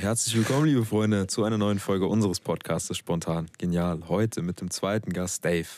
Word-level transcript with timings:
Herzlich 0.00 0.34
willkommen, 0.34 0.64
liebe 0.64 0.82
Freunde, 0.86 1.26
zu 1.26 1.44
einer 1.44 1.58
neuen 1.58 1.78
Folge 1.78 2.06
unseres 2.06 2.40
Podcasts 2.40 2.96
Spontan. 2.96 3.50
Genial. 3.58 4.00
Heute 4.08 4.40
mit 4.40 4.62
dem 4.62 4.70
zweiten 4.70 5.12
Gast, 5.12 5.44
Dave. 5.44 5.68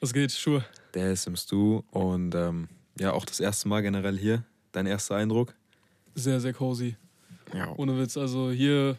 Was 0.00 0.12
geht, 0.12 0.32
Schuhe? 0.32 0.62
Der 0.92 1.12
ist 1.12 1.26
im 1.26 1.34
Stu 1.34 1.80
und 1.90 2.34
ähm, 2.34 2.68
ja, 3.00 3.12
auch 3.12 3.24
das 3.24 3.40
erste 3.40 3.68
Mal 3.68 3.80
generell 3.80 4.18
hier. 4.18 4.44
Dein 4.72 4.84
erster 4.84 5.16
Eindruck? 5.16 5.54
Sehr, 6.14 6.40
sehr 6.40 6.52
cozy. 6.52 6.96
Ja. 7.54 7.72
Ohne 7.78 7.98
Witz. 7.98 8.18
Also 8.18 8.50
hier 8.50 8.98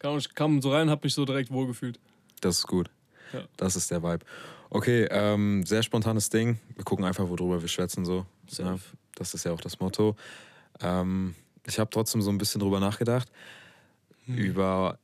kam 0.00 0.18
ich 0.18 0.34
kam 0.34 0.60
so 0.60 0.72
rein, 0.72 0.90
hab 0.90 1.04
mich 1.04 1.14
so 1.14 1.24
direkt 1.24 1.52
wohlgefühlt. 1.52 2.00
Das 2.40 2.58
ist 2.58 2.66
gut. 2.66 2.90
Ja. 3.32 3.44
Das 3.56 3.76
ist 3.76 3.92
der 3.92 4.02
Vibe. 4.02 4.26
Okay, 4.70 5.06
ähm, 5.08 5.64
sehr 5.64 5.84
spontanes 5.84 6.30
Ding. 6.30 6.58
Wir 6.74 6.84
gucken 6.84 7.04
einfach, 7.04 7.28
worüber 7.28 7.60
wir 7.60 7.68
schwätzen. 7.68 8.04
So. 8.04 8.26
Ja, 8.58 8.76
das 9.14 9.34
ist 9.34 9.44
ja 9.44 9.52
auch 9.52 9.60
das 9.60 9.78
Motto. 9.78 10.16
Ähm, 10.80 11.36
ich 11.64 11.78
habe 11.78 11.90
trotzdem 11.90 12.22
so 12.22 12.30
ein 12.30 12.38
bisschen 12.38 12.60
drüber 12.60 12.80
nachgedacht. 12.80 13.30
Hm. 14.26 14.36
Über 14.38 14.98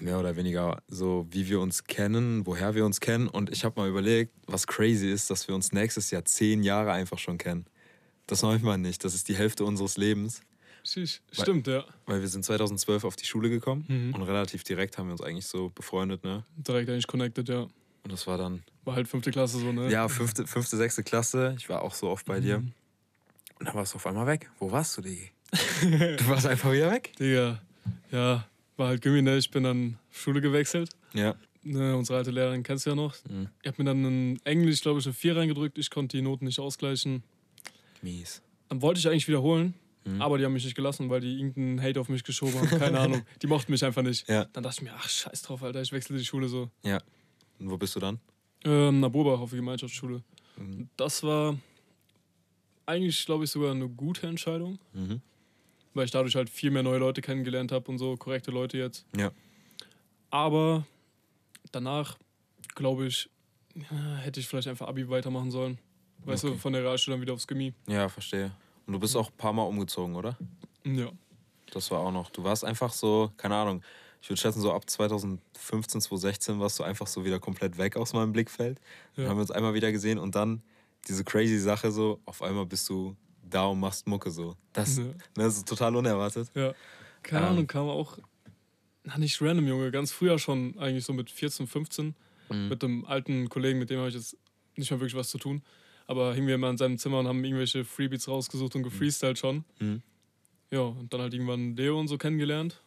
mehr 0.00 0.18
oder 0.18 0.34
weniger 0.36 0.82
so, 0.88 1.26
wie 1.30 1.48
wir 1.48 1.60
uns 1.60 1.84
kennen, 1.84 2.46
woher 2.46 2.74
wir 2.74 2.84
uns 2.86 3.00
kennen. 3.00 3.28
Und 3.28 3.50
ich 3.50 3.64
habe 3.64 3.78
mal 3.80 3.88
überlegt, 3.88 4.32
was 4.46 4.66
crazy 4.66 5.10
ist, 5.10 5.30
dass 5.30 5.46
wir 5.46 5.54
uns 5.54 5.72
nächstes 5.72 6.10
Jahr 6.10 6.24
zehn 6.24 6.62
Jahre 6.62 6.92
einfach 6.92 7.18
schon 7.18 7.36
kennen. 7.38 7.66
Das 8.26 8.42
weiß 8.42 8.62
man 8.62 8.80
nicht. 8.80 9.04
Das 9.04 9.14
ist 9.14 9.28
die 9.28 9.36
Hälfte 9.36 9.64
unseres 9.64 9.96
Lebens. 9.98 10.40
Sheesh. 10.86 11.20
Stimmt, 11.32 11.66
ja. 11.66 11.84
Weil 12.06 12.20
wir 12.20 12.28
sind 12.28 12.44
2012 12.44 13.04
auf 13.04 13.16
die 13.16 13.24
Schule 13.26 13.48
gekommen 13.50 13.84
Mhm. 13.88 14.14
und 14.14 14.22
relativ 14.22 14.64
direkt 14.64 14.96
haben 14.98 15.08
wir 15.08 15.12
uns 15.12 15.22
eigentlich 15.22 15.46
so 15.46 15.70
befreundet, 15.70 16.24
ne? 16.24 16.44
Direkt 16.56 16.88
eigentlich 16.90 17.06
connected, 17.06 17.48
ja. 17.48 17.60
Und 17.62 18.12
das 18.12 18.26
war 18.26 18.36
dann, 18.36 18.62
War 18.84 18.94
halt 18.96 19.08
fünfte 19.08 19.30
Klasse 19.30 19.58
so, 19.58 19.72
ne? 19.72 19.90
ja, 19.90 20.08
fünfte, 20.08 20.46
fünfte 20.46 20.76
sechste 20.76 21.02
Klasse. 21.02 21.54
Ich 21.58 21.70
war 21.70 21.80
auch 21.82 21.94
so 21.94 22.08
oft 22.10 22.26
bei 22.26 22.38
dir. 22.40 22.58
Mhm. 22.60 22.72
Und 23.60 23.66
dann 23.68 23.74
warst 23.74 23.94
du 23.94 23.96
auf 23.96 24.06
einmal 24.06 24.26
weg. 24.26 24.50
Wo 24.58 24.70
warst 24.72 24.96
du, 24.98 25.02
Digi? 25.02 25.30
du 25.82 26.28
warst 26.28 26.46
einfach 26.46 26.70
wieder 26.72 26.90
weg? 26.90 27.12
Digga, 27.18 27.62
ja, 28.10 28.46
war 28.76 28.88
halt 28.88 29.02
Gimmi, 29.02 29.22
ne? 29.22 29.36
Ich 29.36 29.50
bin 29.50 29.62
dann 29.64 29.98
Schule 30.10 30.40
gewechselt. 30.40 30.90
Ja. 31.12 31.34
Ne, 31.62 31.96
unsere 31.96 32.18
alte 32.18 32.30
Lehrerin 32.30 32.62
kennst 32.62 32.84
du 32.86 32.90
ja 32.90 32.96
noch. 32.96 33.14
Mhm. 33.28 33.48
Ich 33.62 33.68
hab 33.68 33.78
mir 33.78 33.84
dann 33.84 34.04
in 34.04 34.40
Englisch, 34.44 34.82
glaube 34.82 35.00
ich, 35.00 35.06
eine 35.06 35.14
4 35.14 35.36
reingedrückt. 35.36 35.78
Ich 35.78 35.90
konnte 35.90 36.16
die 36.16 36.22
Noten 36.22 36.44
nicht 36.44 36.58
ausgleichen. 36.60 37.22
Mies. 38.02 38.42
Dann 38.68 38.82
wollte 38.82 39.00
ich 39.00 39.08
eigentlich 39.08 39.28
wiederholen, 39.28 39.74
Mhm. 40.04 40.20
aber 40.20 40.36
die 40.36 40.44
haben 40.44 40.52
mich 40.52 40.64
nicht 40.64 40.74
gelassen, 40.76 41.08
weil 41.08 41.20
die 41.22 41.36
irgendeinen 41.38 41.80
Hate 41.80 41.98
auf 42.00 42.08
mich 42.10 42.22
geschoben 42.24 42.54
haben. 42.56 42.78
Keine 42.78 43.00
Ahnung. 43.00 43.22
Die 43.40 43.46
mochten 43.46 43.72
mich 43.72 43.82
einfach 43.84 44.02
nicht. 44.02 44.28
Ja. 44.28 44.44
Dann 44.52 44.62
dachte 44.62 44.76
ich 44.80 44.82
mir, 44.82 44.94
ach, 44.94 45.08
scheiß 45.08 45.40
drauf, 45.42 45.62
Alter, 45.62 45.80
ich 45.80 45.92
wechsle 45.92 46.18
die 46.18 46.24
Schule 46.24 46.48
so. 46.48 46.70
Ja. 46.82 47.00
Und 47.58 47.70
wo 47.70 47.78
bist 47.78 47.96
du 47.96 48.00
dann? 48.00 48.18
Ähm, 48.64 49.00
nach 49.00 49.08
Burbach 49.08 49.40
auf 49.40 49.50
die 49.50 49.56
Gemeinschaftsschule. 49.56 50.22
Mhm. 50.58 50.88
Das 50.98 51.22
war 51.22 51.56
eigentlich, 52.86 53.24
glaube 53.24 53.44
ich, 53.44 53.50
sogar 53.50 53.70
eine 53.70 53.88
gute 53.88 54.26
Entscheidung, 54.26 54.78
Mhm. 54.92 55.22
Weil 55.94 56.04
ich 56.04 56.10
dadurch 56.10 56.36
halt 56.36 56.50
viel 56.50 56.70
mehr 56.70 56.82
neue 56.82 56.98
Leute 56.98 57.22
kennengelernt 57.22 57.72
habe 57.72 57.90
und 57.90 57.98
so, 57.98 58.16
korrekte 58.16 58.50
Leute 58.50 58.78
jetzt. 58.78 59.06
Ja. 59.16 59.30
Aber 60.30 60.84
danach, 61.72 62.18
glaube 62.74 63.06
ich, 63.06 63.28
hätte 64.22 64.40
ich 64.40 64.48
vielleicht 64.48 64.68
einfach 64.68 64.88
Abi 64.88 65.08
weitermachen 65.08 65.50
sollen. 65.50 65.78
Weißt 66.24 66.44
Okay. 66.44 66.54
du, 66.54 66.58
von 66.60 66.72
der 66.72 66.82
Realschule 66.82 67.16
dann 67.16 67.22
wieder 67.22 67.34
aufs 67.34 67.46
Gimmi. 67.46 67.72
Ja, 67.86 68.08
verstehe. 68.08 68.52
Und 68.86 68.92
du 68.94 68.98
bist 68.98 69.16
auch 69.16 69.30
ein 69.30 69.36
paar 69.36 69.52
Mal 69.52 69.62
umgezogen, 69.64 70.14
oder? 70.16 70.36
Ja. 70.84 71.10
Das 71.72 71.90
war 71.90 72.00
auch 72.00 72.12
noch. 72.12 72.30
Du 72.30 72.44
warst 72.44 72.64
einfach 72.64 72.92
so, 72.92 73.30
keine 73.36 73.56
Ahnung, 73.56 73.82
ich 74.20 74.30
würde 74.30 74.40
schätzen, 74.40 74.60
so 74.60 74.72
ab 74.72 74.88
2015, 74.88 76.00
2016 76.00 76.60
warst 76.60 76.78
du 76.78 76.82
einfach 76.82 77.06
so 77.06 77.24
wieder 77.24 77.38
komplett 77.40 77.76
weg 77.78 77.96
aus 77.96 78.12
meinem 78.12 78.32
Blickfeld. 78.32 78.80
Dann 79.16 79.24
Ja. 79.24 79.30
haben 79.30 79.36
wir 79.38 79.42
uns 79.42 79.50
einmal 79.50 79.74
wieder 79.74 79.92
gesehen 79.92 80.18
und 80.18 80.34
dann 80.34 80.62
diese 81.08 81.24
crazy 81.24 81.58
Sache 81.58 81.90
so, 81.90 82.20
auf 82.24 82.40
einmal 82.42 82.64
bist 82.64 82.88
du 82.88 83.14
da 83.48 83.66
und 83.66 83.80
machst 83.80 84.06
Mucke 84.06 84.30
so. 84.30 84.56
Das, 84.72 84.96
Ja. 84.98 85.04
ne, 85.04 85.14
das 85.36 85.56
ist 85.58 85.68
total 85.68 85.94
unerwartet. 85.96 86.50
ja. 86.54 86.74
Keine 87.22 87.46
Ähm. 87.46 87.52
Ahnung, 87.52 87.66
kam 87.66 87.88
auch, 87.88 88.18
na 89.04 89.16
nicht 89.18 89.40
random, 89.40 89.66
Junge, 89.66 89.90
ganz 89.90 90.12
früher 90.12 90.38
schon, 90.38 90.78
eigentlich 90.78 91.04
so 91.04 91.12
mit 91.12 91.30
14, 91.30 91.66
15. 91.66 92.14
Mhm. 92.50 92.68
mit 92.68 92.84
einem 92.84 93.04
alten 93.06 93.48
Kollegen, 93.48 93.78
mit 93.78 93.88
dem 93.88 93.98
habe 94.00 94.08
ich 94.10 94.14
jetzt 94.14 94.36
nicht 94.76 94.90
mehr 94.90 95.00
wirklich 95.00 95.14
was 95.14 95.30
zu 95.30 95.38
tun. 95.38 95.62
Aber 96.06 96.34
hingen 96.34 96.46
wir 96.46 96.56
immer 96.56 96.68
in 96.68 96.76
seinem 96.76 96.98
Zimmer 96.98 97.20
und 97.20 97.26
haben 97.26 97.42
irgendwelche 97.42 97.86
Freebeats 97.86 98.28
rausgesucht 98.28 98.76
und 98.76 98.82
gefreestylt 98.82 99.38
schon. 99.38 99.64
Mhm. 99.78 100.02
Ja, 100.70 100.80
und 100.80 101.10
dann 101.14 101.22
halt 101.22 101.32
irgendwann 101.32 101.74
Leo 101.76 101.98
und 101.98 102.08
so 102.08 102.18
kennengelernt. 102.18 102.82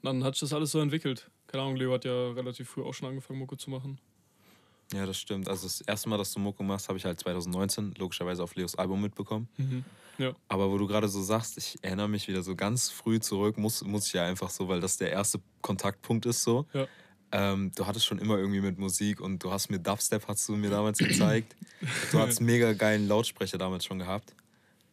Und 0.00 0.04
dann 0.06 0.24
hat 0.24 0.34
sich 0.36 0.40
das 0.40 0.54
alles 0.54 0.70
so 0.70 0.80
entwickelt. 0.80 1.30
Keine 1.48 1.64
Ahnung, 1.64 1.76
Leo 1.76 1.92
hat 1.92 2.06
ja 2.06 2.30
relativ 2.30 2.70
früh 2.70 2.82
auch 2.82 2.94
schon 2.94 3.08
angefangen, 3.08 3.38
Mucke 3.38 3.58
zu 3.58 3.68
machen. 3.68 3.98
Ja, 4.92 5.04
das 5.04 5.18
stimmt. 5.18 5.48
Also 5.48 5.66
das 5.66 5.80
erste 5.82 6.08
Mal, 6.08 6.16
dass 6.16 6.32
du 6.32 6.40
Mucke 6.40 6.62
machst, 6.62 6.88
habe 6.88 6.98
ich 6.98 7.04
halt 7.04 7.20
2019 7.20 7.94
logischerweise 7.98 8.42
auf 8.42 8.54
Leos 8.54 8.74
Album 8.74 9.02
mitbekommen. 9.02 9.48
Ja, 10.18 10.32
Aber 10.48 10.70
wo 10.70 10.78
du 10.78 10.86
gerade 10.86 11.08
so 11.08 11.22
sagst, 11.22 11.58
ich 11.58 11.78
erinnere 11.82 12.08
mich 12.08 12.26
wieder 12.26 12.42
so 12.42 12.56
ganz 12.56 12.90
früh 12.90 13.20
zurück, 13.20 13.56
muss, 13.56 13.84
muss 13.84 14.06
ich 14.06 14.14
ja 14.14 14.24
einfach 14.24 14.50
so, 14.50 14.66
weil 14.68 14.80
das 14.80 14.96
der 14.96 15.12
erste 15.12 15.40
Kontaktpunkt 15.62 16.26
ist 16.26 16.42
so. 16.42 16.66
ja. 16.72 16.86
Ähm, 17.30 17.72
du 17.76 17.86
hattest 17.86 18.06
schon 18.06 18.18
immer 18.18 18.38
irgendwie 18.38 18.62
mit 18.62 18.78
Musik 18.78 19.20
und 19.20 19.44
du 19.44 19.50
hast 19.52 19.68
mir 19.68 19.78
Dubstep, 19.78 20.26
hast 20.26 20.48
du 20.48 20.56
mir 20.56 20.70
damals 20.70 20.98
gezeigt. 20.98 21.54
Du 22.10 22.18
hattest 22.18 22.40
mega 22.40 22.72
geilen 22.72 23.06
Lautsprecher 23.06 23.58
damals 23.58 23.84
schon 23.84 23.98
gehabt. 23.98 24.34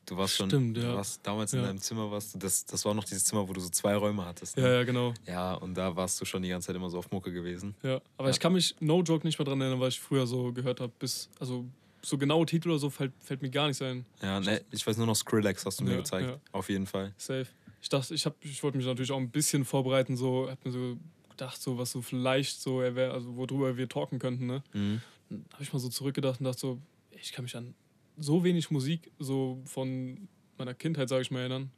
Du 0.06 0.16
warst 0.18 0.36
schon, 0.36 0.50
Stimmt, 0.50 0.78
du 0.78 0.82
ja. 0.82 0.96
warst 0.96 1.26
damals 1.26 1.54
in 1.54 1.60
Ja. 1.62 1.66
deinem 1.68 1.80
Zimmer, 1.80 2.12
warst 2.12 2.36
du, 2.36 2.38
das, 2.40 2.66
das 2.66 2.86
war 2.86 2.94
noch 2.94 3.04
dieses 3.06 3.24
Zimmer, 3.24 3.48
wo 3.48 3.54
du 3.54 3.60
so 3.62 3.70
zwei 3.70 3.96
Räume 3.96 4.24
hattest. 4.26 4.56
Ne? 4.58 4.64
Ja, 4.64 4.74
ja, 4.76 4.84
genau. 4.84 5.14
ja, 5.26 5.54
und 5.56 5.74
da 5.76 5.96
warst 5.96 6.22
du 6.22 6.26
schon 6.26 6.44
die 6.44 6.50
ganze 6.50 6.68
Zeit 6.68 6.76
immer 6.76 6.90
so 6.90 7.00
auf 7.00 7.10
Mucke 7.12 7.32
gewesen. 7.32 7.74
Ja. 7.82 8.00
Aber 8.18 8.28
Ja. 8.28 8.34
ich 8.34 8.40
kann 8.40 8.54
mich, 8.54 8.76
no 8.80 9.02
joke, 9.02 9.26
nicht 9.26 9.40
mehr 9.40 9.46
dran 9.46 9.60
erinnern, 9.62 9.80
weil 9.80 9.90
ich 9.90 10.00
früher 10.00 10.28
so 10.28 10.52
gehört 10.54 10.80
habe. 10.80 10.94
Bis, 11.00 11.30
also 11.40 11.66
so 12.04 12.18
genaue 12.20 12.46
Titel 12.46 12.70
oder 12.70 12.78
so 12.80 12.92
fällt, 12.92 13.14
fällt 13.20 13.42
mir 13.42 13.50
gar 13.50 13.68
nicht 13.68 13.82
ein. 13.82 14.06
Ja, 14.22 14.40
ne, 14.40 14.62
ich 14.70 14.86
weiß 14.86 14.98
nur 14.98 15.08
noch 15.08 15.16
Skrillex 15.16 15.66
hast 15.66 15.80
du 15.80 15.84
mir 15.86 15.92
Ja, 15.92 15.98
gezeigt. 15.98 16.28
ja. 16.30 16.40
Auf 16.52 16.70
jeden 16.70 16.86
Fall. 16.86 17.14
Safe. 17.18 17.48
Ich 17.82 17.90
dachte, 17.90 18.14
ich, 18.14 18.26
hab, 18.28 18.36
ich 18.46 18.62
wollte 18.62 18.78
mich 18.78 18.86
natürlich 18.86 19.12
auch 19.12 19.18
ein 19.18 19.32
bisschen 19.32 19.66
vorbereiten, 19.66 20.16
so, 20.18 20.48
hab 20.50 20.64
mir 20.66 20.72
so 20.72 20.98
gedacht, 21.32 21.60
so, 21.62 21.78
was 21.80 21.92
so 21.92 22.02
vielleicht 22.04 22.62
so, 22.62 22.80
also 22.80 23.36
worüber 23.38 23.76
wir 23.76 23.90
talken 23.90 24.20
könnten, 24.20 24.46
ne? 24.46 24.64
Mhm. 24.74 25.02
Dann 25.30 25.46
habe 25.54 25.64
ich 25.64 25.74
mal 25.74 25.80
so 25.80 25.90
zurückgedacht 25.90 26.40
und 26.40 26.46
dachte 26.46 26.60
so, 26.60 26.80
ich 27.12 27.32
kann 27.32 27.44
mich 27.44 27.56
an 27.56 27.74
so 28.18 28.44
wenig 28.44 28.72
Musik 28.72 29.12
so 29.20 29.62
von 29.66 30.28
meiner 30.58 30.74
Kindheit, 30.74 31.10
sage 31.10 31.22
ich 31.24 31.32
mal, 31.32 31.40
erinnern. 31.40 31.70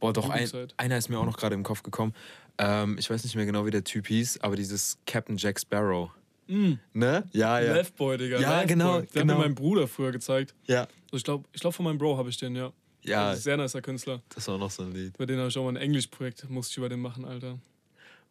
Boah, 0.00 0.12
doch, 0.12 0.28
ein, 0.28 0.48
einer 0.76 0.98
ist 0.98 1.08
mir 1.08 1.18
auch 1.18 1.24
noch 1.24 1.36
gerade 1.38 1.54
im 1.54 1.62
Kopf 1.62 1.82
gekommen. 1.82 2.12
Ähm, 2.58 2.96
ich 2.98 3.08
weiß 3.10 3.24
nicht 3.24 3.34
mehr 3.36 3.46
genau, 3.46 3.64
wie 3.66 3.70
der 3.70 3.84
Typ 3.84 4.06
hieß, 4.06 4.40
aber 4.40 4.54
dieses 4.56 4.98
Captain 5.06 5.36
Jack 5.38 5.58
Sparrow. 5.58 6.10
Mm, 6.46 6.72
Ne? 6.92 7.24
Ja, 7.32 7.58
ja. 7.60 7.72
Left 7.72 7.96
Boy, 7.96 8.18
Digga. 8.18 8.38
Ja, 8.38 8.56
Left 8.58 8.68
genau, 8.68 8.98
Boy. 8.98 9.06
Der 9.06 9.22
genau. 9.22 9.34
hat 9.34 9.38
mir 9.40 9.44
mein 9.46 9.54
Bruder 9.54 9.88
früher 9.88 10.12
gezeigt. 10.12 10.54
Ja. 10.66 10.82
Also 10.82 11.16
ich 11.16 11.24
glaube, 11.24 11.48
ich 11.52 11.60
glaub, 11.60 11.72
von 11.74 11.84
meinem 11.84 11.98
Bro 11.98 12.18
habe 12.18 12.28
ich 12.28 12.36
den, 12.36 12.54
ja. 12.54 12.72
Ja, 13.04 13.28
Also 13.30 13.42
sehr 13.42 13.56
nicer 13.56 13.80
Künstler. 13.82 14.22
das 14.28 14.46
war 14.46 14.58
noch 14.58 14.70
so 14.70 14.82
ein 14.84 14.92
Lied. 14.92 15.16
Bei 15.18 15.26
denen 15.26 15.38
habe 15.40 15.48
ich 15.48 15.58
auch 15.58 15.64
mal 15.64 15.70
ein 15.70 15.76
Englischprojekt, 15.76 16.48
musste 16.50 16.72
ich 16.72 16.76
über 16.78 16.88
den 16.88 17.00
machen, 17.00 17.24
Alter. 17.24 17.58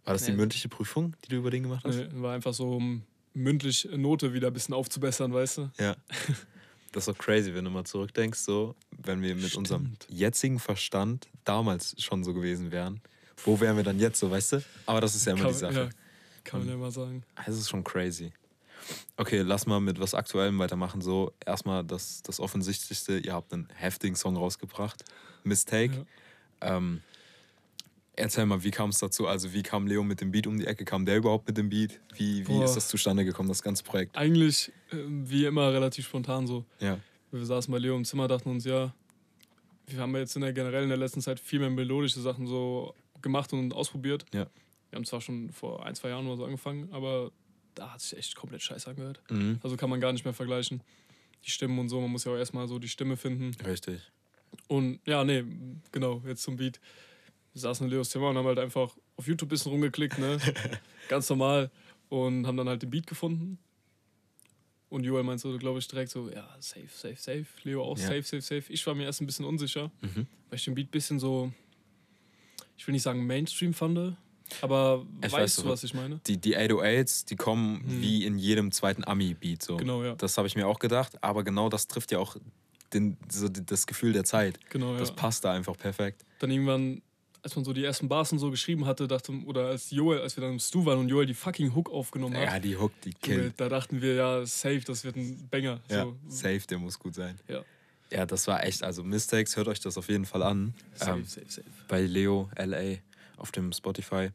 War 0.05 0.13
das 0.13 0.23
die 0.23 0.31
Nee. 0.31 0.37
mündliche 0.37 0.69
Prüfung, 0.69 1.15
die 1.25 1.29
du 1.29 1.37
über 1.37 1.49
den 1.51 1.63
gemacht 1.63 1.83
hast? 1.85 1.95
Nee, 1.95 2.07
war 2.13 2.33
einfach 2.33 2.53
so, 2.53 2.75
um 2.77 3.03
mündlich 3.33 3.87
Note 3.95 4.33
wieder 4.33 4.47
ein 4.47 4.53
bisschen 4.53 4.73
aufzubessern, 4.73 5.33
weißt 5.33 5.57
du? 5.57 5.71
Ja. 5.79 5.95
Das 6.91 7.07
ist 7.07 7.13
doch 7.13 7.23
crazy, 7.23 7.53
wenn 7.53 7.63
du 7.63 7.71
mal 7.71 7.85
zurückdenkst, 7.85 8.39
so, 8.39 8.75
wenn 8.97 9.21
wir 9.21 9.33
mit 9.35 9.55
unserem 9.55 9.95
Stimmt. 9.95 10.07
jetzigen 10.09 10.59
Verstand 10.59 11.27
damals 11.45 11.95
schon 12.01 12.23
so 12.23 12.33
gewesen 12.33 12.71
wären. 12.71 13.01
Wo 13.45 13.59
wären 13.59 13.77
wir 13.77 13.83
dann 13.83 13.97
jetzt 13.99 14.19
so, 14.19 14.29
weißt 14.29 14.53
du? 14.53 14.63
Aber 14.85 15.01
das 15.01 15.15
ist 15.15 15.25
ja 15.25 15.33
immer 15.33 15.43
Kann, 15.43 15.51
die 15.53 15.57
Sache. 15.57 15.73
ja, 15.73 15.89
kann 16.43 16.59
man 16.59 16.69
ja 16.69 16.75
mal 16.75 16.91
sagen. 16.91 17.23
Es 17.45 17.57
ist 17.57 17.69
schon 17.69 17.83
crazy. 17.83 18.33
Okay, 19.15 19.41
lass 19.41 19.65
mal 19.67 19.79
mit 19.79 19.99
was 19.99 20.13
Aktuellem 20.13 20.59
weitermachen. 20.59 21.01
So, 21.01 21.33
erstmal 21.45 21.83
das, 21.83 22.21
das 22.23 22.39
Offensichtlichste, 22.39 23.19
ihr 23.19 23.33
habt 23.33 23.53
einen 23.53 23.69
heftigen 23.73 24.15
Song 24.15 24.35
rausgebracht. 24.35 25.03
Mistake. 25.43 26.05
Ähm, 26.59 27.01
erzähl 28.15 28.45
mal, 28.45 28.63
wie 28.63 28.71
kam 28.71 28.89
es 28.89 28.99
dazu? 28.99 29.27
Also, 29.27 29.53
wie 29.53 29.63
kam 29.63 29.87
Leo 29.87 30.03
mit 30.03 30.21
dem 30.21 30.31
Beat 30.31 30.47
um 30.47 30.57
die 30.57 30.65
Ecke? 30.65 30.85
Kam 30.85 31.05
der 31.05 31.17
überhaupt 31.17 31.47
mit 31.47 31.57
dem 31.57 31.69
Beat? 31.69 31.99
Wie, 32.15 32.47
wie 32.47 32.53
Boah. 32.53 32.65
ist 32.65 32.75
das 32.75 32.87
zustande 32.87 33.25
gekommen, 33.25 33.49
das 33.49 33.63
ganze 33.63 33.83
Projekt? 33.83 34.15
Eigentlich, 34.17 34.71
ähm, 34.91 35.29
wie 35.29 35.45
immer, 35.45 35.71
relativ 35.73 36.05
spontan 36.05 36.47
so. 36.47 36.65
Ja. 36.79 36.99
Wir 37.31 37.45
saßen 37.45 37.71
bei 37.71 37.77
Leo 37.77 37.95
im 37.95 38.05
Zimmer, 38.05 38.27
dachten 38.27 38.49
uns, 38.49 38.65
ja, 38.65 38.93
wir 39.87 39.99
haben 39.99 40.15
jetzt 40.15 40.35
in 40.35 40.41
der 40.41 40.53
generell 40.53 40.83
in 40.83 40.89
der 40.89 40.97
letzten 40.97 41.21
Zeit 41.21 41.39
viel 41.39 41.59
mehr 41.59 41.69
melodische 41.69 42.19
Sachen 42.19 42.47
so 42.47 42.93
gemacht 43.21 43.53
und 43.53 43.73
ausprobiert. 43.73 44.25
Ja. 44.33 44.47
Wir 44.89 44.97
haben 44.97 45.05
zwar 45.05 45.21
schon 45.21 45.51
vor 45.51 45.85
ein, 45.85 45.95
zwei 45.95 46.09
Jahren 46.09 46.27
oder 46.27 46.37
so 46.37 46.45
angefangen, 46.45 46.89
aber 46.91 47.31
da 47.75 47.93
hat 47.93 48.01
sich 48.01 48.17
echt 48.17 48.35
komplett 48.35 48.61
scheiße 48.61 48.89
angehört. 48.89 49.21
Mhm. 49.29 49.59
Also 49.63 49.77
kann 49.77 49.89
man 49.89 50.01
gar 50.01 50.11
nicht 50.11 50.25
mehr 50.25 50.33
vergleichen. 50.33 50.83
Die 51.45 51.51
Stimmen 51.51 51.79
und 51.79 51.89
so, 51.89 51.99
man 52.01 52.11
muss 52.11 52.25
ja 52.25 52.33
auch 52.33 52.37
erstmal 52.37 52.67
so 52.67 52.77
die 52.77 52.89
Stimme 52.89 53.17
finden. 53.17 53.55
Richtig. 53.65 54.11
Und 54.67 54.99
ja, 55.05 55.23
nee, 55.23 55.45
genau, 55.91 56.21
jetzt 56.25 56.43
zum 56.43 56.57
Beat. 56.57 56.79
Wir 57.53 57.61
saßen 57.61 57.85
in 57.85 57.91
Leos 57.91 58.09
Zimmer 58.09 58.29
und 58.29 58.37
haben 58.37 58.45
halt 58.47 58.59
einfach 58.59 58.95
auf 59.17 59.27
YouTube 59.27 59.47
ein 59.47 59.49
bisschen 59.49 59.71
rumgeklickt, 59.71 60.17
ne? 60.19 60.37
Ganz 61.09 61.29
normal. 61.29 61.69
Und 62.09 62.45
haben 62.47 62.57
dann 62.57 62.67
halt 62.69 62.81
den 62.81 62.89
Beat 62.89 63.07
gefunden. 63.07 63.57
Und 64.89 65.03
Joel 65.05 65.23
meinte 65.23 65.41
so, 65.41 65.57
glaube 65.57 65.79
ich, 65.79 65.87
direkt 65.87 66.11
so, 66.11 66.29
ja, 66.29 66.47
safe, 66.59 66.87
safe, 66.93 67.15
safe. 67.15 67.45
Leo 67.63 67.83
auch 67.83 67.97
Ja. 67.97 68.07
safe, 68.07 68.23
safe, 68.23 68.41
safe. 68.41 68.63
Ich 68.73 68.85
war 68.87 68.93
mir 68.95 69.03
erst 69.05 69.21
ein 69.21 69.25
bisschen 69.25 69.45
unsicher, 69.45 69.89
Mhm. 70.01 70.27
weil 70.49 70.57
ich 70.57 70.65
den 70.65 70.75
Beat 70.75 70.87
ein 70.87 70.91
bisschen 70.91 71.19
so, 71.19 71.51
ich 72.77 72.85
will 72.87 72.93
nicht 72.93 73.03
sagen 73.03 73.25
Mainstream 73.25 73.73
fand, 73.73 74.17
aber 74.61 75.05
Ich 75.19 75.31
weißt 75.31 75.33
weiß 75.33 75.55
du, 75.57 75.69
was 75.69 75.83
ich 75.85 75.93
meine? 75.93 76.19
Die, 76.27 76.37
die 76.37 76.57
808s, 76.57 77.25
die 77.25 77.37
kommen 77.37 77.83
Mhm. 77.85 78.01
wie 78.01 78.25
in 78.25 78.37
jedem 78.37 78.71
zweiten 78.73 79.05
Ami-Beat. 79.05 79.63
So. 79.63 79.77
Genau, 79.77 80.03
ja. 80.03 80.15
Das 80.15 80.37
habe 80.37 80.47
ich 80.47 80.55
mir 80.55 80.67
auch 80.67 80.79
gedacht, 80.79 81.23
aber 81.23 81.43
genau 81.45 81.69
das 81.69 81.87
trifft 81.87 82.11
ja 82.11 82.19
auch 82.19 82.35
den, 82.93 83.15
so 83.29 83.47
das 83.47 83.87
Gefühl 83.87 84.11
der 84.11 84.25
Zeit. 84.25 84.59
Genau, 84.69 84.93
ja. 84.93 84.99
Das 84.99 85.15
passt 85.15 85.45
da 85.45 85.53
einfach 85.53 85.77
perfekt. 85.77 86.25
Dann 86.39 86.51
irgendwann 86.51 87.01
als 87.43 87.55
man 87.55 87.65
so 87.65 87.73
die 87.73 87.83
ersten 87.83 88.07
Bars 88.07 88.31
und 88.31 88.39
so 88.39 88.51
geschrieben 88.51 88.85
hatte, 88.85 89.07
dachte, 89.07 89.31
oder 89.45 89.67
als 89.67 89.89
Joel, 89.91 90.21
als 90.21 90.37
wir 90.37 90.41
dann 90.41 90.53
im 90.53 90.59
Stu 90.59 90.85
waren 90.85 90.99
und 90.99 91.09
Joel 91.09 91.25
die 91.25 91.33
fucking 91.33 91.73
Hook 91.75 91.89
aufgenommen 91.91 92.35
hat. 92.37 92.43
Ja, 92.45 92.59
die 92.59 92.77
Hook, 92.77 92.91
die 93.01 93.13
killt. 93.13 93.59
Da 93.59 93.67
dachten 93.69 94.01
wir, 94.01 94.13
ja, 94.15 94.45
safe, 94.45 94.81
das 94.85 95.03
wird 95.03 95.15
ein 95.15 95.47
Banger. 95.49 95.81
Ja, 95.89 96.03
So, 96.05 96.15
safe, 96.27 96.61
der 96.69 96.77
muss 96.79 96.97
gut 96.99 97.15
sein. 97.15 97.39
ja. 97.47 97.63
Ja, 98.13 98.25
das 98.25 98.45
war 98.45 98.61
echt, 98.65 98.83
also 98.83 99.03
Mistakes, 99.05 99.55
hört 99.55 99.69
euch 99.69 99.79
das 99.79 99.97
auf 99.97 100.09
jeden 100.09 100.25
Fall 100.25 100.43
an. 100.43 100.73
Safe, 100.95 101.19
Ähm, 101.19 101.25
safe, 101.25 101.45
safe. 101.47 101.67
bei 101.87 102.01
Leo 102.01 102.49
LA 102.57 102.97
auf 103.37 103.53
dem 103.53 103.71
Spotify. 103.71 104.31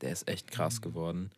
Der 0.00 0.10
ist 0.10 0.26
echt 0.28 0.50
krass 0.50 0.78
Mhm. 0.78 0.82
geworden. 0.82 1.30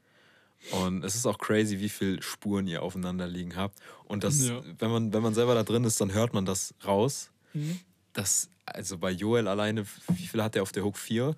Und 0.72 1.04
es 1.04 1.14
ist 1.14 1.26
auch 1.26 1.36
crazy, 1.36 1.80
wie 1.80 1.90
viele 1.90 2.22
Spuren 2.22 2.66
ihr 2.66 2.82
aufeinander 2.82 3.26
liegen 3.26 3.54
habt. 3.54 3.78
Und 4.04 4.24
das, 4.24 4.40
Ja. 4.48 4.62
wenn, 4.78 4.90
man, 4.90 5.12
wenn 5.12 5.22
man 5.22 5.34
selber 5.34 5.54
da 5.54 5.62
drin 5.62 5.84
ist, 5.84 6.00
dann 6.00 6.14
hört 6.14 6.32
man 6.32 6.46
das 6.46 6.72
raus. 6.86 7.30
Mhm. 7.52 7.78
Das, 8.14 8.48
also 8.64 8.96
bei 8.98 9.10
Joel 9.10 9.46
alleine, 9.48 9.84
wie 10.08 10.26
viel 10.26 10.42
hat 10.42 10.54
der 10.54 10.62
auf 10.62 10.72
der 10.72 10.84
Hook? 10.84 10.96
Vier? 10.96 11.36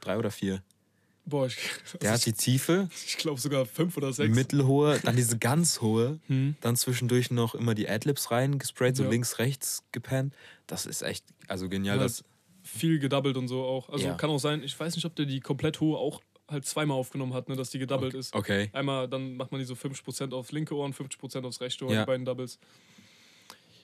Drei 0.00 0.16
oder 0.16 0.30
vier? 0.30 0.62
Boah, 1.26 1.46
ich, 1.46 1.56
Der 2.02 2.12
hat 2.12 2.26
die 2.26 2.34
Tiefe, 2.34 2.88
ich 3.06 3.16
glaube 3.16 3.40
sogar 3.40 3.64
fünf 3.64 3.96
oder 3.96 4.12
sechs. 4.12 4.34
mittelhohe, 4.36 5.00
dann 5.02 5.16
diese 5.16 5.38
ganz 5.38 5.80
hohe, 5.80 6.20
Hm. 6.26 6.54
dann 6.60 6.76
zwischendurch 6.76 7.30
noch 7.30 7.54
immer 7.54 7.74
die 7.74 7.88
Adlibs 7.88 8.30
rein 8.30 8.58
gesprayt, 8.58 8.94
so 8.96 9.04
Ja. 9.04 9.10
links, 9.10 9.38
rechts 9.38 9.82
gepennt. 9.90 10.34
Das 10.66 10.84
ist 10.84 11.00
echt, 11.02 11.24
also 11.48 11.68
genial. 11.68 11.96
Ja, 11.98 12.02
Das, 12.02 12.24
Viel 12.66 12.98
gedoubled 12.98 13.36
und 13.36 13.46
so 13.48 13.62
auch. 13.62 13.90
Also 13.90 14.06
Ja. 14.06 14.14
kann 14.14 14.30
auch 14.30 14.38
sein, 14.38 14.62
ich 14.62 14.78
weiß 14.80 14.94
nicht, 14.96 15.04
ob 15.04 15.14
der 15.16 15.26
die 15.26 15.40
komplett 15.40 15.80
hohe 15.80 15.98
auch 15.98 16.22
halt 16.48 16.64
zweimal 16.64 16.96
aufgenommen 16.96 17.34
hat, 17.34 17.48
ne, 17.50 17.56
dass 17.56 17.68
die 17.70 17.78
gedoubled 17.78 18.14
ist. 18.14 18.34
okay. 18.34 18.70
Einmal, 18.72 19.06
dann 19.08 19.36
macht 19.36 19.50
man 19.52 19.58
die 19.58 19.66
so 19.66 19.74
50% 19.74 20.32
aufs 20.32 20.50
linke 20.52 20.74
Ohr 20.74 20.84
und 20.86 20.94
50% 20.94 21.44
aufs 21.44 21.60
rechte 21.60 21.84
Ohr, 21.86 21.94
die 22.00 22.06
beiden 22.06 22.24
Doubles. 22.24 22.58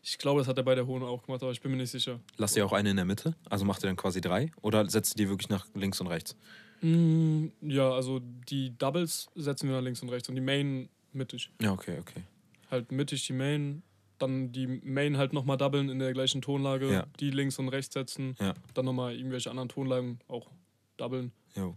Ich 0.02 0.16
glaube, 0.18 0.40
das 0.40 0.48
hat 0.48 0.56
er 0.56 0.62
bei 0.64 0.74
der 0.74 0.86
hohen 0.86 1.02
auch 1.02 1.22
gemacht, 1.22 1.42
aber 1.42 1.52
ich 1.52 1.60
bin 1.60 1.70
mir 1.72 1.76
nicht 1.78 1.90
sicher. 1.90 2.20
Lasst 2.36 2.56
ihr 2.56 2.64
auch 2.64 2.72
eine 2.72 2.90
in 2.90 2.96
der 2.96 3.04
Mitte? 3.04 3.34
Also 3.48 3.64
macht 3.64 3.82
ihr 3.84 3.86
dann 3.88 3.96
quasi 3.96 4.20
drei? 4.20 4.50
Oder 4.62 4.88
setzt 4.88 5.14
ihr 5.18 5.24
die 5.24 5.28
wirklich 5.30 5.48
nach 5.50 5.66
links 5.74 6.00
und 6.00 6.06
rechts? 6.06 6.36
Mm, 6.80 7.48
ja, 7.60 7.90
also 7.90 8.20
die 8.48 8.76
Doubles 8.78 9.28
setzen 9.34 9.68
wir 9.68 9.76
nach 9.76 9.82
links 9.82 10.00
und 10.02 10.08
rechts 10.08 10.28
und 10.28 10.34
die 10.34 10.40
Main 10.40 10.88
mittig. 11.12 11.50
Ja, 11.60 11.72
okay, 11.72 11.98
okay. 12.00 12.22
Halt 12.70 12.90
mittig 12.92 13.26
die 13.26 13.34
Main, 13.34 13.82
dann 14.18 14.52
die 14.52 14.66
Main 14.66 15.18
halt 15.18 15.32
nochmal 15.34 15.58
doublen 15.58 15.90
in 15.90 15.98
der 15.98 16.12
gleichen 16.14 16.40
Tonlage, 16.40 16.90
Ja. 16.90 17.06
die 17.20 17.30
links 17.30 17.58
und 17.58 17.68
rechts 17.68 17.92
setzen, 17.92 18.34
Ja. 18.40 18.54
dann 18.74 18.86
nochmal 18.86 19.14
irgendwelche 19.14 19.50
anderen 19.50 19.68
Tonlagen 19.68 20.20
auch 20.28 20.50
doublen. 20.96 21.32
Jo, 21.54 21.76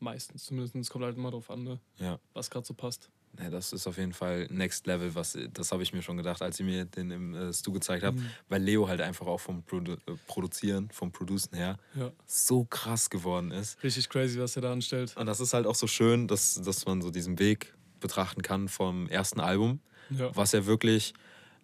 Meistens 0.00 0.44
zumindest. 0.44 0.76
Es 0.76 0.90
kommt 0.90 1.04
halt 1.04 1.16
immer 1.16 1.30
drauf 1.30 1.50
an, 1.50 1.62
ne, 1.64 1.80
ja. 1.98 2.18
was 2.34 2.50
gerade 2.50 2.66
so 2.66 2.74
passt. 2.74 3.08
Ja, 3.42 3.50
das 3.50 3.72
ist 3.72 3.86
auf 3.86 3.98
jeden 3.98 4.12
Fall 4.12 4.46
Next 4.50 4.86
Level, 4.86 5.14
was 5.14 5.36
das 5.52 5.72
habe 5.72 5.82
ich 5.82 5.92
mir 5.92 6.02
schon 6.02 6.16
gedacht, 6.16 6.40
als 6.40 6.60
ihr 6.60 6.66
mir 6.66 6.84
den 6.84 7.10
im 7.10 7.34
äh, 7.34 7.52
Stu 7.52 7.72
gezeigt 7.72 8.04
habt, 8.04 8.18
Mhm. 8.18 8.26
weil 8.48 8.62
Leo 8.62 8.86
halt 8.86 9.00
einfach 9.00 9.26
auch 9.26 9.40
vom 9.40 9.62
Produ 9.64 9.92
äh, 9.92 9.96
Produzieren, 10.26 10.88
vom 10.92 11.10
Producen 11.10 11.56
her 11.56 11.78
Ja. 11.94 12.12
so 12.26 12.64
krass 12.64 13.10
geworden 13.10 13.50
ist. 13.50 13.82
Richtig 13.82 14.08
crazy, 14.08 14.38
was 14.38 14.54
er 14.56 14.62
da 14.62 14.72
anstellt. 14.72 15.16
Und 15.16 15.26
das 15.26 15.40
ist 15.40 15.52
halt 15.52 15.66
auch 15.66 15.74
so 15.74 15.86
schön, 15.86 16.28
dass, 16.28 16.54
dass 16.62 16.86
man 16.86 17.02
so 17.02 17.10
diesen 17.10 17.38
Weg 17.38 17.74
betrachten 18.00 18.42
kann 18.42 18.68
vom 18.68 19.08
ersten 19.08 19.40
Album, 19.40 19.80
Ja. 20.10 20.34
was 20.36 20.52
ja 20.52 20.64
wirklich 20.66 21.14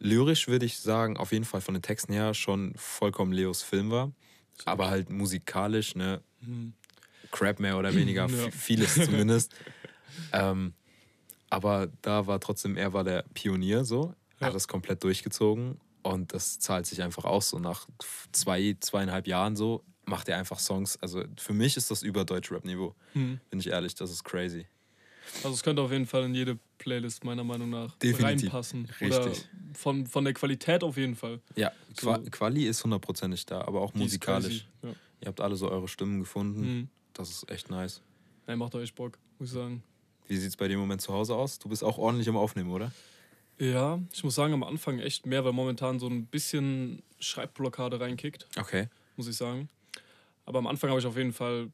lyrisch, 0.01 0.49
würde 0.49 0.67
ich 0.67 0.79
sagen, 0.81 1.17
auf 1.19 1.31
jeden 1.31 1.45
Fall 1.45 1.61
von 1.61 1.75
den 1.75 1.83
Texten 1.83 2.13
her 2.13 2.35
schon 2.35 2.73
vollkommen 2.77 3.33
Leos 3.33 3.63
Film 3.63 3.91
war, 3.91 4.11
aber 4.65 4.89
halt 4.91 5.11
musikalisch, 5.11 5.95
ne, 5.95 6.21
Mhm. 6.41 6.73
Crap 7.31 7.61
mehr 7.61 7.79
oder 7.79 7.95
weniger, 7.95 8.29
vieles 8.51 8.95
zumindest. 8.95 9.55
ähm, 10.33 10.73
aber 11.51 11.89
da 12.03 12.27
war 12.27 12.41
trotzdem, 12.41 12.77
er 12.77 12.93
war 12.93 13.05
der 13.05 13.25
Pionier 13.35 13.85
so, 13.85 14.15
er 14.39 14.41
Ja. 14.43 14.47
hat 14.49 14.55
das 14.55 14.69
komplett 14.69 15.03
durchgezogen 15.05 15.79
und 16.03 16.33
das 16.33 16.59
zahlt 16.59 16.87
sich 16.87 17.03
einfach 17.03 17.25
aus. 17.25 17.51
So 17.51 17.59
nach 17.59 17.87
zwei, 18.33 18.77
zweieinhalb 18.81 19.27
Jahren 19.27 19.57
so 19.57 19.83
macht 20.07 20.29
er 20.29 20.39
einfach 20.39 20.59
Songs. 20.59 20.97
Also 21.03 21.23
für 21.37 21.53
mich 21.53 21.77
ist 21.77 21.91
das 21.91 22.03
über 22.03 22.25
Deutsch-Rap-Niveau, 22.25 22.95
Mhm. 23.15 23.41
bin 23.51 23.61
ich 23.61 23.67
ehrlich, 23.69 23.95
das 23.95 24.11
ist 24.11 24.25
crazy. 24.25 24.67
Also 25.45 25.51
es 25.51 25.63
könnte 25.63 25.83
auf 25.83 25.93
jeden 25.93 26.07
Fall 26.07 26.25
in 26.25 26.35
jede 26.35 26.59
Playlist 26.79 27.23
meiner 27.25 27.45
Meinung 27.45 27.71
nach 27.71 27.95
Definitiv. 27.99 28.47
reinpassen. 28.49 28.87
Richtig. 29.01 29.11
Oder 29.19 29.33
von, 29.75 30.07
von 30.07 30.25
der 30.25 30.33
Qualität 30.35 30.83
auf 30.83 30.97
jeden 30.97 31.15
Fall. 31.15 31.41
Ja, 31.55 31.71
So. 32.01 32.07
Qua 32.11 32.19
Quali 32.31 32.67
ist 32.67 32.83
hundertprozentig 32.83 33.45
da, 33.47 33.61
aber 33.61 33.81
auch 33.83 33.93
Die 33.93 33.99
musikalisch. 33.99 34.67
crazy. 34.81 34.95
Ihr 35.21 35.29
habt 35.29 35.41
alle 35.41 35.55
so 35.57 35.71
eure 35.71 35.87
Stimmen 35.87 36.19
gefunden, 36.21 36.65
Ja. 36.65 36.69
Mhm. 36.71 36.89
das 37.13 37.31
ist 37.31 37.51
echt 37.51 37.71
nice. 37.71 38.01
Ey, 38.47 38.57
macht 38.57 38.75
euch 38.75 38.93
Bock, 38.95 39.19
muss 39.39 39.51
ich 39.51 39.55
sagen. 39.55 39.83
Wie 40.31 40.37
sieht 40.37 40.51
es 40.51 40.57
bei 40.57 40.69
dir 40.69 40.75
im 40.75 40.81
Moment 40.81 41.03
zu 41.03 41.13
Hause 41.13 41.35
aus? 41.35 41.59
Du 41.59 41.69
bist 41.69 41.83
auch 41.83 41.99
ordentlich 41.99 42.29
am 42.29 42.37
Aufnehmen, 42.37 42.71
oder? 42.71 42.93
Ja, 43.59 43.99
ich 44.13 44.23
muss 44.23 44.37
sagen, 44.37 44.55
am 44.55 44.63
Anfang 44.63 45.01
echt 45.01 45.27
mehr, 45.27 45.45
weil 45.45 45.51
momentan 45.51 45.99
so 45.99 46.07
ein 46.07 46.27
bisschen 46.27 47.03
Schreibblockade 47.19 47.99
reinkickt, 47.99 48.47
Okay. 48.57 48.89
muss 49.17 49.27
ich 49.27 49.35
sagen. 49.37 49.69
Aber 50.47 50.61
am 50.61 50.69
Anfang 50.69 50.89
habe 50.89 51.01
ich 51.01 51.07
auf 51.07 51.17
jeden 51.17 51.33
Fall 51.33 51.73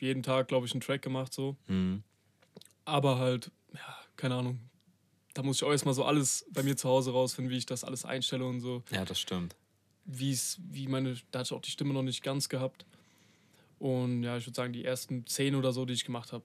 jeden 0.00 0.22
Tag, 0.22 0.48
glaube 0.48 0.64
ich, 0.64 0.72
einen 0.72 0.80
Track 0.80 1.02
gemacht 1.02 1.34
so. 1.34 1.56
Mhm. 1.66 2.02
Aber 2.86 3.18
halt, 3.18 3.50
ja, 3.74 3.98
keine 4.16 4.36
Ahnung. 4.36 4.60
Da 5.34 5.42
muss 5.42 5.56
ich 5.56 5.64
auch 5.64 5.70
erstmal 5.70 5.92
so 5.92 6.06
alles 6.06 6.46
bei 6.50 6.62
mir 6.62 6.78
zu 6.78 6.88
Hause 6.88 7.12
rausfinden, 7.12 7.52
wie 7.52 7.58
ich 7.58 7.66
das 7.66 7.84
alles 7.84 8.06
einstelle 8.06 8.46
und 8.46 8.60
so. 8.60 8.82
Ja, 8.90 9.04
das 9.04 9.20
stimmt. 9.20 9.56
Wie 10.06 10.32
es, 10.32 10.58
wie 10.70 10.88
meine, 10.88 11.16
da 11.32 11.40
hatte 11.40 11.48
ich 11.48 11.52
auch 11.52 11.60
die 11.60 11.70
Stimme 11.70 11.92
noch 11.92 12.02
nicht 12.02 12.22
ganz 12.22 12.48
gehabt. 12.48 12.86
Und 13.78 14.22
ja, 14.22 14.38
ich 14.38 14.46
würde 14.46 14.56
sagen, 14.56 14.72
die 14.72 14.86
ersten 14.86 15.26
zehn 15.26 15.54
oder 15.54 15.72
so, 15.72 15.84
die 15.84 15.92
ich 15.92 16.06
gemacht 16.06 16.32
habe, 16.32 16.44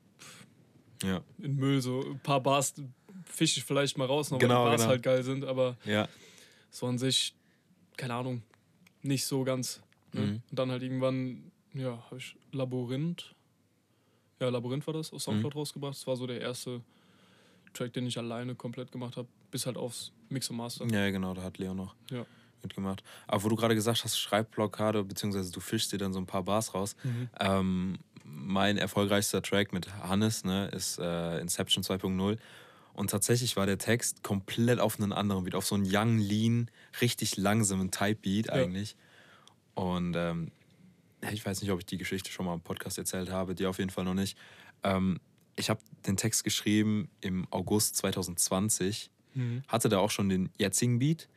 Ja. 1.04 1.22
in 1.40 1.56
Müll, 1.56 1.82
so 1.82 2.02
ein 2.02 2.20
paar 2.20 2.42
Bars 2.42 2.74
fische 3.26 3.60
ich 3.60 3.66
vielleicht 3.66 3.98
mal 3.98 4.06
raus, 4.06 4.32
noch, 4.32 4.40
Genau, 4.40 4.66
weil 4.66 4.66
die 4.66 4.70
Bars 4.72 4.82
genau. 4.82 4.90
halt 4.92 5.04
geil 5.04 5.24
sind, 5.24 5.46
aber 5.46 5.78
Ja. 5.86 6.08
so 6.70 6.86
an 6.88 6.98
sich, 6.98 7.34
keine 7.98 8.14
Ahnung, 8.14 8.44
nicht 9.02 9.26
so 9.26 9.44
ganz. 9.44 9.82
Ne? 10.14 10.22
Mhm. 10.22 10.42
Und 10.50 10.60
dann 10.60 10.72
halt 10.72 10.84
irgendwann, 10.84 11.52
ja, 11.74 11.98
habe 12.06 12.18
ich 12.18 12.36
Labyrinth, 12.52 13.34
ja, 14.40 14.50
Labyrinth 14.50 14.86
war 14.88 14.94
das, 14.94 15.12
auf 15.14 15.22
Soundcloud 15.22 15.54
Mhm. 15.54 15.60
rausgebracht. 15.60 15.96
Das 15.96 16.06
war 16.08 16.16
so 16.16 16.28
der 16.28 16.42
erste 16.42 16.82
Track, 17.74 17.94
den 17.94 18.06
ich 18.08 18.18
alleine 18.18 18.56
komplett 18.56 18.92
gemacht 18.92 19.18
habe, 19.18 19.28
bis 19.52 19.66
halt 19.66 19.78
aufs 19.78 20.12
Mix 20.30 20.50
und 20.50 20.58
Master. 20.58 20.86
Ja, 20.88 21.10
genau, 21.10 21.34
da 21.34 21.44
hat 21.44 21.58
Leo 21.58 21.74
noch 21.74 21.96
Ja. 22.12 22.26
mitgemacht. 22.64 23.04
Aber 23.28 23.44
wo 23.44 23.50
du 23.50 23.56
gerade 23.56 23.76
gesagt 23.76 24.04
hast, 24.04 24.18
Schreibblockade, 24.18 25.04
beziehungsweise 25.04 25.52
du 25.52 25.60
fischst 25.60 25.92
dir 25.92 25.98
dann 25.98 26.14
so 26.14 26.20
ein 26.20 26.26
paar 26.26 26.44
Bars 26.44 26.74
raus. 26.74 26.96
Mhm. 27.04 27.30
Ähm, 27.40 27.98
mein 28.46 28.78
erfolgreichster 28.78 29.42
Track 29.42 29.74
mit 29.74 29.92
Hannes 30.04 30.44
ne, 30.44 30.68
ist 30.68 31.00
äh, 31.00 31.40
Inception 31.40 31.84
2.0. 31.84 32.38
Und 32.94 33.10
tatsächlich 33.10 33.58
war 33.58 33.66
der 33.66 33.78
Text 33.78 34.24
komplett 34.24 34.80
auf 34.80 35.00
einen 35.00 35.12
anderen 35.12 35.44
Beat, 35.44 35.56
auf 35.56 35.66
so 35.66 35.76
einen 35.76 35.86
Young, 35.90 36.18
Lean, 36.18 36.72
richtig 37.02 37.36
langsamen 37.36 37.92
Type-Beat 37.92 38.48
Ja. 38.48 38.54
eigentlich. 38.54 38.96
Und 39.74 40.16
ähm, 40.16 40.52
ja, 41.24 41.32
ich 41.32 41.46
weiß 41.46 41.62
nicht, 41.62 41.72
ob 41.72 41.80
ich 41.80 41.86
die 41.86 41.98
Geschichte 41.98 42.32
schon 42.32 42.46
mal 42.46 42.54
im 42.54 42.62
Podcast 42.62 42.98
erzählt 42.98 43.30
habe, 43.30 43.56
die 43.56 43.66
auf 43.66 43.80
jeden 43.80 43.90
Fall 43.90 44.06
noch 44.06 44.14
nicht. 44.14 44.38
Ähm, 44.84 45.20
ich 45.58 45.70
habe 45.70 45.82
den 46.06 46.16
Text 46.18 46.44
geschrieben 46.44 47.10
im 47.22 47.48
August 47.52 47.96
2020 47.98 49.10
Mhm. 49.38 49.64
hatte 49.68 49.90
da 49.90 49.98
auch 49.98 50.12
schon 50.12 50.30
den 50.30 50.50
jetzigen 50.58 50.98
Beat, 50.98 51.28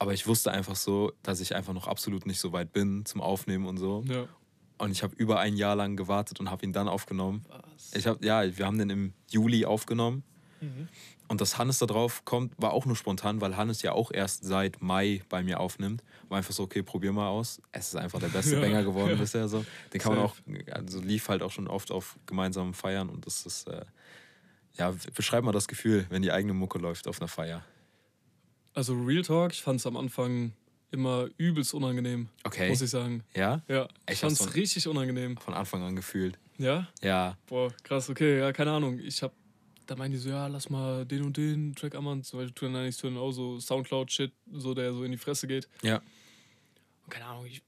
aber 0.00 0.12
ich 0.12 0.26
wusste 0.26 0.50
einfach 0.50 0.74
so, 0.74 1.12
dass 1.22 1.38
ich 1.38 1.54
einfach 1.54 1.74
noch 1.74 1.86
absolut 1.86 2.26
nicht 2.26 2.40
so 2.40 2.50
weit 2.52 2.72
bin 2.72 3.04
zum 3.06 3.20
Aufnehmen 3.20 3.66
und 3.66 3.76
so. 3.76 4.02
Ja. 4.08 4.26
Und 4.78 4.90
ich 4.90 5.02
habe 5.02 5.14
über 5.16 5.38
ein 5.40 5.56
Jahr 5.56 5.74
lang 5.76 5.96
gewartet 5.96 6.38
und 6.40 6.50
habe 6.50 6.64
ihn 6.64 6.72
dann 6.72 6.88
aufgenommen. 6.88 7.44
Was? 7.48 7.94
Ich 7.94 8.06
habe 8.06 8.24
ja, 8.26 8.56
wir 8.58 8.66
haben 8.66 8.78
den 8.78 8.90
im 8.90 9.12
Juli 9.30 9.64
aufgenommen 9.64 10.22
Mhm. 10.60 10.88
und 11.28 11.42
dass 11.42 11.58
Hannes 11.58 11.78
da 11.80 11.84
drauf 11.86 12.24
kommt, 12.24 12.54
war 12.56 12.72
auch 12.72 12.86
nur 12.86 12.96
spontan, 12.96 13.42
weil 13.42 13.58
Hannes 13.58 13.82
ja 13.82 13.92
auch 13.92 14.10
erst 14.10 14.42
seit 14.44 14.80
Mai 14.80 15.22
bei 15.28 15.42
mir 15.42 15.60
aufnimmt. 15.60 16.02
War 16.30 16.38
einfach 16.38 16.52
so, 16.54 16.62
okay, 16.62 16.82
probier 16.82 17.12
mal 17.12 17.28
aus. 17.28 17.60
Es 17.72 17.88
ist 17.88 17.96
einfach 17.96 18.20
der 18.20 18.28
beste 18.28 18.54
Ja, 18.56 18.60
Banger 18.62 18.82
geworden 18.82 19.10
ja. 19.10 19.16
bisher 19.16 19.48
so. 19.48 19.64
Den 19.92 20.00
kann 20.00 20.14
man 20.14 20.24
auch, 20.24 20.34
also 20.70 20.98
lief 21.00 21.28
halt 21.28 21.42
auch 21.42 21.50
schon 21.50 21.68
oft 21.68 21.90
auf 21.90 22.18
gemeinsamen 22.24 22.72
Feiern 22.72 23.10
und 23.10 23.26
das 23.26 23.44
ist 23.44 23.68
äh, 23.68 23.84
ja, 24.78 24.94
beschreib 25.14 25.44
mal 25.44 25.52
das 25.52 25.68
Gefühl, 25.68 26.06
wenn 26.08 26.22
die 26.22 26.32
eigene 26.32 26.54
Mucke 26.54 26.78
läuft 26.78 27.06
auf 27.06 27.20
einer 27.20 27.28
Feier. 27.28 27.62
Also 28.72 28.94
Real 28.94 29.22
Talk, 29.22 29.52
ich 29.52 29.62
fand 29.62 29.80
es 29.80 29.86
am 29.86 29.96
Anfang 29.96 30.52
immer 30.90 31.28
übelst 31.36 31.74
unangenehm, 31.74 32.28
Okay. 32.44 32.68
muss 32.68 32.80
ich 32.80 32.90
sagen. 32.90 33.22
Ja? 33.34 33.62
Ja, 33.68 33.88
ich 34.08 34.18
fand 34.20 34.32
hast 34.32 34.40
es 34.40 34.46
du- 34.46 34.54
richtig 34.54 34.86
unangenehm. 34.88 35.36
Von 35.36 35.54
Anfang 35.54 35.82
an 35.82 35.96
gefühlt. 35.96 36.38
Ja? 36.58 36.88
Ja. 37.02 37.36
Boah, 37.46 37.72
krass, 37.82 38.08
okay, 38.08 38.38
ja, 38.38 38.52
keine 38.52 38.70
Ahnung. 38.72 38.98
Ich 39.00 39.22
hab, 39.22 39.32
da 39.86 39.96
meinen 39.96 40.12
die 40.12 40.18
so, 40.18 40.30
ja, 40.30 40.46
lass 40.46 40.70
mal 40.70 41.04
den 41.04 41.22
und 41.24 41.36
den 41.36 41.74
Track 41.74 41.94
anmachen. 41.94 42.22
Zum 42.22 42.38
Beispiel 42.40 42.54
tun 42.54 42.72
dann 42.72 42.82
eigentlich 42.82 42.96
tun 42.96 43.16
auch 43.16 43.32
so 43.32 43.60
Soundcloud-Shit, 43.60 44.32
so 44.52 44.74
der 44.74 44.92
so 44.92 45.04
in 45.04 45.12
die 45.12 45.18
Fresse 45.18 45.46
geht. 45.46 45.68
Ja. 45.82 45.96
Und 47.04 47.10
keine 47.10 47.26
Ahnung, 47.26 47.46
ich, 47.46 47.62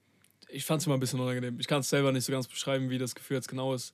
ich 0.49 0.65
fand 0.65 0.81
es 0.81 0.87
immer 0.87 0.97
ein 0.97 1.01
bisschen 1.01 1.21
unangenehm. 1.21 1.61
Ich 1.61 1.67
kann 1.67 1.81
es 1.81 1.91
selber 1.91 2.13
nicht 2.13 2.25
so 2.25 2.33
ganz 2.33 2.47
beschreiben, 2.49 2.89
wie 2.91 2.99
das 2.99 3.15
Gefühl 3.15 3.37
jetzt 3.37 3.49
genau 3.49 3.75
ist. 3.75 3.93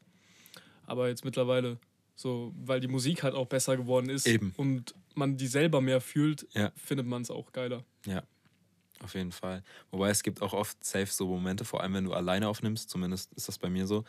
Aber 0.86 1.08
jetzt 1.08 1.24
mittlerweile, 1.24 1.78
so, 2.14 2.54
weil 2.56 2.78
die 2.80 2.88
Musik 2.88 3.22
halt 3.22 3.34
auch 3.34 3.46
besser 3.46 3.76
geworden 3.76 4.08
ist 4.10 4.26
Eben. 4.28 4.52
und 4.56 4.94
man 5.14 5.36
die 5.36 5.46
selber 5.46 5.80
mehr 5.80 6.00
fühlt, 6.00 6.46
Ja. 6.54 6.70
findet 6.76 7.06
man 7.06 7.22
es 7.22 7.30
auch 7.30 7.52
geiler. 7.52 7.84
Ja. 8.06 8.22
Auf 9.04 9.14
jeden 9.14 9.32
Fall. 9.32 9.62
Wobei 9.90 10.08
es 10.08 10.22
gibt 10.22 10.40
auch 10.40 10.54
oft 10.54 10.82
safe 10.82 11.06
so 11.06 11.28
Momente, 11.28 11.66
vor 11.66 11.82
allem 11.82 11.92
wenn 11.92 12.04
du 12.04 12.14
alleine 12.14 12.48
aufnimmst, 12.48 12.88
zumindest 12.88 13.32
ist 13.34 13.48
das 13.48 13.58
bei 13.58 13.68
mir 13.68 13.86
so. 13.86 14.04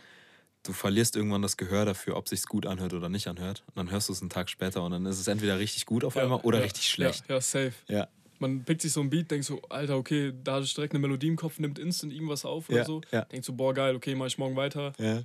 Du 0.64 0.72
verlierst 0.72 1.18
irgendwann 1.18 1.42
das 1.42 1.58
Gehör 1.58 1.84
dafür, 1.86 2.16
ob 2.16 2.30
sich's 2.30 2.48
gut 2.48 2.66
anhört 2.66 2.94
oder 2.94 3.10
nicht 3.10 3.28
anhört. 3.28 3.64
Und 3.68 3.76
dann 3.76 3.92
hörst 3.92 4.08
du 4.08 4.14
es 4.14 4.22
einen 4.22 4.30
Tag 4.30 4.50
später 4.50 4.84
und 4.84 4.92
dann 4.92 5.06
ist 5.06 5.20
es 5.20 5.28
entweder 5.28 5.60
richtig 5.60 5.86
gut 5.86 6.06
auf 6.06 6.16
einmal 6.16 6.40
oder 6.40 6.60
ja, 6.60 6.64
richtig 6.64 6.88
schlecht. 6.88 7.26
Ja, 7.28 7.36
ja 7.36 7.42
safe. 7.42 7.74
Ja. 7.88 8.08
Man 8.40 8.64
pickt 8.64 8.82
sich 8.82 8.94
so 8.94 9.02
ein 9.02 9.10
Beat, 9.10 9.30
denkt 9.32 9.46
so, 9.46 9.62
Alter, 9.70 9.98
okay, 9.98 10.34
da 10.44 10.60
ist 10.60 10.76
direkt 10.76 10.94
eine 10.94 11.00
Melodie 11.00 11.28
im 11.28 11.36
Kopf, 11.36 11.60
nimmt 11.60 11.78
instant 11.78 12.14
irgendwas 12.14 12.46
auf 12.46 12.70
oder 12.70 12.80
Ja, 12.80 12.86
so. 12.86 13.02
ja. 13.12 13.22
Denkt 13.26 13.46
so, 13.46 13.54
boah, 13.54 13.74
geil, 13.74 13.96
okay, 13.96 14.16
mach 14.16 14.28
ich 14.28 14.38
morgen 14.38 14.56
weiter. 14.56 14.94
Ja. 14.98 15.24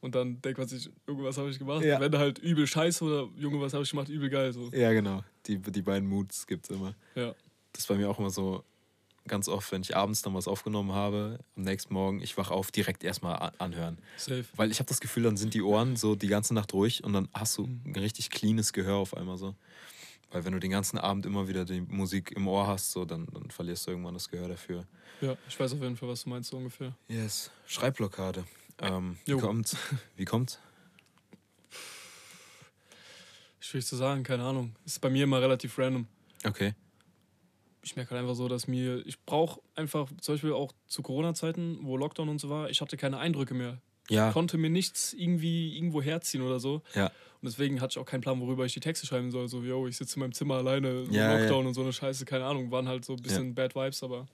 Und 0.00 0.16
dann 0.16 0.42
denkt 0.42 0.58
man 0.58 0.66
sich, 0.66 0.90
irgendwas 1.06 1.38
habe 1.38 1.48
ich 1.48 1.60
gemacht. 1.60 1.84
Ja. 1.84 2.00
Wenn 2.00 2.18
halt 2.18 2.40
übel 2.40 2.66
scheiße 2.66 3.04
oder 3.04 3.28
Junge, 3.36 3.60
was 3.60 3.72
habe 3.72 3.84
ich 3.84 3.90
gemacht, 3.90 4.08
übel 4.08 4.28
geil. 4.30 4.52
So. 4.52 4.68
ja, 4.72 4.92
genau. 4.92 5.22
Die, 5.46 5.58
die 5.58 5.82
beiden 5.82 6.08
Moods 6.08 6.46
gibt 6.46 6.68
es 6.68 6.76
immer. 6.76 6.94
Ja. 7.14 7.34
Das 7.72 7.84
ist 7.84 7.86
bei 7.86 7.94
mir 7.94 8.10
auch 8.10 8.18
immer 8.18 8.30
so 8.30 8.64
ganz 9.26 9.48
oft, 9.48 9.70
wenn 9.72 9.82
ich 9.82 9.96
abends 9.96 10.22
dann 10.22 10.34
was 10.34 10.48
aufgenommen 10.48 10.92
habe, 10.92 11.38
am 11.56 11.62
nächsten 11.62 11.94
Morgen, 11.94 12.20
ich 12.20 12.36
wach 12.36 12.50
auf, 12.50 12.70
direkt 12.70 13.04
erstmal 13.04 13.52
anhören. 13.58 13.98
Safe. 14.16 14.44
Weil 14.56 14.70
ich 14.70 14.78
habe 14.78 14.88
das 14.88 15.00
Gefühl, 15.00 15.24
dann 15.24 15.36
sind 15.36 15.54
die 15.54 15.62
Ohren 15.62 15.96
so 15.96 16.14
die 16.14 16.28
ganze 16.28 16.54
Nacht 16.54 16.72
ruhig 16.72 17.04
und 17.04 17.12
dann 17.12 17.28
hast 17.32 17.56
du 17.58 17.64
ein 17.64 17.94
richtig 17.96 18.30
cleanes 18.30 18.72
Gehör 18.72 18.96
auf 18.96 19.16
einmal 19.16 19.38
so. 19.38 19.54
Weil 20.30 20.44
wenn 20.44 20.52
du 20.52 20.60
den 20.60 20.70
ganzen 20.70 20.98
Abend 20.98 21.26
immer 21.26 21.46
wieder 21.46 21.64
die 21.64 21.82
Musik 21.82 22.32
im 22.32 22.48
Ohr 22.48 22.66
hast, 22.66 22.92
so, 22.92 23.04
dann, 23.04 23.26
dann 23.26 23.50
verlierst 23.50 23.86
du 23.86 23.90
irgendwann 23.90 24.14
das 24.14 24.30
Gehör 24.30 24.48
dafür. 24.48 24.86
Ja, 25.20 25.36
ich 25.46 25.58
weiß 25.60 25.74
auf 25.74 25.80
jeden 25.80 25.96
Fall, 25.96 26.08
was 26.08 26.24
du 26.24 26.30
meinst, 26.30 26.50
so 26.50 26.56
ungefähr. 26.56 26.96
Yes. 27.08 27.50
Schreibblockade. 27.66 28.44
Ähm, 28.78 29.18
wie 29.26 29.36
kommt's? 29.36 29.76
Wie 30.16 30.24
kommt's? 30.24 30.58
Schwierig 33.60 33.86
zu 33.86 33.96
sagen, 33.96 34.24
keine 34.24 34.42
Ahnung. 34.42 34.74
Ist 34.84 35.00
bei 35.00 35.08
mir 35.08 35.24
immer 35.24 35.40
relativ 35.40 35.78
random. 35.78 36.06
Okay. 36.44 36.74
Ich 37.82 37.96
merke 37.96 38.12
halt 38.12 38.22
einfach 38.22 38.34
so, 38.34 38.48
dass 38.48 38.68
mir, 38.68 39.04
ich 39.06 39.20
brauche 39.24 39.60
einfach, 39.74 40.08
zum 40.20 40.34
Beispiel 40.34 40.52
auch 40.52 40.72
zu 40.86 41.02
Corona-Zeiten, 41.02 41.80
wo 41.82 41.96
Lockdown 41.96 42.28
und 42.28 42.40
so 42.40 42.48
war, 42.48 42.70
ich 42.70 42.80
hatte 42.80 42.96
keine 42.96 43.18
Eindrücke 43.18 43.54
mehr. 43.54 43.80
Ja. 44.08 44.32
konnte 44.32 44.58
mir 44.58 44.68
nichts 44.68 45.12
irgendwie 45.12 45.76
irgendwo 45.76 46.02
herziehen 46.02 46.42
oder 46.42 46.60
so. 46.60 46.82
Ja. 46.94 47.06
Und 47.06 47.46
deswegen 47.46 47.80
hatte 47.80 47.92
ich 47.92 47.98
auch 47.98 48.04
keinen 48.04 48.20
Plan, 48.20 48.40
worüber 48.40 48.64
ich 48.64 48.74
die 48.74 48.80
Texte 48.80 49.06
schreiben 49.06 49.30
soll. 49.30 49.48
So, 49.48 49.62
yo, 49.62 49.86
ich 49.86 49.96
sitze 49.96 50.16
in 50.16 50.20
meinem 50.20 50.32
Zimmer 50.32 50.56
alleine, 50.56 51.06
so 51.06 51.12
Ja, 51.12 51.38
Lockdown 51.38 51.66
und 51.66 51.74
so 51.74 51.82
eine 51.82 51.92
Scheiße, 51.92 52.24
keine 52.24 52.44
Ahnung. 52.44 52.70
Waren 52.70 52.88
halt 52.88 53.04
so 53.04 53.14
ein 53.14 53.22
bisschen 53.22 53.54
Bad 53.54 53.74
Vibes, 53.74 54.02
aber 54.02 54.26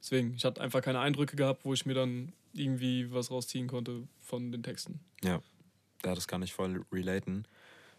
deswegen, 0.00 0.34
ich 0.34 0.44
hatte 0.44 0.60
einfach 0.60 0.82
keine 0.82 1.00
Eindrücke 1.00 1.36
gehabt, 1.36 1.64
wo 1.64 1.72
ich 1.72 1.86
mir 1.86 1.94
dann 1.94 2.32
irgendwie 2.52 3.12
was 3.12 3.30
rausziehen 3.30 3.68
konnte 3.68 4.06
von 4.20 4.52
den 4.52 4.62
Texten. 4.62 5.00
Ja, 5.22 5.40
das 6.02 6.28
kann 6.28 6.42
ich 6.42 6.52
voll 6.52 6.84
relaten. 6.92 7.46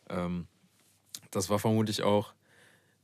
Ähm, 0.10 0.48
das 1.32 1.50
war 1.50 1.60
vermutlich 1.60 2.04
auch 2.04 2.34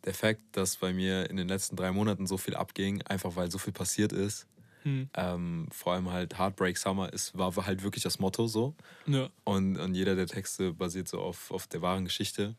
der 0.06 0.14
Fakt, 0.14 0.42
dass 0.54 0.78
bei 0.78 0.94
mir 0.94 1.30
in 1.30 1.38
den 1.38 1.48
letzten 1.48 1.76
drei 1.76 1.92
Monaten 1.92 2.28
so 2.28 2.38
viel 2.38 2.56
abging, 2.56 3.02
einfach 3.04 3.36
weil 3.36 3.52
so 3.52 3.58
viel 3.58 3.74
passiert 3.74 4.14
ist. 4.14 4.48
Hm. 4.84 5.10
Ähm, 5.14 5.68
vor 5.72 5.94
allem 5.94 6.12
halt 6.12 6.40
Heartbreak 6.40 6.78
Summer 6.78 7.14
ist, 7.14 7.38
war 7.38 7.56
halt 7.66 7.84
wirklich 7.84 8.04
das 8.04 8.18
Motto 8.18 8.48
so. 8.48 8.74
Ja, 9.06 9.30
Und, 9.44 9.78
und 9.78 9.94
jeder 9.94 10.16
der 10.16 10.26
Texte 10.26 10.74
basiert 10.74 11.08
so 11.08 11.20
auf, 11.20 11.52
auf 11.52 11.68
der 11.68 11.82
wahren 11.84 12.06
Geschichte. 12.06 12.56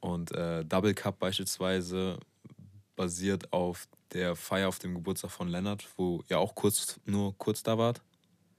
Und 0.00 0.32
äh, 0.32 0.64
Double 0.64 0.92
Cup 0.92 1.18
beispielsweise 1.18 2.18
basiert 2.94 3.52
auf 3.52 3.88
der 4.12 4.36
Feier 4.36 4.68
auf 4.68 4.78
dem 4.78 4.94
Geburtstag 4.94 5.30
von 5.30 5.48
Lennart, 5.48 5.86
wo 5.96 6.22
ihr 6.28 6.38
auch 6.38 6.54
kurz, 6.54 7.00
nur 7.06 7.36
kurz 7.38 7.62
da 7.62 7.78
wart. 7.78 8.02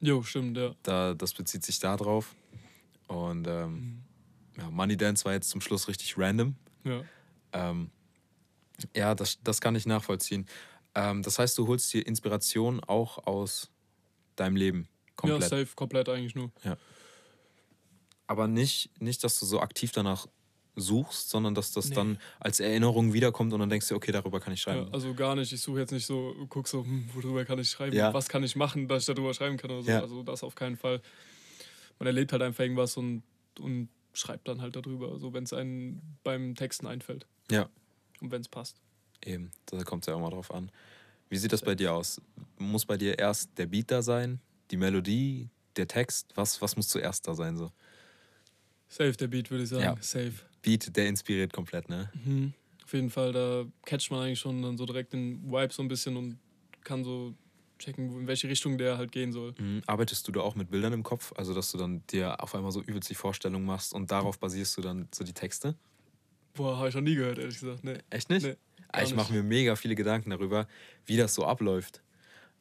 jo, 0.02 0.24
stimmt, 0.24 0.58
ja. 0.58 0.76
Da, 0.84 1.14
das 1.14 1.34
bezieht 1.34 1.64
sich 1.64 1.80
da 1.80 1.96
drauf. 1.98 2.36
Und 3.08 3.48
ähm, 3.48 4.02
ja, 4.58 4.70
Money 4.70 4.98
Dance 4.98 5.24
war 5.24 5.34
jetzt 5.34 5.50
zum 5.50 5.62
Schluss 5.62 5.88
richtig 5.88 6.18
random. 6.18 6.56
Ja, 6.84 7.02
Ähm, 7.54 7.92
ja, 8.96 9.16
das, 9.16 9.40
das 9.44 9.62
kann 9.62 9.76
ich 9.76 9.86
nachvollziehen. 9.86 10.46
Ähm, 10.96 11.24
das 11.24 11.40
heißt, 11.40 11.58
du 11.58 11.68
holst 11.68 11.94
dir 11.94 12.06
Inspiration 12.06 12.80
auch 12.84 13.26
aus 13.28 13.70
deinem 14.36 14.56
Leben 14.56 14.88
komplett. 15.16 15.42
ja 15.44 15.48
safe, 15.50 15.70
komplett 15.76 16.10
eigentlich 16.10 16.36
nur. 16.36 16.52
Aber 18.28 18.48
nicht, 18.48 18.90
nicht, 19.02 19.24
dass 19.24 19.40
du 19.40 19.46
so 19.46 19.60
aktiv 19.62 19.92
danach 19.92 20.28
suchst, 20.76 21.30
sondern 21.30 21.56
dass 21.56 21.72
das 21.72 21.90
Nee. 21.90 21.96
dann 21.96 22.20
als 22.40 22.60
Erinnerung 22.60 23.14
wiederkommt 23.14 23.52
und 23.54 23.60
dann 23.60 23.70
denkst 23.70 23.88
du, 23.88 23.96
okay, 23.96 24.12
darüber 24.12 24.40
kann 24.40 24.54
ich 24.54 24.62
schreiben. 24.62 24.88
Ja, 24.88 24.94
also 24.94 25.14
gar 25.16 25.36
nicht. 25.36 25.52
Ich 25.52 25.62
suche 25.62 25.80
jetzt 25.80 25.92
nicht 25.92 26.06
so, 26.06 26.36
guck 26.50 26.68
so, 26.68 26.84
hm, 26.84 27.10
worüber 27.16 27.46
kann 27.46 27.58
ich 27.58 27.70
schreiben, 27.70 27.96
Ja. 27.96 28.14
was 28.14 28.28
kann 28.30 28.44
ich 28.44 28.56
machen, 28.56 28.88
dass 28.88 29.08
ich 29.08 29.16
darüber 29.16 29.34
schreiben 29.34 29.58
kann 29.58 29.72
oder 29.72 29.82
so. 29.82 29.90
Ja. 29.90 30.02
Also 30.02 30.22
das 30.24 30.44
auf 30.44 30.54
keinen 30.56 30.76
Fall. 30.78 31.02
Man 32.00 32.06
erlebt 32.06 32.32
halt 32.32 32.44
einfach 32.44 32.64
irgendwas 32.64 32.96
und, 32.96 33.24
und 33.60 33.90
schreibt 34.14 34.48
dann 34.48 34.62
halt 34.62 34.76
darüber, 34.76 35.18
so 35.18 35.34
wenn 35.34 35.46
es 35.46 35.54
einem 35.54 36.02
beim 36.24 36.54
Texten 36.54 36.86
einfällt. 36.86 37.26
Ja. 37.50 37.70
Und 38.22 38.32
wenn 38.32 38.42
es 38.42 38.48
passt. 38.48 38.82
Eben, 39.24 39.52
da 39.66 39.84
kommt 39.84 40.04
es 40.04 40.08
ja 40.08 40.16
auch 40.16 40.22
mal 40.22 40.30
drauf 40.30 40.52
an. 40.54 40.72
Wie 41.30 41.38
sieht 41.38 41.52
das 41.52 41.62
bei 41.62 41.76
dir 41.76 41.94
aus? 41.94 42.22
Muss 42.58 42.86
bei 42.86 42.98
dir 42.98 43.20
erst 43.20 43.58
der 43.58 43.66
Beat 43.66 43.92
da 43.92 44.02
sein, 44.02 44.40
die 44.72 44.78
Melodie, 44.78 45.50
der 45.76 45.88
Text? 45.88 46.32
Was, 46.36 46.62
was 46.62 46.76
muss 46.76 46.88
zuerst 46.88 47.28
da 47.28 47.36
sein? 47.36 47.58
So? 47.58 47.72
Safe 48.88 49.12
der 49.12 49.28
Beat, 49.28 49.52
würde 49.52 49.64
ich 49.64 49.70
sagen. 49.70 49.84
Ja. 49.84 49.96
Safe. 50.00 50.34
Beat, 50.62 50.96
der 50.96 51.08
inspiriert 51.08 51.54
komplett, 51.54 51.90
ne? 51.90 52.10
Mhm. 52.26 52.54
Auf 52.84 52.94
jeden 52.94 53.10
Fall, 53.10 53.34
da 53.34 53.66
catcht 53.86 54.12
man 54.12 54.22
eigentlich 54.22 54.40
schon 54.40 54.62
dann 54.62 54.78
so 54.78 54.86
direkt 54.86 55.12
den 55.12 55.44
Vibe 55.52 55.74
so 55.74 55.82
ein 55.82 55.90
bisschen 55.90 56.16
und 56.16 56.40
kann 56.84 57.04
so 57.04 57.34
checken, 57.80 58.22
in 58.22 58.28
welche 58.28 58.48
Richtung 58.48 58.78
der 58.78 58.98
halt 58.98 59.12
gehen 59.12 59.34
soll. 59.34 59.54
Mhm. 59.60 59.82
Arbeitest 59.86 60.28
du 60.28 60.32
da 60.32 60.40
auch 60.40 60.56
mit 60.56 60.72
Bildern 60.72 60.94
im 60.94 61.04
Kopf? 61.04 61.34
Also, 61.36 61.54
dass 61.54 61.72
du 61.72 61.78
dann 61.78 62.02
dir 62.08 62.42
auf 62.42 62.56
einmal 62.56 62.72
so 62.72 62.82
übelst 62.82 63.10
die 63.10 63.16
Vorstellung 63.16 63.66
machst 63.66 63.94
und 63.94 64.10
darauf 64.10 64.40
basierst 64.40 64.78
du 64.78 64.82
dann 64.82 65.10
so 65.14 65.26
die 65.26 65.34
Texte? 65.34 65.76
Boah, 66.58 66.78
habe 66.78 66.90
ich 66.90 66.96
noch 66.96 67.02
nie 67.02 67.16
gehört, 67.16 67.38
ehrlich 67.38 67.60
gesagt. 67.60 67.84
Nee. 67.84 68.00
Echt 68.10 68.30
nicht? 68.30 68.46
Nee, 68.46 68.56
Ah, 68.92 69.04
ich 69.04 69.14
mache 69.14 69.34
mir 69.34 69.44
mega 69.44 69.76
viele 69.76 69.96
Gedanken 69.96 70.30
darüber, 70.30 70.68
wie 71.06 71.18
das 71.18 71.34
so 71.34 71.46
abläuft. 71.46 72.02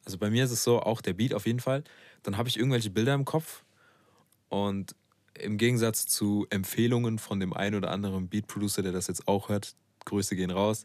Also 0.05 0.17
bei 0.17 0.29
mir 0.29 0.43
ist 0.43 0.51
es 0.51 0.63
so, 0.63 0.79
auch 0.81 1.01
der 1.01 1.13
Beat 1.13 1.33
auf 1.33 1.45
jeden 1.45 1.59
Fall. 1.59 1.83
Dann 2.23 2.37
habe 2.37 2.49
ich 2.49 2.57
irgendwelche 2.57 2.89
Bilder 2.89 3.13
im 3.13 3.25
Kopf 3.25 3.63
und 4.49 4.95
im 5.33 5.57
Gegensatz 5.57 6.07
zu 6.07 6.47
Empfehlungen 6.49 7.19
von 7.19 7.39
dem 7.39 7.53
einen 7.53 7.75
oder 7.75 7.91
anderen 7.91 8.27
Beat-Producer, 8.27 8.81
der 8.81 8.91
das 8.91 9.07
jetzt 9.07 9.27
auch 9.27 9.49
hört, 9.49 9.75
Grüße 10.05 10.35
gehen 10.35 10.51
raus, 10.51 10.83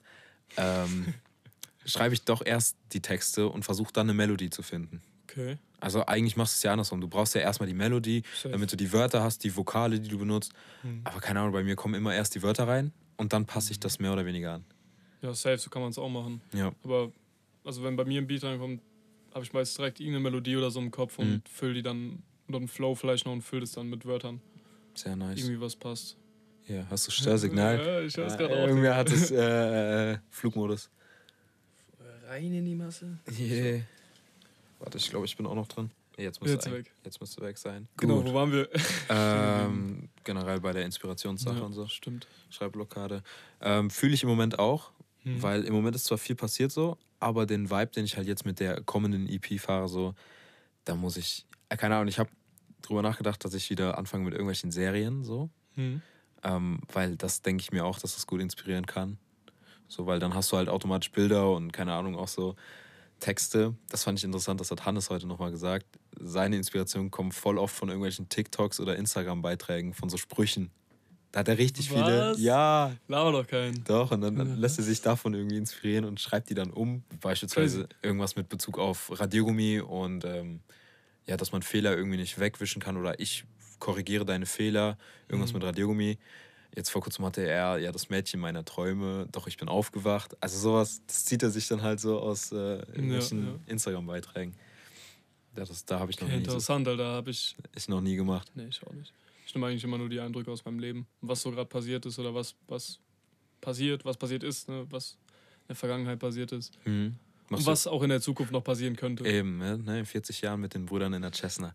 ähm, 0.57 1.15
schreibe 1.87 2.15
ich 2.15 2.25
doch 2.25 2.45
erst 2.45 2.77
die 2.93 3.01
Texte 3.01 3.49
und 3.49 3.65
versuche 3.65 3.93
dann 3.93 4.07
eine 4.07 4.15
Melodie 4.15 4.51
zu 4.51 4.63
finden. 4.63 5.01
Okay. 5.25 5.59
Also 5.81 6.07
eigentlich 6.07 6.37
machst 6.37 6.55
du 6.55 6.57
es 6.59 6.63
ja 6.63 6.73
andersrum. 6.73 7.01
Du 7.01 7.09
brauchst 7.09 7.35
ja 7.35 7.41
erstmal 7.41 7.67
die 7.67 7.75
Melodie, 7.75 8.23
Safe. 8.35 8.51
damit 8.51 8.71
du 8.71 8.77
die 8.77 8.93
Wörter 8.93 9.23
hast, 9.23 9.43
die 9.45 9.57
Vokale, 9.57 9.99
die 9.99 10.09
du 10.09 10.19
benutzt. 10.19 10.53
Hm. 10.83 11.01
Aber 11.05 11.21
keine 11.21 11.41
Ahnung, 11.41 11.53
bei 11.53 11.65
mir 11.65 11.75
kommen 11.75 11.95
immer 11.95 12.15
erst 12.15 12.35
die 12.35 12.43
Wörter 12.43 12.69
rein 12.69 12.93
und 13.23 13.33
dann 13.33 13.47
passe 13.47 13.73
ich 13.73 13.81
das 13.81 13.99
mehr 13.99 14.13
oder 14.13 14.27
weniger 14.27 14.53
an. 14.55 14.65
Ja, 15.23 15.33
safe, 15.35 15.57
so 15.59 15.71
kann 15.71 15.81
man 15.83 15.91
es 15.91 15.99
auch 15.99 16.09
machen. 16.11 16.41
Ja. 16.53 16.73
Aber 16.85 17.11
also 17.65 17.83
wenn 17.83 17.97
bei 17.97 18.05
mir 18.05 18.21
ein 18.21 18.27
Beat 18.27 18.45
reinkommt, 18.45 18.83
habe 19.33 19.45
ich 19.45 19.53
meist 19.53 19.79
direkt 19.79 20.01
irgendeine 20.01 20.25
Melodie 20.25 20.57
oder 20.57 20.71
so 20.71 20.81
im 20.81 20.91
Kopf 20.91 21.19
und 21.19 21.29
Mhm. 21.31 21.43
fülle 21.49 21.75
die 21.75 21.83
dann 21.83 22.23
oder 22.49 22.59
einen 22.59 22.69
Flow 22.69 22.95
vielleicht 22.95 23.25
noch 23.25 23.33
und 23.33 23.43
fülle 23.43 23.61
das 23.63 23.73
dann 23.73 23.89
mit 23.89 24.05
Wörtern. 24.05 24.41
Sehr 24.95 25.17
nice. 25.17 25.39
Irgendwie 25.39 25.61
was 25.61 25.75
passt. 25.77 26.17
Ja, 26.69 26.87
hast 26.91 27.07
du 27.07 27.11
Störsignal? 27.13 27.79
Ja, 27.79 28.01
ich 28.03 28.17
hör's 28.17 28.35
Äh, 28.35 28.37
gerade 28.37 28.55
auch. 28.55 28.67
Irgendwer 28.69 28.97
hat 28.97 29.11
das 29.11 29.31
äh, 29.31 30.13
äh, 30.13 30.19
Flugmodus. 30.31 30.91
Rein 32.27 32.53
in 32.53 32.65
die 32.65 32.75
Masse. 32.75 33.19
Yeah. 33.39 33.81
Warte, 34.81 34.99
ich 34.99 35.09
glaube, 35.11 35.27
ich 35.27 35.37
bin 35.37 35.47
auch 35.47 35.55
noch 35.55 35.69
dran. 35.69 35.91
Jetzt 36.17 36.41
müsste, 36.41 36.55
Jetzt 36.57 36.67
eigentlich- 36.67 36.87
weg. 36.87 36.93
jetzt 37.05 37.21
müsste 37.21 37.41
weg 37.43 37.57
sein. 37.59 37.89
Genau, 37.97 38.17
Gut. 38.17 38.27
wo 38.27 38.35
waren 38.35 38.53
wir? 38.53 38.69
Ähm, 39.09 40.09
generell 40.25 40.61
bei 40.61 40.73
der 40.73 40.85
Inspirationssache 40.85 41.59
Ja, 41.59 41.63
und 41.65 41.73
so. 41.73 41.87
Stimmt. 41.89 42.27
Schreibblockade. 42.51 43.23
Ähm, 43.61 43.91
Fühle 43.91 44.15
ich 44.15 44.23
im 44.23 44.29
Moment 44.29 44.59
auch, 44.59 44.93
Hm. 45.23 45.43
weil 45.43 45.65
im 45.65 45.73
Moment 45.73 45.97
ist 45.97 46.05
zwar 46.05 46.19
viel 46.19 46.37
passiert 46.37 46.73
so, 46.73 46.99
aber 47.21 47.47
den 47.47 47.71
Vibe, 47.71 47.87
den 47.93 48.05
ich 48.05 48.17
halt 48.17 48.27
jetzt 48.27 48.45
mit 48.45 48.61
der 48.61 48.83
kommenden 48.83 49.29
EP 49.29 49.59
fahre, 49.61 49.89
so, 49.89 50.15
da 50.85 50.95
muss 50.97 51.17
ich, 51.17 51.47
äh, 51.69 51.77
keine 51.77 51.95
Ahnung, 51.97 52.09
ich 52.09 52.19
habe 52.19 52.31
drüber 52.83 53.03
nachgedacht, 53.03 53.45
dass 53.45 53.55
ich 53.55 53.71
wieder 53.71 53.97
anfange 53.97 54.25
mit 54.25 54.35
irgendwelchen 54.35 54.71
Serien 54.73 55.23
so, 55.25 55.49
Hm. 55.77 56.03
ähm, 56.43 56.81
weil 56.93 57.17
das 57.17 57.41
denke 57.43 57.63
ich 57.63 57.73
mir 57.73 57.85
auch, 57.85 57.99
dass 58.01 58.15
das 58.15 58.27
gut 58.27 58.41
inspirieren 58.41 58.85
kann. 58.87 59.17
So, 59.89 60.07
weil 60.07 60.19
dann 60.19 60.35
hast 60.35 60.51
du 60.53 60.57
halt 60.57 60.69
automatisch 60.69 61.13
Bilder 61.13 61.51
und 61.53 61.73
keine 61.73 61.93
Ahnung, 61.95 62.17
auch 62.17 62.29
so 62.29 62.57
Texte. 63.23 63.75
Das 63.89 64.05
fand 64.05 64.19
ich 64.19 64.25
interessant, 64.25 64.61
das 64.61 64.71
hat 64.71 64.85
Hannes 64.85 65.09
heute 65.11 65.27
nochmal 65.27 65.51
gesagt. 65.51 65.87
Seine 66.21 66.57
Inspirationen 66.57 67.11
kommen 67.11 67.33
voll 67.33 67.57
oft 67.57 67.75
von 67.75 67.89
irgendwelchen 67.89 68.29
TikToks 68.29 68.81
oder 68.81 68.97
Instagram-Beiträgen, 68.97 69.95
von 69.95 70.09
so 70.11 70.17
Sprüchen. 70.17 70.71
Da 71.31 71.41
hat 71.41 71.49
er 71.49 71.57
richtig 71.57 71.89
viele. 71.89 72.33
Was? 72.33 72.41
Ja, 72.41 72.93
Laber 73.09 73.33
doch 73.33 73.47
keinen. 73.47 73.83
doch. 73.85 74.11
Und 74.11 74.21
dann, 74.21 74.37
dann 74.37 74.57
lässt 74.59 74.79
er 74.79 74.85
sich 74.85 75.01
davon 75.01 75.33
irgendwie 75.35 75.57
inspirieren 75.57 76.05
und 76.05 76.21
schreibt 76.21 76.51
die 76.51 76.55
dann 76.55 76.71
um. 76.71 77.05
Beispielsweise 77.21 77.89
irgendwas 78.03 78.37
mit 78.37 78.49
Bezug 78.51 78.79
auf 78.79 79.19
Radiergummi 79.19 79.81
und 79.81 80.25
ähm, 80.27 80.61
ja, 81.27 81.37
dass 81.39 81.53
man 81.53 81.63
Fehler 81.63 81.97
irgendwie 81.97 82.19
nicht 82.19 82.39
wegwischen 82.39 82.83
kann 82.83 82.97
oder 82.99 83.19
ich 83.19 83.45
korrigiere 83.79 84.25
deine 84.27 84.47
Fehler, 84.47 84.99
irgendwas 85.29 85.53
Mhm. 85.53 85.59
mit 85.61 85.67
Radiergummi. 85.69 86.19
Jetzt 86.75 86.91
vor 86.91 87.03
kurzem 87.03 87.25
hatte 87.25 87.47
er 87.47 87.77
ja 87.79 87.93
das 87.93 88.09
Mädchen 88.09 88.41
meiner 88.41 88.65
Träume, 88.65 89.29
doch 89.31 89.47
ich 89.47 89.59
bin 89.59 89.69
aufgewacht. 89.69 90.37
Also 90.41 90.59
sowas, 90.59 91.03
das 91.07 91.27
zieht 91.27 91.43
er 91.43 91.51
sich 91.51 91.69
dann 91.69 91.83
halt 91.83 92.01
so 92.01 92.19
aus 92.19 92.51
äh, 92.53 92.57
irgendwelchen 92.57 93.47
ja. 93.47 93.55
Instagram-Beiträgen. 93.67 94.55
Ja, 95.57 95.65
das, 95.67 95.85
da 95.85 96.01
habe 96.01 96.11
ich 96.11 96.19
noch 96.21 96.29
Okay, 96.29 96.39
nie, 96.39 96.45
so, 96.45 96.53
interessant, 96.53 96.89
Alter. 96.89 97.05
Habe 97.05 97.31
ich. 97.31 97.55
ich 97.77 97.89
noch 97.89 98.01
nie 98.01 98.17
gemacht. 98.17 98.51
Nee, 98.55 98.67
ich 98.71 98.83
auch 98.87 98.93
nicht. 98.93 99.13
Ich 99.47 99.55
nehme 99.55 99.67
eigentlich 99.67 99.85
immer 99.85 99.99
nur 99.99 100.09
die 100.09 100.19
Eindrücke 100.19 100.51
aus 100.51 100.65
meinem 100.65 100.79
Leben. 100.79 101.07
Was 101.21 101.43
so 101.43 101.51
gerade 101.51 101.69
passiert 101.69 102.07
ist 102.07 102.19
oder 102.19 102.35
was, 102.35 102.55
was 102.69 102.99
passiert, 103.61 104.05
was 104.07 104.17
passiert 104.17 104.43
ist, 104.43 104.71
ne? 104.71 104.87
was 104.89 105.19
in 105.63 105.67
der 105.69 105.77
Vergangenheit 105.77 106.19
passiert 106.19 106.53
ist. 106.53 106.79
Mhm. 106.87 107.17
Und 107.51 107.67
was 107.67 107.87
auch 107.87 108.03
in 108.03 108.09
der 108.09 108.23
Zukunft 108.23 108.51
noch 108.51 108.65
passieren 108.65 108.97
könnte. 108.97 109.27
eben, 109.27 109.61
ja, 109.61 109.77
ne, 109.77 109.99
in 110.01 110.07
40 110.07 110.41
Jahren 110.41 110.61
mit 110.61 110.73
den 110.73 110.87
Brüdern 110.87 111.13
in 111.13 111.21
der 111.21 111.33
Cessna. 111.33 111.75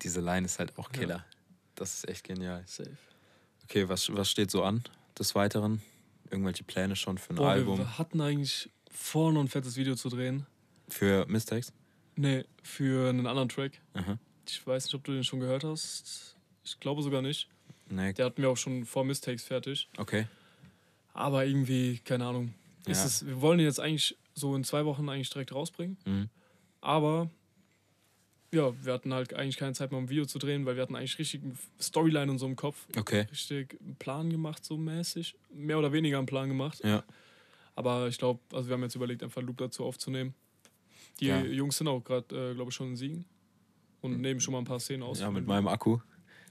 Diese 0.00 0.22
Line 0.22 0.46
ist 0.46 0.58
halt 0.58 0.78
auch 0.78 0.90
Ja. 0.94 0.98
Killer. 0.98 1.24
Das 1.74 1.92
ist 1.98 2.08
echt 2.08 2.24
genial. 2.24 2.62
Safe. 2.66 2.96
Okay, 3.68 3.88
was, 3.88 4.14
was 4.14 4.30
steht 4.30 4.50
so 4.50 4.62
an 4.62 4.82
des 5.18 5.34
Weiteren? 5.34 5.82
irgendwelche 6.30 6.62
Pläne 6.62 6.94
schon 6.94 7.16
für 7.16 7.32
ein 7.32 7.36
Boah, 7.36 7.50
Album? 7.52 7.78
wir 7.78 7.96
hatten 7.98 8.20
eigentlich 8.20 8.68
vor, 8.90 9.32
noch 9.32 9.40
ein 9.40 9.48
fettes 9.48 9.76
Video 9.76 9.94
zu 9.94 10.10
drehen. 10.10 10.44
Für 10.90 11.24
Mistakes? 11.26 11.72
Nee, 12.16 12.44
für 12.62 13.08
einen 13.08 13.26
anderen 13.26 13.48
Track. 13.48 13.80
Aha. 13.94 14.18
Ich 14.46 14.66
weiß 14.66 14.84
nicht, 14.84 14.94
ob 14.94 15.04
du 15.04 15.12
den 15.12 15.24
schon 15.24 15.40
gehört 15.40 15.64
hast. 15.64 16.36
Ich 16.64 16.78
glaube 16.80 17.02
sogar 17.02 17.22
nicht. 17.22 17.48
Nee. 17.88 18.12
Der 18.12 18.26
hatten 18.26 18.42
wir 18.42 18.50
auch 18.50 18.58
schon 18.58 18.84
vor 18.84 19.04
Mistakes 19.06 19.42
fertig. 19.44 19.88
Okay. 19.96 20.26
Aber 21.14 21.46
irgendwie, 21.46 21.98
keine 22.04 22.26
Ahnung. 22.26 22.52
Ist 22.86 22.98
Ja. 23.00 23.06
es, 23.06 23.26
wir 23.26 23.40
wollen 23.40 23.56
den 23.56 23.66
jetzt 23.66 23.80
eigentlich 23.80 24.14
so 24.34 24.54
in 24.54 24.64
zwei 24.64 24.84
Wochen 24.84 25.08
eigentlich 25.08 25.30
direkt 25.30 25.54
rausbringen. 25.54 25.96
Mhm. 26.04 26.28
Aber 26.82 27.30
ja, 28.52 28.72
wir 28.84 28.92
hatten 28.92 29.12
halt 29.12 29.34
eigentlich 29.34 29.56
keine 29.58 29.74
Zeit 29.74 29.90
mehr, 29.90 29.98
um 29.98 30.04
ein 30.04 30.08
Video 30.08 30.24
zu 30.24 30.38
drehen, 30.38 30.64
weil 30.64 30.76
wir 30.76 30.82
hatten 30.82 30.96
eigentlich 30.96 31.18
richtig 31.18 31.42
Storyline 31.80 32.30
und 32.30 32.38
so 32.38 32.46
im 32.46 32.56
Kopf. 32.56 32.86
Okay. 32.96 33.26
Richtig 33.30 33.78
einen 33.80 33.96
Plan 33.96 34.30
gemacht, 34.30 34.64
so 34.64 34.76
mäßig. 34.76 35.36
Mehr 35.52 35.78
oder 35.78 35.92
weniger 35.92 36.18
einen 36.18 36.26
Plan 36.26 36.48
gemacht. 36.48 36.80
Ja. 36.82 37.04
Aber 37.74 38.08
ich 38.08 38.18
glaube, 38.18 38.40
also 38.52 38.68
wir 38.68 38.74
haben 38.74 38.82
jetzt 38.82 38.94
überlegt, 38.94 39.22
einfach 39.22 39.38
einen 39.38 39.48
Loop 39.48 39.58
dazu 39.58 39.84
aufzunehmen. 39.84 40.34
Die 41.20 41.26
Ja. 41.26 41.40
Jungs 41.42 41.76
sind 41.76 41.88
auch 41.88 42.00
gerade, 42.00 42.50
äh, 42.52 42.54
glaube 42.54 42.70
ich, 42.70 42.74
schon 42.74 42.88
in 42.88 42.96
Siegen. 42.96 43.24
Und 44.00 44.20
nehmen 44.20 44.40
schon 44.40 44.52
mal 44.52 44.58
ein 44.58 44.64
paar 44.64 44.80
Szenen 44.80 45.02
aus. 45.02 45.20
Ja, 45.20 45.30
mit 45.30 45.46
meinem 45.46 45.66
Akku. 45.68 45.98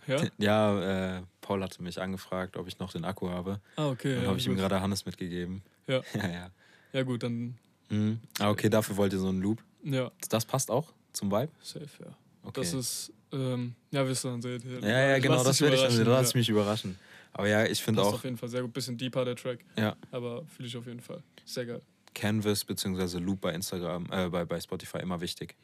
Ja? 0.05 0.21
Ja, 0.37 1.17
äh, 1.17 1.21
Paul 1.41 1.63
hatte 1.63 1.81
mich 1.81 1.99
angefragt, 1.99 2.57
ob 2.57 2.67
ich 2.67 2.77
noch 2.79 2.91
den 2.91 3.05
Akku 3.05 3.29
habe. 3.29 3.59
Ah, 3.75 3.89
okay. 3.89 4.13
Dann 4.15 4.23
ja, 4.23 4.29
habe 4.29 4.37
ich 4.39 4.45
ihm 4.45 4.51
gut. 4.53 4.59
gerade 4.59 4.81
Hannes 4.81 5.05
mitgegeben. 5.05 5.63
Ja. 5.87 6.01
ja, 6.13 6.27
ja. 6.29 6.51
Ja, 6.93 7.03
gut, 7.03 7.23
dann. 7.23 7.57
Mhm. 7.89 8.19
Ah, 8.39 8.49
okay, 8.49 8.69
dafür 8.69 8.97
wollt 8.97 9.13
ihr 9.13 9.19
so 9.19 9.29
einen 9.29 9.41
Loop. 9.41 9.63
Ja, 9.83 10.11
Das 10.29 10.45
passt 10.45 10.69
auch 10.69 10.93
zum 11.17 11.31
Vibe? 11.31 11.51
safe, 11.61 11.87
ja. 12.03 12.17
Okay. 12.43 12.61
Das 12.61 12.73
ist, 12.73 13.11
ähm, 13.33 13.75
ja, 13.91 14.07
wirst 14.07 14.23
du 14.23 14.29
dann 14.29 14.41
sehen. 14.41 14.61
ja, 14.81 14.87
ja, 15.09 15.19
genau, 15.19 15.35
Lass 15.35 15.43
das 15.43 15.61
werde 15.61 15.75
ich 15.75 15.81
dann. 15.81 16.05
Lass 16.05 16.33
ja. 16.33 16.37
mich 16.39 16.49
überraschen. 16.49 16.97
Aber 17.33 17.47
ja, 17.47 17.65
ich 17.65 17.83
finde 17.83 18.01
auch 18.01 18.13
auf 18.13 18.23
jeden 18.23 18.37
Fall 18.37 18.49
sehr 18.49 18.61
gut. 18.61 18.71
Bisschen 18.73 18.97
deeper 18.97 19.25
der 19.25 19.35
Track. 19.35 19.59
Ja. 19.77 19.95
Aber 20.11 20.45
fühle 20.45 20.67
ich 20.67 20.77
auf 20.77 20.87
jeden 20.87 21.01
Fall. 21.01 21.21
Sehr 21.45 21.65
geil. 21.65 21.81
Canvas 22.15 22.63
bzw. 22.65 23.19
Loop 23.19 23.41
bei 23.41 23.53
Instagram, 23.53 24.07
äh, 24.11 24.29
bei, 24.29 24.45
bei 24.45 24.59
Spotify 24.59 24.99
immer 24.99 25.19
wichtig. 25.21 25.55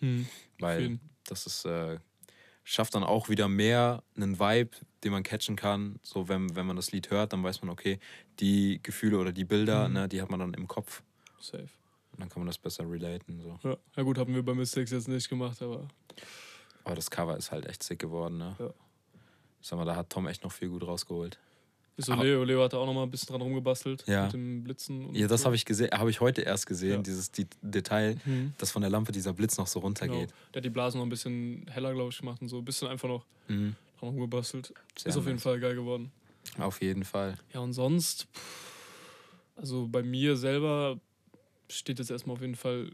Weil 0.60 0.82
jeden. 0.82 1.00
das 1.26 1.48
ist, 1.48 1.66
äh, 1.66 1.98
schafft 2.64 2.94
dann 2.96 3.04
auch 3.04 3.30
wieder 3.30 3.48
mehr 3.48 4.04
einen 4.16 4.40
Vibe, 4.40 4.72
den 5.04 5.12
man 5.14 5.24
catchen 5.24 5.56
kann. 5.56 6.00
So, 6.04 6.28
wenn, 6.28 6.56
wenn 6.56 6.66
man 6.68 6.76
das 6.76 6.92
Lied 6.92 7.10
hört, 7.10 7.34
dann 7.34 7.44
weiß 7.44 7.62
man, 7.62 7.72
okay, 7.72 7.98
die 8.40 8.80
Gefühle 8.84 9.18
oder 9.18 9.32
die 9.32 9.46
Bilder, 9.46 9.88
Mhm. 9.88 9.94
ne, 9.94 10.10
die 10.10 10.22
hat 10.22 10.30
man 10.30 10.40
dann 10.42 10.54
im 10.54 10.68
Kopf. 10.68 11.02
Safe. 11.40 11.70
Und 12.14 12.20
dann 12.22 12.30
kann 12.30 12.40
man 12.42 12.48
das 12.48 12.58
besser 12.58 12.90
relaten. 12.90 13.42
So. 13.42 13.60
Ja. 13.64 13.78
ja, 13.98 14.04
gut, 14.04 14.18
haben 14.18 14.34
wir 14.34 14.44
bei 14.44 14.54
Mistakes 14.54 14.92
jetzt 14.92 15.08
nicht 15.08 15.28
gemacht, 15.30 15.62
aber 15.62 15.88
Aber 16.84 16.96
das 16.96 17.10
Cover 17.10 17.36
ist 17.38 17.52
halt 17.52 17.66
echt 17.66 17.84
sick 17.84 18.00
geworden, 18.00 18.38
ne? 18.38 18.56
Ja. 18.60 18.70
Ich 19.62 19.68
sag 19.68 19.78
mal, 19.78 19.86
da 19.86 19.96
hat 19.96 20.10
Tom 20.10 20.28
echt 20.28 20.44
noch 20.44 20.52
viel 20.52 20.70
gut 20.70 20.86
rausgeholt. 20.86 21.40
ist 21.96 22.08
so 22.08 22.14
Leo. 22.16 22.44
Leo 22.44 22.62
hat 22.64 22.74
da 22.74 22.78
auch 22.78 22.86
noch 22.86 22.94
mal 22.94 23.04
ein 23.04 23.10
bisschen 23.12 23.28
dran 23.30 23.42
rumgebastelt. 23.42 24.04
Ja. 24.08 24.24
Mit 24.26 24.34
dem 24.34 24.64
Blitzen. 24.64 25.14
Ja, 25.16 25.28
das 25.28 25.42
so. 25.42 25.46
habe 25.46 25.56
ich 25.56 25.64
gesehen, 25.64 25.92
habe 25.92 26.10
ich 26.10 26.20
heute 26.22 26.42
erst 26.42 26.66
gesehen, 26.68 26.92
Ja. 26.98 27.02
dieses 27.02 27.32
die 27.32 27.48
Detail, 27.62 28.18
Mhm. 28.26 28.54
dass 28.58 28.72
von 28.72 28.82
der 28.82 28.92
Lampe 28.92 29.12
dieser 29.12 29.32
Blitz 29.34 29.58
noch 29.58 29.68
so 29.68 29.80
Genau. 29.80 29.86
runtergeht. 29.88 30.34
Der 30.54 30.60
hat 30.60 30.66
die 30.66 30.70
Blasen 30.70 30.98
noch 31.00 31.06
ein 31.06 31.10
bisschen 31.10 31.66
heller, 31.70 31.94
glaube 31.94 32.10
ich, 32.12 32.18
gemacht 32.20 32.42
und 32.42 32.50
so. 32.50 32.58
Ein 32.60 32.66
bisschen 32.66 32.88
einfach 32.90 33.08
noch 33.08 33.26
Mhm. 33.48 33.76
dran 34.00 34.10
rumgebastelt. 34.10 34.74
Sehr 34.98 35.10
ist 35.12 35.18
auf 35.18 35.26
jeden. 35.26 35.40
Fall 35.40 35.60
geil 35.60 35.76
geworden. 35.76 36.12
Auf 36.60 36.82
jeden 36.82 37.06
Fall. 37.06 37.38
Ja, 37.54 37.62
und 37.62 37.74
sonst, 37.74 38.28
pff, 38.34 38.68
also 39.56 39.88
bei 39.88 40.04
mir 40.04 40.36
selber 40.36 41.00
steht 41.78 42.00
jetzt 42.00 42.12
erstmal 42.12 42.36
auf 42.36 42.42
jeden 42.42 42.56
Fall 42.56 42.92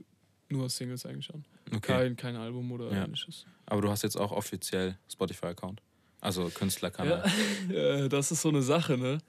nur 0.50 0.70
Singles 0.70 1.06
eigentlich 1.06 1.32
an. 1.34 1.46
Okay. 1.68 1.80
Kein, 1.82 2.16
kein 2.16 2.36
Album 2.36 2.72
oder 2.72 2.92
Ja. 2.92 3.04
ähnliches. 3.06 3.46
Aber 3.68 3.82
du 3.82 3.90
hast 3.90 4.02
jetzt 4.02 4.16
auch 4.18 4.32
offiziell 4.32 4.98
Spotify-Account. 5.12 5.82
Also 6.22 6.50
Künstlerkanal. 6.50 7.24
Äh, 7.72 8.10
das 8.10 8.32
ist 8.32 8.42
so 8.42 8.50
eine 8.50 8.62
Sache, 8.62 8.98
ne? 8.98 9.20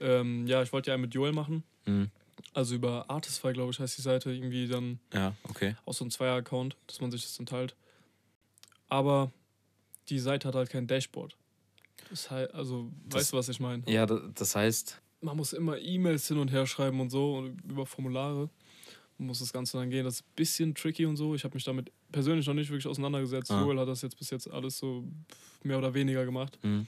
Ähm, 0.00 0.46
ja, 0.46 0.62
ich 0.62 0.72
wollte 0.72 0.90
ja 0.90 0.94
einen 0.94 1.02
mit 1.02 1.14
Joel 1.14 1.32
machen. 1.32 1.62
Mhm. 1.86 2.10
Also 2.54 2.74
über 2.76 3.08
Artistify, 3.10 3.52
glaube 3.52 3.72
ich, 3.72 3.78
heißt 3.80 3.98
die 3.98 4.02
Seite. 4.02 4.32
Irgendwie 4.32 4.66
dann 4.68 4.98
Ja, 5.12 5.34
okay. 5.44 5.76
auch 5.84 5.92
so 5.94 6.04
ein 6.04 6.10
Zweier-Account, 6.10 6.76
dass 6.86 7.00
man 7.00 7.10
sich 7.10 7.22
das 7.22 7.36
dann 7.36 7.46
teilt. 7.46 7.74
Aber 8.88 9.30
die 10.08 10.18
Seite 10.18 10.48
hat 10.48 10.54
halt 10.54 10.70
kein 10.70 10.86
Dashboard. 10.86 11.36
Das 12.10 12.30
heißt, 12.30 12.54
also, 12.54 12.90
Das- 13.06 13.20
weißt 13.20 13.32
du, 13.32 13.36
was 13.36 13.48
ich 13.48 13.60
meine? 13.60 13.82
Ja, 13.86 14.06
da- 14.06 14.22
das 14.34 14.56
heißt, 14.56 15.00
man 15.20 15.36
muss 15.36 15.52
immer 15.52 15.78
E-Mails 15.78 16.28
hin 16.28 16.38
und 16.38 16.50
her 16.50 16.66
schreiben 16.66 17.00
und 17.00 17.10
so 17.10 17.36
und 17.36 17.60
über 17.64 17.84
Formulare. 17.86 18.48
Muss 19.18 19.40
das 19.40 19.52
Ganze 19.52 19.78
dann 19.78 19.90
gehen. 19.90 20.04
Das 20.04 20.14
ist 20.14 20.22
ein 20.22 20.32
bisschen 20.36 20.74
tricky 20.74 21.04
und 21.04 21.16
so. 21.16 21.34
Ich 21.34 21.44
habe 21.44 21.54
mich 21.54 21.64
damit 21.64 21.90
persönlich 22.12 22.46
noch 22.46 22.54
nicht 22.54 22.70
wirklich 22.70 22.86
auseinandergesetzt. 22.86 23.50
Ah. 23.50 23.60
Joel 23.60 23.78
hat 23.80 23.88
das 23.88 24.02
jetzt 24.02 24.16
bis 24.16 24.30
jetzt 24.30 24.48
alles 24.50 24.78
so 24.78 25.04
mehr 25.62 25.78
oder 25.78 25.92
weniger 25.92 26.24
gemacht. 26.24 26.58
mhm. 26.62 26.86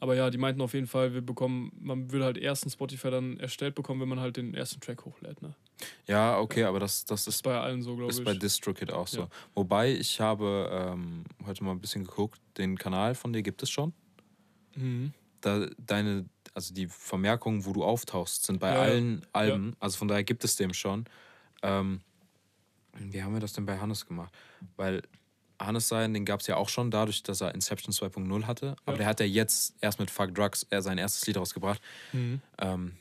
Aber 0.00 0.14
ja, 0.14 0.28
die 0.28 0.36
meinten 0.36 0.60
auf 0.60 0.74
jeden 0.74 0.86
Fall, 0.86 1.14
wir 1.14 1.22
bekommen, 1.22 1.72
man 1.80 2.12
würde 2.12 2.26
halt 2.26 2.36
erst 2.36 2.64
einen 2.64 2.70
Spotify 2.70 3.10
dann 3.10 3.40
erstellt 3.40 3.74
bekommen, 3.74 4.02
wenn 4.02 4.08
man 4.10 4.20
halt 4.20 4.36
den 4.36 4.52
ersten 4.52 4.78
Track 4.78 5.06
hochlädt. 5.06 5.40
Ne? 5.40 5.54
ja, 6.06 6.38
okay, 6.38 6.64
aber 6.64 6.78
das, 6.78 7.06
das 7.06 7.22
ist 7.22 7.36
ist, 7.36 7.42
bei 7.42 7.58
allen 7.58 7.80
so, 7.80 7.96
glaube 7.96 8.10
ist 8.10 8.18
ich. 8.18 8.24
bei 8.24 8.34
DistroKid 8.34 8.92
auch 8.92 9.06
so. 9.06 9.20
Ja. 9.20 9.28
Wobei, 9.54 9.94
ich 9.94 10.20
habe 10.20 10.68
ähm, 10.70 11.24
heute 11.46 11.64
mal 11.64 11.70
ein 11.70 11.80
bisschen 11.80 12.04
geguckt, 12.04 12.38
den 12.58 12.76
Kanal 12.76 13.14
von 13.14 13.32
dir 13.32 13.42
gibt 13.42 13.62
es 13.62 13.70
schon. 13.70 13.94
mhm. 14.74 15.14
Da 15.44 15.66
deine, 15.78 16.24
also 16.54 16.72
die 16.74 16.86
Vermerkungen, 16.88 17.64
wo 17.66 17.72
du 17.72 17.84
auftauchst, 17.84 18.44
sind 18.44 18.60
bei 18.60 18.68
Ja, 18.68 18.74
ja. 18.74 18.80
allen 18.82 19.26
Alben. 19.32 19.76
Also 19.80 19.98
von 19.98 20.08
daher 20.08 20.24
gibt 20.24 20.44
es 20.44 20.56
dem 20.56 20.72
schon. 20.72 21.04
Ähm, 21.62 22.00
wie 22.96 23.22
haben 23.22 23.32
wir 23.34 23.40
das 23.40 23.52
denn 23.52 23.66
bei 23.66 23.78
Hannes 23.78 24.06
gemacht? 24.06 24.32
Weil 24.76 25.02
Hannes 25.60 25.88
sein, 25.88 26.14
den 26.14 26.24
gab 26.24 26.40
es 26.40 26.46
ja 26.46 26.56
auch 26.56 26.68
schon 26.68 26.90
dadurch, 26.90 27.22
dass 27.22 27.40
er 27.40 27.54
Inception 27.54 27.92
2.0 27.92 28.44
hatte. 28.44 28.76
Aber 28.84 28.92
Ja. 28.92 28.98
der 28.98 29.06
hat 29.06 29.20
ja 29.20 29.26
jetzt 29.26 29.74
erst 29.80 29.98
mit 29.98 30.10
Fuck 30.10 30.34
Drugs 30.34 30.64
er 30.70 30.82
sein 30.82 30.98
erstes 30.98 31.26
Lied 31.26 31.36
rausgebracht. 31.36 31.80
Mhm. 32.12 32.40
Ähm, 32.58 32.96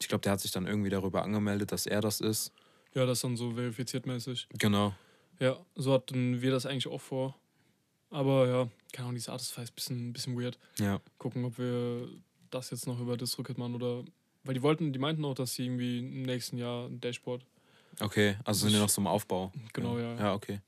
ich 0.00 0.08
glaube, 0.08 0.22
der 0.22 0.32
hat 0.32 0.40
sich 0.40 0.50
dann 0.50 0.66
irgendwie 0.66 0.90
darüber 0.90 1.22
angemeldet, 1.22 1.72
dass 1.72 1.86
er 1.86 2.00
das 2.00 2.20
ist. 2.20 2.52
Ja, 2.94 3.06
das 3.06 3.18
ist 3.18 3.24
dann 3.24 3.36
so 3.36 3.52
verifiziert 3.52 4.04
mäßig. 4.06 4.48
Genau. 4.58 4.94
Ja, 5.38 5.56
so 5.76 5.92
hatten 5.94 6.42
wir 6.42 6.50
das 6.50 6.66
eigentlich 6.66 6.88
auch 6.88 7.00
vor. 7.00 7.36
Aber 8.10 8.46
ja, 8.48 8.68
keine 8.92 9.06
Ahnung, 9.06 9.14
dieses 9.16 9.28
Artistify 9.28 9.62
ist 9.62 9.70
ein 9.70 9.74
bisschen, 9.74 10.08
ein 10.08 10.12
bisschen 10.12 10.38
weird. 10.40 10.58
Ja. 10.78 11.00
Gucken, 11.18 11.44
ob 11.44 11.58
wir 11.58 12.08
das 12.50 12.70
jetzt 12.70 12.86
noch 12.86 13.00
über 13.00 13.16
DistroKid 13.16 13.58
machen 13.58 13.74
oder. 13.74 14.04
Weil 14.44 14.54
die 14.54 14.62
wollten, 14.62 14.92
die 14.92 14.98
meinten 14.98 15.24
auch, 15.24 15.34
dass 15.34 15.54
sie 15.54 15.64
irgendwie 15.66 15.98
im 16.00 16.22
nächsten 16.22 16.58
Jahr 16.58 16.86
ein 16.88 17.00
Dashboard. 17.00 17.44
Okay, 18.00 18.36
also 18.44 18.62
sind 18.66 18.72
die 18.74 18.78
noch 18.80 18.88
so 18.88 19.00
im 19.00 19.06
Aufbau. 19.06 19.52
Genau, 19.72 19.98
ja. 19.98 20.14
Ja, 20.16 20.34
okay. 20.34 20.60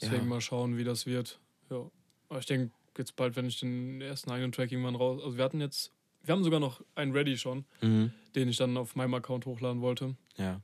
Deswegen 0.00 0.22
Ja. 0.22 0.28
mal 0.28 0.40
schauen, 0.40 0.76
wie 0.78 0.84
das 0.84 1.06
wird. 1.06 1.38
Ja. 1.70 1.90
Aber 2.28 2.38
ich 2.38 2.46
denke, 2.46 2.72
jetzt 2.96 3.16
bald, 3.16 3.36
wenn 3.36 3.46
ich 3.46 3.60
den 3.60 4.00
ersten 4.00 4.30
eigenen 4.30 4.52
Track 4.52 4.70
irgendwann 4.72 4.94
raus. 4.96 5.20
Also 5.22 5.36
wir 5.36 5.44
hatten 5.44 5.60
jetzt. 5.60 5.92
Wir 6.22 6.32
haben 6.34 6.42
sogar 6.44 6.60
noch 6.60 6.82
einen 6.94 7.12
ready 7.12 7.36
schon, 7.38 7.64
Mhm. 7.80 8.12
den 8.34 8.48
ich 8.48 8.56
dann 8.56 8.76
auf 8.76 8.96
meinem 8.96 9.14
Account 9.14 9.46
hochladen 9.46 9.80
wollte. 9.82 10.16
Ja. 10.36 10.60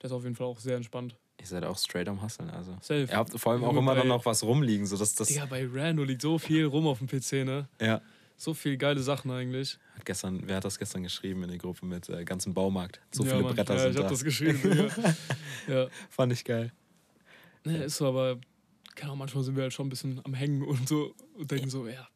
Der 0.00 0.04
ist 0.04 0.12
auf 0.12 0.24
jeden 0.24 0.36
Fall 0.36 0.46
auch 0.46 0.60
sehr 0.60 0.76
entspannt. 0.76 1.16
Ihr 1.46 1.50
seid 1.60 1.64
auch 1.64 1.78
straight 1.78 2.08
am 2.08 2.20
Hustlen, 2.20 2.50
also. 2.50 2.72
Safe. 2.80 3.06
Ihr 3.08 3.16
habt 3.16 3.38
vor 3.38 3.52
allem 3.52 3.62
auch 3.62 3.68
Junge, 3.68 3.78
immer 3.78 3.94
dann 3.94 4.08
noch 4.08 4.24
was 4.26 4.42
rumliegen, 4.42 4.84
so 4.84 4.96
dass 4.96 5.14
das. 5.14 5.28
Digga, 5.28 5.46
bei 5.46 5.64
Rando 5.64 6.02
liegt 6.02 6.22
so 6.22 6.38
viel 6.38 6.64
rum 6.64 6.88
auf 6.88 6.98
dem 6.98 7.06
PC, 7.06 7.44
ne? 7.44 7.68
Ja. 7.80 8.00
So 8.36 8.52
viel 8.52 8.76
geile 8.76 9.00
Sachen 9.00 9.30
eigentlich. 9.30 9.78
Hat 9.94 10.04
gestern, 10.04 10.42
wer 10.44 10.56
hat 10.56 10.64
das 10.64 10.78
gestern 10.78 11.04
geschrieben 11.04 11.44
in 11.44 11.50
der 11.50 11.58
Gruppe 11.58 11.86
mit 11.86 12.08
äh, 12.08 12.24
ganzen 12.24 12.52
Baumarkt? 12.52 13.00
So 13.12 13.22
ja, 13.22 13.30
viele 13.30 13.42
Mann. 13.44 13.54
Bretter 13.54 13.74
ja, 13.74 13.80
sind 13.80 13.90
ich 13.90 13.96
da. 13.96 14.02
hab 14.02 14.10
das 14.10 14.24
geschrieben, 14.24 14.90
ja. 15.68 15.86
Fand 16.10 16.32
ich 16.32 16.44
geil. 16.44 16.72
Ne, 17.64 17.84
ist 17.84 17.96
so, 17.96 18.08
aber 18.08 18.38
keine 18.96 19.10
Ahnung, 19.10 19.20
manchmal 19.20 19.44
sind 19.44 19.54
wir 19.54 19.62
halt 19.62 19.72
schon 19.72 19.86
ein 19.86 19.90
bisschen 19.90 20.20
am 20.24 20.34
Hängen 20.34 20.62
und 20.62 20.88
so 20.88 21.14
und 21.38 21.50
denken 21.50 21.70
so, 21.70 21.86
ja, 21.86 22.08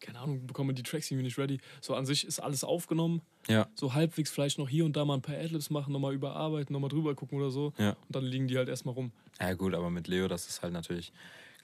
keine 0.00 0.18
Ahnung, 0.18 0.46
bekommen 0.46 0.70
wir 0.70 0.74
die 0.74 0.82
Tracks 0.82 1.10
irgendwie 1.10 1.24
nicht 1.26 1.38
ready. 1.38 1.58
So 1.80 1.94
an 1.94 2.06
sich 2.06 2.26
ist 2.26 2.40
alles 2.40 2.64
aufgenommen, 2.64 3.22
Ja, 3.48 3.68
so 3.74 3.92
halbwegs 3.94 4.30
vielleicht 4.30 4.58
noch 4.58 4.68
hier 4.68 4.84
und 4.84 4.96
da 4.96 5.04
mal 5.04 5.14
ein 5.14 5.22
paar 5.22 5.36
Adlibs 5.36 5.70
machen, 5.70 5.92
nochmal 5.92 6.14
überarbeiten, 6.14 6.72
nochmal 6.72 6.90
drüber 6.90 7.14
gucken 7.14 7.38
oder 7.38 7.50
so. 7.50 7.72
ja. 7.78 7.90
Und 7.90 8.16
dann 8.16 8.24
liegen 8.24 8.48
die 8.48 8.56
halt 8.56 8.68
erstmal 8.68 8.94
rum. 8.94 9.12
Ja, 9.40 9.52
gut, 9.54 9.74
aber 9.74 9.90
mit 9.90 10.08
Leo, 10.08 10.26
das 10.28 10.48
ist 10.48 10.62
halt 10.62 10.72
natürlich 10.72 11.12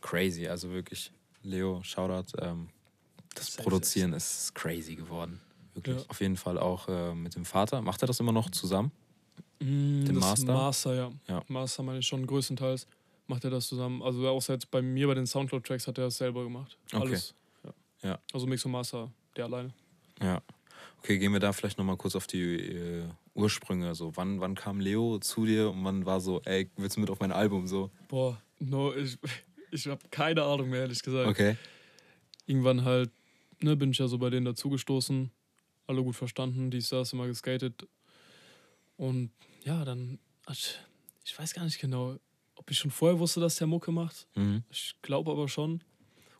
crazy. 0.00 0.46
Also 0.46 0.70
wirklich, 0.70 1.10
Leo, 1.42 1.82
Shoutout. 1.82 2.36
Ähm, 2.40 2.68
das 3.34 3.48
Safe, 3.52 3.62
Produzieren 3.62 4.12
ist 4.12 4.54
crazy 4.54 4.94
geworden. 4.96 5.40
Wirklich. 5.74 5.96
Ja. 5.98 6.04
Auf 6.08 6.20
jeden 6.20 6.36
Fall 6.36 6.58
auch 6.58 6.88
äh, 6.88 7.14
mit 7.14 7.34
dem 7.34 7.44
Vater. 7.44 7.82
Macht 7.82 8.02
er 8.02 8.06
das 8.06 8.18
immer 8.20 8.32
noch 8.32 8.50
zusammen? 8.50 8.92
Den 9.60 10.04
Den 10.06 10.16
Master? 10.16 10.52
Master, 10.52 10.94
ja. 10.94 11.10
Ja. 11.28 11.42
Master 11.48 11.82
meine 11.82 11.98
ich 12.00 12.06
schon 12.06 12.26
größtenteils. 12.26 12.86
Macht 13.26 13.44
er 13.44 13.50
das 13.50 13.66
zusammen. 13.68 14.02
Also 14.02 14.26
außer 14.28 14.52
jetzt 14.54 14.70
bei 14.70 14.80
mir 14.82 15.06
bei 15.06 15.14
den 15.14 15.26
Soundcloud-Tracks 15.26 15.86
hat 15.86 15.98
er 15.98 16.04
das 16.04 16.16
selber 16.18 16.44
gemacht. 16.44 16.78
Okay. 16.92 17.02
Alles. 17.08 17.34
Ja. 18.06 18.18
Also 18.32 18.46
Mix 18.46 18.64
und 18.64 18.70
Master, 18.70 19.10
der 19.36 19.46
alleine. 19.46 19.74
Ja. 20.22 20.40
Okay, 20.98 21.18
gehen 21.18 21.32
wir 21.32 21.40
da 21.40 21.52
vielleicht 21.52 21.76
nochmal 21.78 21.96
kurz 21.96 22.14
auf 22.14 22.26
die 22.26 22.42
äh, 22.42 23.04
Ursprünge. 23.34 23.94
So, 23.94 24.16
wann, 24.16 24.40
wann 24.40 24.54
kam 24.54 24.80
Leo 24.80 25.18
zu 25.18 25.44
dir 25.44 25.70
und 25.70 25.84
wann 25.84 26.06
war 26.06 26.20
so, 26.20 26.40
ey, 26.44 26.70
willst 26.76 26.96
du 26.96 27.00
mit 27.00 27.10
auf 27.10 27.18
mein 27.20 27.32
Album? 27.32 27.66
So, 27.66 27.90
Boah, 28.08 28.40
no, 28.60 28.94
ich, 28.94 29.18
ich 29.70 29.86
habe 29.88 30.00
keine 30.10 30.44
Ahnung 30.44 30.70
mehr, 30.70 30.82
ehrlich 30.82 31.02
gesagt. 31.02 31.28
okay. 31.28 31.56
Irgendwann 32.46 32.84
halt, 32.84 33.10
ne, 33.60 33.76
bin 33.76 33.90
ich 33.90 33.98
ja 33.98 34.06
so 34.06 34.18
bei 34.18 34.30
denen 34.30 34.46
dazugestoßen. 34.46 35.30
Alle 35.88 36.02
gut 36.02 36.14
verstanden, 36.16 36.70
dies, 36.70 36.90
das, 36.90 37.12
immer 37.12 37.26
geskatet. 37.26 37.86
Und 38.96 39.30
ja, 39.64 39.84
dann, 39.84 40.18
ich, 40.50 40.78
ich 41.24 41.36
weiß 41.36 41.54
gar 41.54 41.64
nicht 41.64 41.80
genau, 41.80 42.16
ob 42.54 42.70
ich 42.70 42.78
schon 42.78 42.90
vorher 42.90 43.18
wusste, 43.18 43.40
dass 43.40 43.56
der 43.56 43.66
Mucke 43.66 43.90
macht. 43.90 44.28
Mhm. 44.34 44.62
Ich 44.70 44.94
glaube 45.02 45.30
aber 45.32 45.48
schon. 45.48 45.82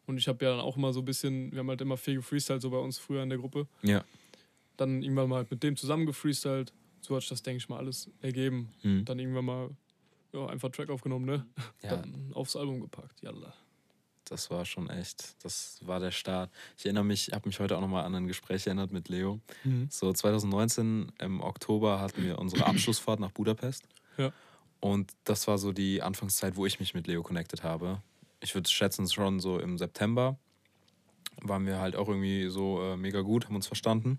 Und 0.07 0.19
ich 0.19 0.29
habe 0.29 0.45
ja 0.45 0.53
dann 0.53 0.61
auch 0.61 0.77
immer 0.77 0.93
so 0.93 1.01
ein 1.01 1.05
bisschen, 1.05 1.53
wir 1.53 1.61
haben 1.61 1.69
halt 1.69 1.81
immer 1.81 1.97
viel 1.97 2.17
gefreestylt, 2.17 2.63
so 2.63 2.71
bei 2.71 2.79
uns 2.79 2.99
früher 2.99 3.23
in 3.23 3.29
der 3.29 3.39
Gruppe. 3.39 3.67
Ja. 3.83 4.05
dann 4.77 5.03
irgendwann 5.03 5.29
mal 5.29 5.47
mit 5.49 5.63
dem 5.63 5.77
zusammen 5.77 6.07
gefreestylt. 6.07 6.73
So 7.01 7.15
hat 7.15 7.23
sich 7.23 7.31
das, 7.31 7.43
denke 7.43 7.59
ich 7.59 7.69
mal, 7.69 7.79
alles 7.79 8.11
ergeben. 8.21 8.73
Mhm. 8.83 9.05
Dann 9.05 9.19
irgendwann 9.19 9.45
mal 9.45 9.71
ja, 10.33 10.47
einfach 10.47 10.71
Track 10.71 10.91
aufgenommen, 10.91 11.25
ne? 11.25 11.47
Ja. 11.83 11.97
Dann 11.97 12.31
aufs 12.35 12.57
Album 12.57 12.81
gepackt. 12.81 13.23
Yalla. 13.23 13.55
Das 14.29 14.51
war 14.51 14.65
schon 14.65 14.91
echt, 14.91 15.37
das 15.45 15.79
war 15.83 16.01
der 16.01 16.11
Start. 16.11 16.51
Ich 16.77 16.85
erinnere 16.85 17.05
mich, 17.05 17.31
habe 17.33 17.49
mich 17.49 17.61
heute 17.61 17.77
auch 17.77 17.81
nochmal 17.81 18.05
an 18.05 18.15
ein 18.15 18.27
Gespräch 18.27 18.67
erinnert 18.67 18.91
mit 18.91 19.09
Leo. 19.09 19.41
Mhm. 19.63 19.87
So 19.89 20.13
2019 20.13 21.13
im 21.21 21.41
Oktober 21.41 22.01
hatten 22.01 22.25
wir 22.25 22.39
unsere 22.39 22.67
Abschlussfahrt 22.67 23.21
nach 23.21 23.31
Budapest. 23.31 23.85
Ja. 24.19 24.33
Und 24.81 25.13
das 25.25 25.47
war 25.47 25.59
so 25.59 25.73
die 25.73 26.03
Anfangszeit, 26.03 26.57
wo 26.57 26.67
ich 26.67 26.81
mich 26.81 26.93
mit 26.93 27.07
Leo 27.07 27.23
connected 27.23 27.63
habe. 27.63 28.03
Ich 28.41 28.55
würde 28.55 28.69
schätzen, 28.69 29.09
schon 29.09 29.41
so 29.41 29.59
im 29.59 29.79
September 29.79 30.39
waren 31.43 31.67
wir 31.67 31.81
halt 31.81 31.97
auch 31.97 32.09
irgendwie 32.09 32.49
so 32.49 32.83
äh, 32.83 32.97
mega 32.97 33.21
gut, 33.21 33.47
haben 33.47 33.57
uns 33.57 33.67
verstanden, 33.67 34.19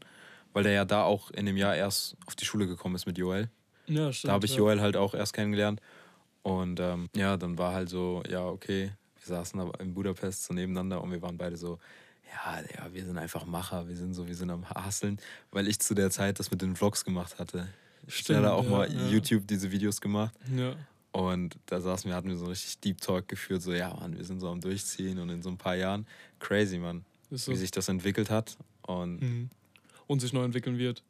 weil 0.53 0.63
der 0.63 0.73
ja 0.73 0.85
da 0.85 1.03
auch 1.03 1.31
in 1.31 1.45
dem 1.45 1.57
Jahr 1.57 1.75
erst 1.75 2.15
auf 2.25 2.35
die 2.35 2.45
Schule 2.45 2.67
gekommen 2.67 2.95
ist 2.95 3.05
mit 3.05 3.17
Joel. 3.17 3.49
Ja, 3.87 4.11
stimmt. 4.11 4.29
Da 4.29 4.33
habe 4.33 4.45
ich 4.45 4.51
ja. 4.51 4.57
Joel 4.59 4.81
halt 4.81 4.97
auch 4.97 5.13
erst 5.13 5.33
kennengelernt. 5.33 5.81
Und 6.43 6.79
ähm, 6.79 7.09
ja, 7.15 7.37
dann 7.37 7.57
war 7.57 7.73
halt 7.73 7.89
so, 7.89 8.23
ja, 8.29 8.45
okay, 8.45 8.91
wir 9.15 9.25
saßen 9.25 9.59
da 9.59 9.69
in 9.79 9.93
Budapest 9.93 10.45
so 10.45 10.53
nebeneinander 10.53 11.01
und 11.01 11.11
wir 11.11 11.21
waren 11.21 11.37
beide 11.37 11.57
so, 11.57 11.79
ja, 12.31 12.61
ja, 12.75 12.93
wir 12.93 13.05
sind 13.05 13.17
einfach 13.17 13.45
Macher, 13.45 13.87
wir 13.87 13.95
sind 13.95 14.13
so, 14.13 14.27
wir 14.27 14.35
sind 14.35 14.49
am 14.49 14.69
Hasseln, 14.69 15.19
weil 15.51 15.67
ich 15.67 15.79
zu 15.79 15.93
der 15.93 16.09
Zeit 16.09 16.39
das 16.39 16.51
mit 16.51 16.61
den 16.61 16.75
Vlogs 16.75 17.03
gemacht 17.03 17.39
hatte. 17.39 17.67
Ich 18.05 18.19
Stimmt, 18.19 18.39
hatte 18.39 18.53
auch 18.53 18.63
ja, 18.63 18.69
mal 18.69 18.91
ja. 18.91 19.07
YouTube 19.07 19.47
diese 19.47 19.71
Videos 19.71 19.99
gemacht 19.99 20.33
Ja. 20.55 20.75
Und 21.11 21.57
da 21.65 21.81
saßen 21.81 22.09
wir, 22.09 22.15
hatten 22.15 22.29
wir 22.29 22.37
so 22.37 22.45
richtig 22.45 22.79
Deep 22.79 23.01
Talk 23.01 23.27
geführt, 23.27 23.61
so, 23.61 23.73
ja, 23.73 23.93
Mann, 23.93 24.17
wir 24.17 24.23
sind 24.25 24.39
so 24.39 24.49
am 24.49 24.61
Durchziehen 24.61 25.19
und 25.19 25.29
in 25.29 25.41
so 25.41 25.49
ein 25.49 25.57
paar 25.57 25.75
Jahren, 25.75 26.05
crazy, 26.39 26.77
Mann, 26.77 27.05
so. 27.31 27.51
wie 27.51 27.55
sich 27.55 27.71
das 27.71 27.87
entwickelt 27.89 28.29
hat. 28.29 28.57
Und 28.83 29.21
Mhm. 29.21 29.49
Und 30.07 30.21
sich 30.21 30.31
neu 30.31 30.43
entwickeln 30.45 30.77
wird. 30.77 31.03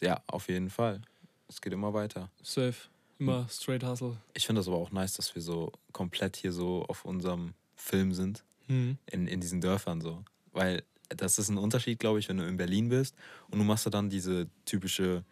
ja, 0.00 0.20
auf 0.28 0.48
jeden 0.48 0.70
Fall. 0.70 1.00
Es 1.48 1.60
geht 1.60 1.72
immer 1.72 1.92
weiter. 1.94 2.30
Safe. 2.42 2.74
Immer 3.18 3.48
straight 3.48 3.82
hustle. 3.82 4.16
Ich 4.34 4.46
finde 4.46 4.60
das 4.60 4.68
aber 4.68 4.76
auch 4.76 4.90
nice, 4.92 5.14
dass 5.14 5.34
wir 5.34 5.42
so 5.42 5.72
komplett 5.92 6.36
hier 6.36 6.52
so 6.52 6.84
auf 6.86 7.04
unserem 7.04 7.54
Film 7.76 8.12
sind, 8.12 8.44
Mhm. 8.68 8.98
in, 9.06 9.26
in 9.26 9.40
diesen 9.40 9.60
Dörfern 9.60 10.00
so. 10.00 10.22
Weil 10.52 10.82
das 11.08 11.38
ist 11.38 11.48
ein 11.48 11.56
Unterschied, 11.56 11.98
glaube 11.98 12.18
ich, 12.18 12.28
wenn 12.28 12.36
du 12.36 12.46
in 12.46 12.56
Berlin 12.56 12.88
bist 12.88 13.14
und 13.50 13.58
du 13.58 13.64
machst 13.64 13.86
da 13.86 13.90
dann 13.90 14.10
diese 14.10 14.48
typische 14.64 15.24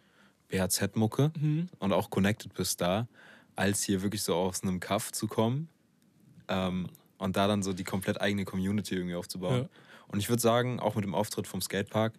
BHZ-Mucke 0.49 1.31
Mhm. 1.39 1.69
und 1.79 1.93
auch 1.93 2.09
connected 2.09 2.53
bist 2.53 2.81
da, 2.81 3.07
als 3.55 3.83
hier 3.83 4.01
wirklich 4.01 4.23
so 4.23 4.35
aus 4.35 4.63
einem 4.63 4.79
Kaff 4.79 5.11
zu 5.11 5.27
kommen 5.27 5.69
ähm, 6.47 6.87
und 7.17 7.35
da 7.37 7.47
dann 7.47 7.63
so 7.63 7.73
die 7.73 7.83
komplett 7.83 8.19
eigene 8.21 8.45
Community 8.45 8.95
irgendwie 8.95 9.15
aufzubauen. 9.15 9.63
Ja. 9.63 9.69
Und 10.07 10.19
ich 10.19 10.29
würde 10.29 10.41
sagen, 10.41 10.79
auch 10.79 10.95
mit 10.95 11.03
dem 11.03 11.15
Auftritt 11.15 11.47
vom 11.47 11.61
Skatepark, 11.61 12.13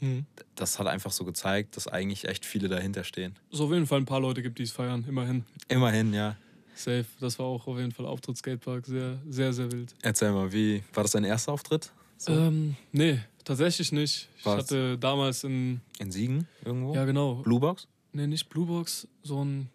Mhm. 0.00 0.26
das 0.54 0.78
hat 0.78 0.86
einfach 0.86 1.10
so 1.10 1.24
gezeigt, 1.24 1.76
dass 1.76 1.88
eigentlich 1.88 2.28
echt 2.28 2.44
viele 2.44 2.68
dahinter 2.68 3.02
stehen. 3.02 3.34
So 3.50 3.64
auf 3.64 3.72
jeden 3.72 3.86
Fall 3.88 3.98
ein 3.98 4.04
paar 4.06 4.20
Leute 4.20 4.42
gibt, 4.42 4.60
die 4.60 4.62
es 4.62 4.70
feiern. 4.70 5.04
Immerhin. 5.08 5.44
Immerhin, 5.66 6.14
ja. 6.14 6.36
Safe. 6.76 7.04
Das 7.18 7.36
war 7.40 7.46
auch 7.46 7.66
auf 7.66 7.76
jeden 7.78 7.90
Fall 7.90 8.06
Auftritt 8.06 8.36
Skatepark. 8.36 8.86
Sehr, 8.86 9.18
sehr, 9.28 9.52
sehr 9.52 9.72
wild. 9.72 9.96
Erzähl 10.02 10.30
mal, 10.30 10.52
wie 10.52 10.84
war 10.94 11.02
das 11.02 11.10
dein 11.10 11.24
erster 11.24 11.50
Auftritt? 11.52 11.90
So 12.16 12.32
Ähm, 12.32 12.76
nee, 12.92 13.18
tatsächlich 13.44 13.90
nicht. 13.90 14.28
Ich 14.38 14.46
Was? 14.46 14.58
hatte 14.58 14.96
damals 14.98 15.42
in. 15.42 15.80
in 15.98 16.12
Siegen 16.12 16.46
irgendwo? 16.64 16.94
Ja, 16.94 17.04
genau. 17.04 17.34
Bluebox? 17.42 17.88
Nee, 18.12 18.28
nicht 18.28 18.48
Bluebox, 18.48 19.08
so 19.24 19.44
ein 19.44 19.68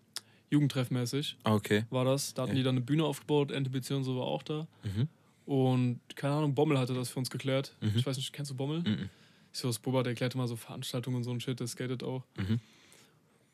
Jugendtreff 0.53 0.89
mäßig 0.91 1.37
Ah, 1.43 1.53
Okay. 1.55 1.85
war 1.89 2.05
das. 2.05 2.33
Da 2.33 2.43
hatten 2.43 2.51
Ja. 2.53 2.57
die 2.57 2.63
dann 2.63 2.75
eine 2.77 2.85
Bühne 2.85 3.03
aufgebaut. 3.03 3.51
NTBC 3.51 3.91
und 3.95 4.03
so 4.03 4.15
war 4.17 4.25
auch 4.25 4.43
da. 4.43 4.67
Mhm. 4.83 5.07
Und 5.45 5.99
keine 6.15 6.35
Ahnung, 6.35 6.53
Bommel 6.55 6.77
hatte 6.79 6.93
das 6.93 7.09
für 7.09 7.19
uns 7.19 7.29
geklärt. 7.29 7.75
Mhm. 7.81 7.93
Ich 7.95 8.05
weiß 8.05 8.15
nicht, 8.17 8.31
kennst 8.31 8.51
du 8.51 8.55
Bommel? 8.55 8.79
Mhm. 8.81 9.09
Ich 9.51 9.59
so, 9.59 9.67
das 9.67 9.79
Boba, 9.79 10.01
der 10.03 10.11
erklärt 10.11 10.33
immer 10.35 10.47
so 10.47 10.55
Veranstaltungen 10.55 11.17
und 11.17 11.23
so 11.23 11.31
ein 11.31 11.39
Shit, 11.41 11.59
der 11.59 11.67
skatet 11.67 12.01
auch. 12.03 12.23
Mhm. 12.37 12.59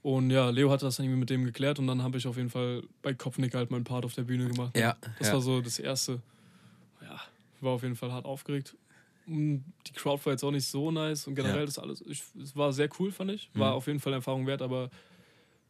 Und 0.01 0.29
ja, 0.29 0.49
Leo 0.49 0.69
hatte 0.71 0.85
das 0.85 0.95
dann 0.95 1.05
irgendwie 1.05 1.19
mit 1.19 1.29
dem 1.29 1.43
geklärt 1.43 1.77
und 1.79 1.88
dann 1.88 2.01
habe 2.03 2.17
ich 2.17 2.25
auf 2.27 2.38
jeden 2.38 2.49
Fall 2.49 2.83
bei 3.01 3.13
Kopfnick 3.13 3.53
halt 3.53 3.69
meinen 3.71 3.83
Part 3.83 4.05
auf 4.05 4.13
der 4.13 4.23
Bühne 4.23 4.47
gemacht. 4.47 4.77
Ja, 4.77 4.95
Das 5.17 5.27
ja. 5.27 5.33
war 5.33 5.41
so 5.41 5.59
das 5.62 5.77
erste. 5.79 6.21
Ja, 7.01 7.19
war 7.59 7.73
auf 7.73 7.83
jeden 7.83 7.95
Fall 7.97 8.12
hart 8.13 8.25
aufgeregt. 8.25 8.75
Die 9.27 9.62
Crowd 9.93 10.25
war 10.25 10.33
jetzt 10.33 10.43
auch 10.43 10.51
nicht 10.51 10.65
so 10.65 10.89
nice 10.91 11.27
und 11.27 11.35
generell 11.35 11.59
Ja. 11.59 11.65
das 11.65 11.77
alles. 11.79 12.01
Ich, 12.07 12.23
es 12.41 12.55
war 12.55 12.71
sehr 12.71 12.89
cool, 12.99 13.12
fand 13.12 13.31
ich. 13.31 13.49
War 13.53 13.71
Mhm. 13.71 13.77
auf 13.77 13.88
jeden 13.88 13.99
Fall 13.99 14.13
Erfahrung 14.13 14.47
wert, 14.47 14.62
aber 14.62 14.89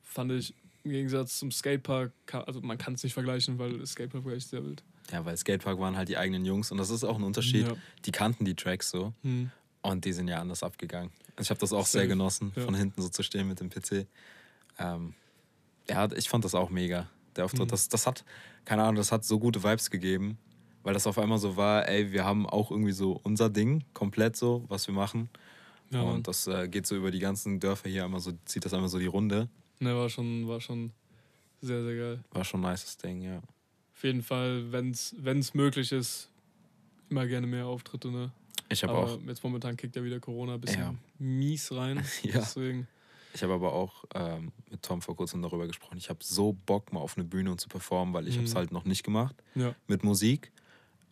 fand 0.04 0.32
ich 0.32 0.54
im 0.84 0.92
Gegensatz 0.92 1.40
zum 1.40 1.52
Skatepark, 1.52 2.12
also 2.32 2.62
man 2.62 2.78
kann 2.78 2.94
es 2.94 3.04
nicht 3.04 3.14
vergleichen, 3.14 3.60
weil 3.60 3.86
Skatepark 3.86 4.26
war 4.26 4.34
echt 4.34 4.50
sehr 4.50 4.64
wild. 4.64 4.84
ja, 5.12 5.24
weil 5.26 5.36
Skatepark 5.38 5.80
waren 5.80 5.98
halt 5.98 6.10
die 6.10 6.18
eigenen 6.18 6.46
Jungs 6.46 6.72
und 6.72 6.78
das 6.78 6.90
ist 6.90 7.04
auch 7.04 7.18
ein 7.18 7.24
Unterschied. 7.24 7.68
Ja. 7.68 7.74
Die 8.06 8.12
kannten 8.12 8.46
die 8.46 8.56
Tracks 8.56 8.90
so 8.92 9.14
Hm. 9.24 9.52
und 9.82 10.06
die 10.06 10.14
sind 10.14 10.28
ja 10.28 10.40
anders 10.40 10.64
abgegangen. 10.64 11.12
Also 11.36 11.48
ich 11.48 11.50
habe 11.52 11.60
das 11.60 11.74
auch 11.74 11.86
sehr 11.86 12.02
Safe. 12.02 12.10
genossen, 12.10 12.52
Ja. 12.56 12.64
von 12.64 12.76
hinten 12.76 13.02
so 13.02 13.10
zu 13.10 13.24
stehen 13.24 13.48
mit 13.48 13.60
dem 13.60 13.70
PC. 13.70 14.08
Ähm, 14.78 15.14
ja, 15.90 16.10
ich 16.12 16.30
fand 16.30 16.46
das 16.46 16.56
auch 16.56 16.70
mega, 16.70 17.10
der 17.36 17.46
Auftritt. 17.46 17.66
Mhm. 17.66 17.70
Das, 17.70 17.90
das 17.90 18.06
hat, 18.08 18.24
keine 18.66 18.84
Ahnung, 18.84 18.96
das 18.96 19.12
hat 19.12 19.26
so 19.26 19.40
gute 19.40 19.64
Vibes 19.64 19.90
gegeben, 19.90 20.38
weil 20.84 20.94
das 20.94 21.08
auf 21.08 21.18
einmal 21.18 21.38
so 21.40 21.58
war, 21.58 21.88
ey, 21.90 22.12
wir 22.12 22.24
haben 22.26 22.46
auch 22.48 22.72
irgendwie 22.72 22.92
so 22.94 23.20
unser 23.24 23.50
Ding, 23.50 23.84
komplett 23.94 24.36
so, 24.38 24.64
was 24.70 24.88
wir 24.88 24.94
machen. 24.94 25.30
Ja, 25.92 26.02
und 26.04 26.28
das 26.28 26.46
äh, 26.46 26.68
geht 26.70 26.86
so 26.86 26.96
über 26.96 27.10
die 27.10 27.18
ganzen 27.20 27.60
Dörfer 27.60 27.90
hier 27.90 28.06
einmal 28.06 28.20
so, 28.20 28.32
zieht 28.46 28.64
das 28.64 28.74
einmal 28.76 28.90
so 28.90 29.00
die 29.00 29.08
Runde. 29.08 29.50
Ne, 29.80 29.96
war 29.96 30.10
schon, 30.10 30.48
war 30.48 30.60
schon 30.62 30.92
sehr, 31.62 31.84
sehr 31.84 31.96
geil. 31.96 32.24
War 32.32 32.44
schon 32.44 32.64
ein 32.66 32.72
nices 32.72 32.98
Ding, 32.98 33.22
ja. 33.22 33.38
Auf 33.94 34.04
jeden 34.04 34.22
Fall, 34.24 34.72
wenn 34.72 34.92
es 34.92 35.54
möglich 35.54 35.92
ist, 35.92 36.30
immer 37.10 37.26
gerne 37.28 37.48
mehr 37.48 37.66
Auftritte, 37.66 38.10
ne? 38.10 38.32
Ich 38.70 38.84
habe 38.84 38.94
auch, 38.94 39.20
jetzt 39.26 39.44
momentan 39.44 39.76
kickt 39.78 39.96
ja 39.96 40.04
wieder 40.04 40.20
Corona 40.20 40.54
ein 40.56 40.62
bisschen 40.62 40.82
Ja. 40.82 40.96
mies 41.18 41.72
rein. 41.72 41.98
ja. 42.24 42.34
Deswegen, 42.34 42.88
Ich 43.34 43.42
habe 43.44 43.54
aber 43.54 43.74
auch 43.74 44.06
ähm, 44.14 44.52
mit 44.70 44.84
Tom 44.84 45.02
vor 45.02 45.16
kurzem 45.16 45.42
darüber 45.42 45.66
gesprochen. 45.68 45.98
Ich 45.98 46.10
habe 46.10 46.20
so 46.24 46.54
Bock, 46.66 46.94
mal 46.94 47.00
auf 47.00 47.18
eine 47.18 47.26
Bühne 47.26 47.52
und 47.52 47.60
zu 47.60 47.68
performen, 47.68 48.14
weil 48.14 48.28
ich 48.28 48.36
habe 48.36 48.46
es 48.46 48.54
Mhm. 48.54 48.58
halt 48.58 48.72
noch 48.72 48.86
nicht 48.86 49.04
gemacht 49.04 49.36
ja. 49.56 49.74
mit 49.88 50.04
Musik. 50.04 50.52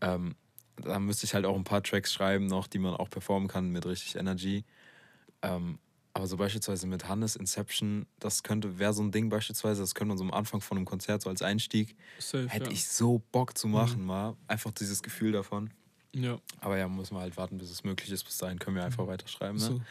Ähm, 0.01 0.35
da 0.75 0.99
müsste 0.99 1.25
ich 1.25 1.33
halt 1.33 1.45
auch 1.45 1.55
ein 1.55 1.63
paar 1.63 1.81
Tracks 1.81 2.13
schreiben 2.13 2.45
noch, 2.45 2.67
die 2.67 2.77
man 2.79 2.93
auch 2.93 3.09
performen 3.09 3.47
kann 3.47 3.69
mit 3.69 3.85
richtig 3.87 4.15
Energy. 4.15 4.63
Ähm, 5.41 5.79
aber 6.17 6.27
so 6.27 6.35
beispielsweise 6.37 6.87
mit 6.87 7.07
Hannes 7.07 7.35
Inception, 7.35 8.07
das 8.19 8.41
könnte, 8.43 8.79
wäre 8.79 8.91
so 8.93 9.03
ein 9.03 9.11
Ding 9.11 9.29
beispielsweise, 9.29 9.81
das 9.81 9.93
könnte 9.93 10.09
man 10.09 10.17
so 10.17 10.23
am 10.23 10.31
Anfang 10.33 10.61
von 10.61 10.77
einem 10.77 10.85
Konzert 10.85 11.21
so 11.21 11.29
als 11.29 11.41
Einstieg, 11.43 11.95
Safe, 12.19 12.49
hätte 12.49 12.65
ja. 12.65 12.71
ich 12.71 12.87
so 12.87 13.21
Bock 13.31 13.57
zu 13.57 13.67
machen, 13.67 14.03
mal. 14.03 14.35
Einfach 14.47 14.71
dieses 14.71 15.03
Gefühl 15.03 15.31
davon. 15.31 15.69
ja. 16.13 16.39
Aber 16.59 16.77
ja, 16.77 16.87
muss 16.87 17.11
man 17.11 17.21
halt 17.21 17.37
warten, 17.37 17.57
bis 17.59 17.69
es 17.69 17.83
möglich 17.83 18.09
ist. 18.11 18.23
Bis 18.23 18.37
dahin 18.37 18.57
können 18.57 18.75
wir 18.75 18.83
einfach 18.83 19.05
weiterschreiben. 19.07 19.57
Ne? 19.57 19.63
So. 19.63 19.81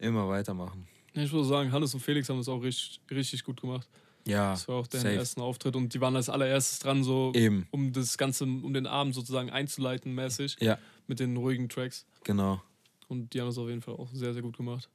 Immer 0.00 0.28
weitermachen. 0.28 0.88
Ich 1.14 1.30
würde 1.30 1.46
sagen, 1.46 1.70
Hannes 1.70 1.94
und 1.94 2.00
Felix 2.00 2.28
haben 2.28 2.38
das 2.38 2.48
auch 2.48 2.62
richtig, 2.62 3.00
richtig 3.10 3.44
gut 3.44 3.60
gemacht. 3.60 3.88
Ja, 4.26 4.52
Das 4.52 4.66
war 4.68 4.76
auch 4.76 4.86
deren 4.88 5.02
safe. 5.02 5.14
ersten 5.16 5.40
Auftritt 5.40 5.76
und 5.76 5.92
die 5.94 6.00
waren 6.00 6.16
als 6.16 6.28
allererstes 6.28 6.78
dran, 6.80 7.02
so 7.04 7.32
eben. 7.34 7.66
um 7.70 7.92
das 7.92 8.16
Ganze, 8.18 8.44
um 8.44 8.72
den 8.72 8.86
Abend 8.86 9.14
sozusagen 9.14 9.50
einzuleiten, 9.50 10.14
mäßig, 10.14 10.56
Ja, 10.60 10.78
mit 11.06 11.20
den 11.20 11.36
ruhigen 11.36 11.68
Tracks. 11.68 12.04
genau. 12.24 12.62
Und 13.08 13.34
die 13.34 13.40
haben 13.40 13.48
das 13.48 13.58
auf 13.58 13.68
jeden 13.68 13.82
Fall 13.82 13.94
auch 13.94 14.08
sehr, 14.12 14.32
sehr 14.32 14.40
gut 14.42 14.56
gemacht. 14.56 14.88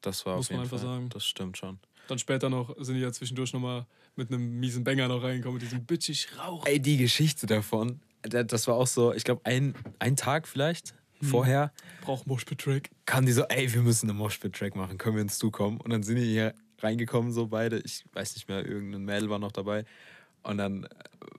Das 0.00 0.24
war 0.26 0.36
Muss 0.36 0.46
auf 0.46 0.50
jeden 0.50 0.58
man 0.60 0.64
einfach 0.66 0.78
Fall. 0.78 0.86
sagen. 0.86 1.08
Das 1.10 1.24
stimmt 1.24 1.56
schon. 1.58 1.78
Dann 2.08 2.18
später 2.18 2.48
noch 2.50 2.74
sind 2.82 2.94
die 2.96 3.00
ja 3.00 3.12
zwischendurch 3.12 3.52
nochmal 3.52 3.86
mit 4.16 4.32
einem 4.32 4.58
miesen 4.58 4.82
Banger 4.84 5.08
noch 5.08 5.22
reingekommen, 5.22 5.54
mit 5.54 5.62
diesem 5.62 5.84
bitchig 5.84 6.28
Rauch. 6.38 6.66
Ey, 6.66 6.80
die 6.80 6.96
Geschichte 6.96 7.46
davon, 7.46 8.00
da- 8.22 8.42
das 8.42 8.66
war 8.66 8.74
auch 8.74 8.86
so, 8.86 9.12
ich 9.14 9.24
glaube, 9.24 9.42
ein, 9.44 9.74
ein 9.98 10.16
Tag 10.16 10.48
vielleicht 10.48 10.94
Hm. 11.20 11.28
vorher 11.28 11.72
Braucht 12.00 12.26
Moshpit-Track. 12.26 12.90
kamen 13.06 13.26
die 13.26 13.32
so, 13.32 13.44
ey, 13.44 13.72
wir 13.72 13.82
müssen 13.82 14.08
einen 14.08 14.18
Moshpit-Track 14.18 14.74
machen, 14.74 14.96
können 14.98 15.16
wir 15.16 15.22
ins 15.22 15.38
zukommen? 15.38 15.78
Und 15.80 15.90
dann 15.90 16.02
sind 16.02 16.16
die 16.16 16.24
hier 16.24 16.54
reingekommen, 16.78 17.30
so 17.30 17.46
beide. 17.48 17.78
Ich 17.80 18.04
weiß 18.14 18.34
nicht 18.36 18.48
mehr, 18.48 18.64
irgendein 18.66 19.04
Mädel 19.04 19.28
war 19.30 19.38
noch 19.38 19.52
dabei. 19.52 19.84
Und 20.42 20.56
dann 20.56 20.88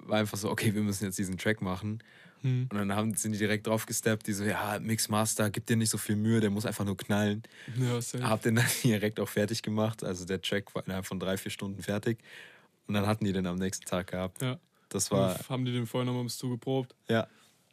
war 0.02 0.20
einfach 0.20 0.38
so, 0.38 0.50
okay, 0.52 0.74
wir 0.76 0.84
müssen 0.84 1.04
jetzt 1.06 1.18
diesen 1.18 1.38
Track 1.38 1.62
machen. 1.64 2.00
Hm. 2.42 2.68
Und 2.72 2.78
dann 2.78 2.96
haben, 2.96 3.14
sind 3.14 3.34
die 3.34 3.38
direkt 3.38 3.68
drauf 3.68 3.86
gesteppt, 3.86 4.28
die 4.28 4.34
so, 4.34 4.44
ja, 4.44 4.80
Mixmaster, 4.80 5.50
gib 5.50 5.66
dir 5.66 5.78
nicht 5.78 5.90
so 5.90 5.98
viel 5.98 6.16
Mühe, 6.16 6.40
der 6.40 6.50
muss 6.50 6.66
einfach 6.66 6.86
nur 6.86 6.98
knallen. 6.98 7.44
Ja, 7.78 8.02
safe. 8.02 8.24
Hab 8.24 8.42
den 8.42 8.56
dann 8.56 8.66
direkt 8.84 9.20
auch 9.20 9.30
fertig 9.30 9.62
gemacht. 9.62 10.04
Also 10.04 10.26
der 10.26 10.42
Track 10.42 10.74
war 10.74 10.86
innerhalb 10.86 11.06
von 11.06 11.20
drei, 11.20 11.38
vier 11.38 11.52
Stunden 11.52 11.82
fertig. 11.82 12.20
Und 12.88 12.96
dann 12.96 13.06
hatten 13.06 13.26
die 13.26 13.34
den 13.34 13.46
am 13.48 13.58
nächsten 13.58 13.86
Tag 13.86 14.08
gehabt. 14.08 14.42
Ja. 14.42 14.60
Das 14.90 15.10
war, 15.12 15.40
haben 15.48 15.64
die 15.64 15.72
den 15.72 15.88
vorher 15.88 16.06
nochmal 16.06 16.24
bis 16.24 16.38
zugeprobt. 16.38 16.94
ja, 17.08 17.28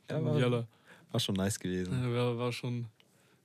ja 0.08 0.24
war, 0.24 0.66
war 1.10 1.20
schon 1.20 1.34
nice 1.34 1.58
gewesen. 1.58 1.92
Ja, 1.92 2.12
war, 2.12 2.38
war 2.38 2.52
schon 2.52 2.86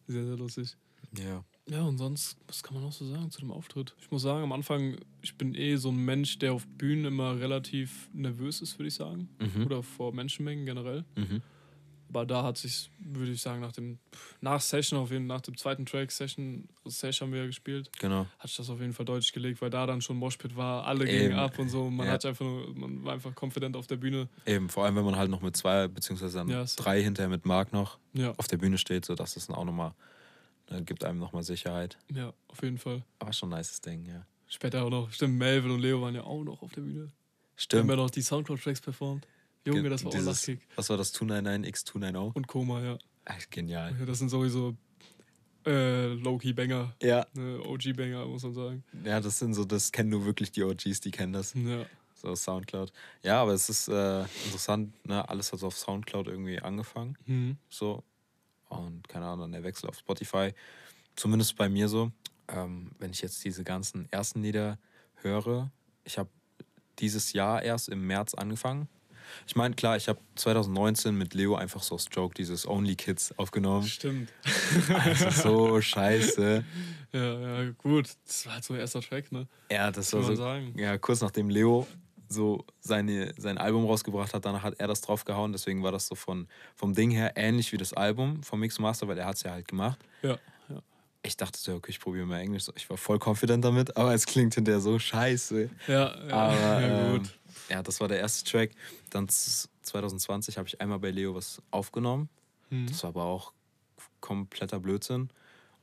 sehr, 0.07 0.25
sehr 0.25 0.35
lustig. 0.35 0.75
Ja. 1.17 1.43
Ja, 1.69 1.81
und 1.83 1.97
sonst, 1.97 2.37
was 2.47 2.61
kann 2.61 2.73
man 2.73 2.83
noch 2.83 2.91
so 2.91 3.05
sagen 3.05 3.31
zu 3.31 3.39
dem 3.39 3.51
Auftritt? 3.51 3.95
Ich 4.01 4.11
muss 4.11 4.21
sagen, 4.23 4.43
am 4.43 4.51
Anfang, 4.51 4.97
ich 5.21 5.37
bin 5.37 5.55
eh 5.55 5.77
so 5.77 5.89
ein 5.89 5.95
Mensch, 5.95 6.37
der 6.39 6.53
auf 6.53 6.67
Bühnen 6.67 7.05
immer 7.05 7.39
relativ 7.39 8.09
nervös 8.13 8.59
ist, 8.61 8.77
würde 8.77 8.89
ich 8.89 8.95
sagen. 8.95 9.29
Mhm. 9.39 9.65
Oder 9.65 9.81
vor 9.81 10.13
Menschenmengen 10.13 10.65
generell. 10.65 11.05
Mhm. 11.15 11.41
Aber 12.09 12.25
da 12.25 12.43
hat 12.43 12.57
sich, 12.57 12.91
würde 12.99 13.31
ich 13.31 13.41
sagen, 13.41 13.61
nach 13.61 13.71
dem, 13.71 13.97
nach 14.41 14.59
Session, 14.61 14.99
auf 14.99 15.09
jeden 15.09 15.25
nach 15.25 15.39
dem 15.41 15.57
zweiten 15.57 15.85
Track, 15.85 16.11
Session, 16.11 16.67
Session 16.85 17.27
haben 17.27 17.33
wir 17.33 17.39
ja 17.41 17.47
gespielt, 17.47 17.89
Genau. 17.97 18.27
hat 18.37 18.49
sich 18.49 18.57
das 18.57 18.69
auf 18.69 18.81
jeden 18.81 18.93
Fall 18.93 19.05
deutlich 19.05 19.31
gelegt, 19.31 19.61
weil 19.61 19.69
da 19.71 19.87
dann 19.87 20.01
schon 20.01 20.17
Moshpit 20.17 20.55
war, 20.57 20.85
alle 20.85 21.05
Eben. 21.07 21.29
gingen 21.29 21.33
ab 21.39 21.57
und 21.57 21.69
so. 21.69 21.89
Man 21.89 22.05
Ja. 22.07 22.13
hat 22.13 22.25
einfach 22.25 22.45
nur, 22.45 22.75
man 22.75 23.03
war 23.05 23.13
einfach 23.13 23.33
confident 23.41 23.75
auf 23.77 23.87
der 23.87 23.95
Bühne. 23.95 24.27
Eben, 24.45 24.67
vor 24.69 24.83
allem 24.85 24.95
wenn 24.97 25.05
man 25.05 25.15
halt 25.15 25.31
noch 25.31 25.41
mit 25.41 25.55
zwei, 25.55 25.87
beziehungsweise 25.87 26.37
dann 26.45 26.67
so. 26.67 26.83
drei 26.83 27.01
hinterher 27.01 27.29
mit 27.29 27.45
Marc 27.45 27.71
noch 27.73 27.97
Ja, 28.13 28.33
auf 28.37 28.47
der 28.47 28.57
Bühne 28.57 28.77
steht, 28.77 29.05
so 29.05 29.15
das 29.15 29.37
ist 29.37 29.47
dann 29.49 29.55
auch 29.55 29.65
nochmal 29.65 29.93
Gibt 30.81 31.03
einem 31.03 31.19
nochmal 31.19 31.43
Sicherheit. 31.43 31.97
Ja, 32.13 32.33
auf 32.47 32.61
jeden 32.63 32.77
Fall. 32.77 33.03
Aber 33.19 33.33
schon 33.33 33.53
ein 33.53 33.59
nices 33.59 33.81
Ding, 33.81 34.05
ja. 34.05 34.25
Später 34.47 34.83
auch 34.83 34.89
noch, 34.89 35.11
stimmt, 35.11 35.37
Melvin 35.37 35.71
und 35.71 35.79
Leo 35.79 36.01
waren 36.01 36.15
ja 36.15 36.23
auch 36.23 36.43
noch 36.43 36.61
auf 36.61 36.71
der 36.73 36.81
Bühne. 36.81 37.11
Stimmt. 37.55 37.83
Haben 37.83 37.89
ja 37.91 37.95
noch 37.97 38.09
die 38.09 38.21
Soundcloud-Tracks 38.21 38.81
performt. 38.81 39.27
Junge, 39.65 39.81
Ge- 39.81 39.89
das 39.89 40.03
war 40.03 40.09
auch 40.09 40.13
dieses- 40.13 40.47
Lachkick. 40.47 40.67
Was 40.75 40.89
war 40.89 40.97
das 40.97 41.13
299x290? 41.13 42.35
Und 42.35 42.47
Koma, 42.47 42.81
ja. 42.83 42.97
Ach, 43.25 43.39
genial. 43.49 43.95
ja. 43.99 44.05
Das 44.05 44.19
sind 44.19 44.29
sowieso 44.29 44.75
äh, 45.65 46.07
Low-Key-Banger. 46.15 46.93
Ja. 47.01 47.25
Ne, 47.33 47.59
OG-Banger, 47.65 48.25
muss 48.25 48.43
man 48.43 48.53
sagen. 48.53 48.83
Ja, 49.05 49.19
das 49.21 49.39
sind 49.39 49.53
so, 49.53 49.63
das 49.65 49.91
kennen 49.91 50.09
nur 50.09 50.25
wirklich 50.25 50.51
die 50.51 50.63
OGs, 50.63 50.99
die 50.99 51.11
kennen 51.11 51.31
das. 51.33 51.53
Ja. 51.53 51.85
So 52.15 52.35
Soundcloud. 52.35 52.91
Ja, 53.23 53.41
aber 53.41 53.53
es 53.53 53.69
ist 53.69 53.87
äh, 53.87 54.21
interessant, 54.45 54.93
ne? 55.05 55.27
Alles 55.27 55.51
hat 55.53 55.59
so 55.59 55.67
auf 55.67 55.77
Soundcloud 55.77 56.27
irgendwie 56.27 56.59
angefangen. 56.59 57.17
Mhm. 57.25 57.57
So. 57.69 58.03
Und 58.79 59.07
keine 59.07 59.25
Ahnung, 59.25 59.51
der 59.51 59.63
Wechsel 59.63 59.89
auf 59.89 59.97
Spotify. 59.97 60.53
Zumindest 61.15 61.55
bei 61.55 61.69
mir 61.69 61.87
so. 61.87 62.11
Ähm, 62.47 62.91
wenn 62.99 63.11
ich 63.11 63.21
jetzt 63.21 63.43
diese 63.45 63.63
ganzen 63.63 64.11
ersten 64.11 64.41
Lieder 64.41 64.77
höre, 65.15 65.71
ich 66.03 66.17
habe 66.17 66.29
dieses 66.99 67.33
Jahr 67.33 67.61
erst 67.61 67.89
im 67.89 68.05
März 68.05 68.33
angefangen. 68.33 68.87
Ich 69.47 69.55
meine, 69.55 69.73
klar, 69.73 69.95
ich 69.97 70.09
habe 70.09 70.19
2019 70.35 71.15
mit 71.17 71.33
Leo 71.33 71.55
einfach 71.55 71.81
so 71.81 71.97
Joke 72.11 72.35
dieses 72.35 72.67
Only 72.67 72.95
Kids 72.95 73.37
aufgenommen. 73.37 73.87
Stimmt. 73.87 74.31
Also 74.93 75.29
so 75.29 75.81
scheiße. 75.81 76.63
Ja, 77.13 77.63
ja, 77.63 77.71
gut. 77.71 78.09
Das 78.25 78.45
war 78.45 78.53
halt 78.55 78.63
so 78.63 78.73
der 78.73 78.81
erste 78.81 78.99
Track, 78.99 79.31
ne? 79.31 79.47
Ja, 79.71 79.91
das 79.91 80.11
Kann 80.11 80.19
war 80.19 80.27
so. 80.27 80.35
sagen. 80.35 80.77
Ja, 80.77 80.97
kurz 80.97 81.21
nachdem 81.21 81.49
Leo 81.49 81.87
so 82.33 82.65
seine, 82.81 83.33
sein 83.37 83.57
Album 83.57 83.85
rausgebracht 83.85 84.33
hat, 84.33 84.43
danach 84.45 84.63
hat 84.63 84.79
er 84.79 84.87
das 84.87 84.99
draufgehauen. 85.01 85.51
Deswegen 85.53 85.81
war 85.83 85.91
das 85.93 86.07
so 86.07 86.15
von, 86.15 86.47
vom 86.75 86.93
Ding 86.93 87.11
her 87.11 87.33
ähnlich 87.35 87.71
wie 87.71 87.77
das 87.77 87.93
Album 87.93 88.43
vom 88.43 88.59
Mix 88.59 88.77
Master, 88.79 89.07
weil 89.07 89.17
er 89.17 89.25
hat 89.25 89.35
es 89.37 89.43
ja 89.43 89.51
halt 89.51 89.67
gemacht. 89.67 89.99
Ja, 90.21 90.37
ja. 90.69 90.81
Ich 91.21 91.37
dachte 91.37 91.57
so, 91.57 91.75
okay, 91.75 91.91
ich 91.91 91.99
probiere 92.01 92.25
mal 92.25 92.39
Englisch. 92.41 92.65
Ich 92.75 92.89
war 92.89 92.97
voll 92.97 93.19
confident 93.23 93.63
damit, 93.63 93.95
aber 93.95 94.13
es 94.13 94.25
klingt 94.25 94.55
hinterher 94.55 94.81
so 94.81 94.99
scheiße. 94.99 95.69
Ja, 95.87 95.93
ja, 96.27 96.33
Aber 96.33 96.53
ja 96.81 96.81
ähm, 97.13 97.17
gut. 97.19 97.39
ja, 97.69 97.81
das 97.81 98.01
war 98.01 98.07
der 98.09 98.19
erste 98.19 98.49
Track. 98.49 98.71
Dann 99.09 99.29
z- 99.29 99.69
2020 99.83 100.57
habe 100.57 100.67
ich 100.67 100.81
einmal 100.81 100.99
bei 100.99 101.11
Leo 101.11 101.33
was 101.35 101.61
aufgenommen. 101.71 102.27
Mhm. 102.69 102.87
Das 102.87 103.03
war 103.03 103.09
aber 103.09 103.23
auch 103.23 103.53
kompletter 104.19 104.79
Blödsinn. 104.79 105.29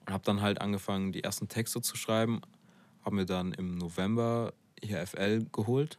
Und 0.07 0.13
habe 0.13 0.25
dann 0.25 0.41
halt 0.41 0.61
angefangen, 0.61 1.13
die 1.13 1.23
ersten 1.23 1.49
Texte 1.49 1.81
zu 1.83 1.97
schreiben. 1.97 2.41
Habe 3.05 3.17
mir 3.17 3.27
dann 3.27 3.53
im 3.53 3.77
November 3.79 4.53
hier 4.83 5.07
FL 5.07 5.47
geholt. 5.53 5.99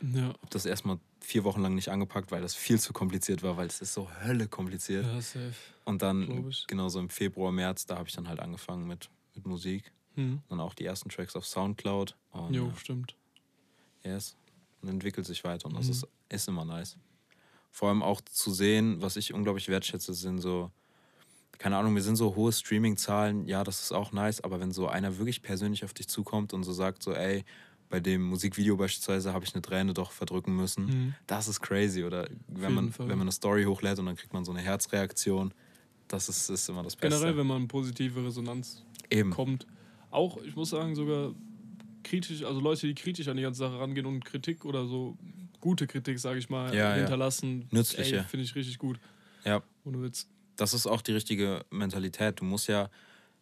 Ja, 0.00 0.28
Habe 0.28 0.38
das 0.50 0.66
erstmal 0.66 0.98
vier 1.20 1.44
Wochen 1.44 1.62
lang 1.62 1.74
nicht 1.74 1.88
angepackt, 1.88 2.30
weil 2.30 2.42
das 2.42 2.54
viel 2.54 2.78
zu 2.78 2.92
kompliziert 2.92 3.42
war, 3.42 3.56
weil 3.56 3.66
es 3.66 3.80
ist 3.80 3.94
so 3.94 4.08
Hölle 4.22 4.48
kompliziert. 4.48 5.04
ja, 5.06 5.20
safe. 5.20 5.54
Und 5.84 6.02
dann, 6.02 6.50
genau 6.66 6.88
so 6.88 6.98
im 6.98 7.08
Februar, 7.08 7.52
März, 7.52 7.86
da 7.86 7.96
habe 7.96 8.08
ich 8.08 8.14
dann 8.14 8.28
halt 8.28 8.40
angefangen 8.40 8.86
mit, 8.86 9.08
mit 9.34 9.46
Musik. 9.46 9.92
Mhm. 10.16 10.42
Dann 10.48 10.60
auch 10.60 10.74
die 10.74 10.84
ersten 10.84 11.08
Tracks 11.08 11.36
auf 11.36 11.46
Soundcloud. 11.46 12.16
Und 12.30 12.54
Jo, 12.54 12.68
äh, 12.68 12.76
stimmt. 12.76 13.16
yes, 14.04 14.36
und 14.82 14.88
entwickelt 14.88 15.26
sich 15.26 15.44
weiter. 15.44 15.66
Und 15.68 15.76
das 15.76 15.86
Mhm. 15.86 15.92
ist, 15.92 16.06
ist 16.28 16.48
immer 16.48 16.64
nice. 16.64 16.96
Vor 17.70 17.88
allem 17.88 18.02
auch 18.02 18.20
zu 18.22 18.52
sehen, 18.52 19.02
was 19.02 19.16
ich 19.16 19.34
unglaublich 19.34 19.68
wertschätze, 19.68 20.14
sind 20.14 20.38
so, 20.40 20.70
keine 21.58 21.76
Ahnung, 21.78 21.92
mir 21.94 22.02
sind 22.02 22.16
so 22.16 22.34
hohe 22.36 22.52
Streaming-Zahlen, 22.52 23.46
ja, 23.48 23.64
das 23.64 23.80
ist 23.82 23.92
auch 23.92 24.12
nice, 24.12 24.42
aber 24.42 24.60
wenn 24.60 24.72
so 24.72 24.88
einer 24.88 25.18
wirklich 25.18 25.42
persönlich 25.42 25.84
auf 25.84 25.94
dich 25.94 26.08
zukommt 26.08 26.52
und 26.52 26.64
so 26.64 26.72
sagt, 26.72 27.02
so, 27.02 27.12
ey, 27.12 27.44
bei 27.88 28.00
dem 28.00 28.22
Musikvideo 28.22 28.76
beispielsweise 28.76 29.32
habe 29.32 29.44
ich 29.44 29.54
eine 29.54 29.62
Träne 29.62 29.94
doch 29.94 30.10
verdrücken 30.10 30.56
müssen, 30.56 30.86
Mhm. 30.86 31.14
das 31.26 31.48
ist 31.48 31.60
crazy. 31.60 32.04
Oder 32.04 32.28
wenn 32.48 32.72
man, 32.74 32.92
Fall. 32.92 33.08
wenn 33.08 33.18
man 33.18 33.26
eine 33.26 33.32
Story 33.32 33.64
hochlädt 33.64 33.98
und 33.98 34.06
dann 34.06 34.16
kriegt 34.16 34.32
man 34.32 34.44
so 34.44 34.52
eine 34.52 34.60
Herzreaktion, 34.60 35.52
das 36.08 36.28
ist, 36.28 36.48
ist 36.50 36.68
immer 36.68 36.82
das 36.82 36.96
Beste. 36.96 37.16
Generell, 37.16 37.36
wenn 37.38 37.46
man 37.46 37.68
positive 37.68 38.24
Resonanz 38.24 38.84
Eben. 39.10 39.30
kommt. 39.30 39.66
Auch, 40.10 40.38
ich 40.42 40.54
muss 40.56 40.70
sagen, 40.70 40.94
sogar 40.94 41.32
kritisch, 42.04 42.42
also 42.44 42.60
Leute, 42.60 42.86
die 42.86 42.94
kritisch 42.94 43.28
an 43.28 43.36
die 43.36 43.42
ganze 43.42 43.58
Sache 43.58 43.78
rangehen 43.78 44.06
und 44.06 44.24
Kritik 44.24 44.64
oder 44.64 44.86
so 44.86 45.16
gute 45.60 45.86
Kritik, 45.86 46.18
sage 46.18 46.38
ich 46.38 46.48
mal, 46.48 46.72
Ja, 46.74 46.90
ja. 46.90 46.94
hinterlassen. 46.96 47.66
Nützliche. 47.72 48.18
ey, 48.18 48.24
Finde 48.24 48.44
ich 48.44 48.54
richtig 48.54 48.78
gut. 48.78 49.00
Ja. 49.44 49.62
Ohne 49.84 50.02
Witz. 50.02 50.28
Das 50.56 50.72
ist 50.74 50.86
auch 50.86 51.02
die 51.02 51.12
richtige 51.12 51.64
Mentalität. 51.70 52.40
Du 52.40 52.44
musst 52.44 52.68
ja, 52.68 52.88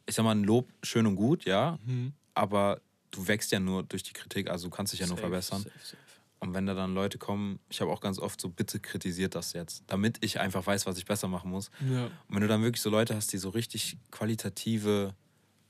ich 0.07 0.15
sag 0.15 0.25
mal, 0.25 0.35
ein 0.35 0.45
Lob 0.45 0.69
schön 0.83 1.07
und 1.07 1.17
gut, 1.17 1.45
ja, 1.45 1.79
Mhm. 1.87 2.13
aber 2.35 2.81
du 3.15 3.27
wächst 3.29 3.53
ja 3.53 3.61
nur 3.61 3.83
durch 3.83 4.03
die 4.03 4.13
Kritik, 4.13 4.51
also 4.51 4.69
du 4.69 4.75
kannst 4.75 4.93
dich 4.93 5.01
ja 5.01 5.07
nur 5.07 5.17
Safe, 5.17 5.29
verbessern. 5.29 5.63
safe, 5.63 5.79
safe. 5.83 5.97
Und 6.41 6.53
wenn 6.53 6.67
da 6.67 6.75
dann 6.75 6.95
Leute 6.95 7.17
kommen, 7.17 7.59
ich 7.71 7.81
habe 7.81 7.91
auch 7.91 8.01
ganz 8.01 8.19
oft 8.19 8.39
so, 8.41 8.51
bitte 8.51 8.79
kritisiert 8.81 9.35
das 9.35 9.53
jetzt, 9.55 9.83
damit 9.87 10.19
ich 10.23 10.41
einfach 10.41 10.67
weiß, 10.67 10.85
was 10.85 10.99
ich 10.99 11.07
besser 11.07 11.27
machen 11.29 11.51
muss. 11.51 11.71
Ja. 11.91 12.07
Und 12.07 12.13
wenn 12.35 12.41
du 12.43 12.49
dann 12.49 12.63
wirklich 12.63 12.83
so 12.83 12.91
Leute 12.91 13.15
hast, 13.17 13.33
die 13.33 13.39
so 13.39 13.49
richtig 13.49 13.97
qualitative 14.11 15.15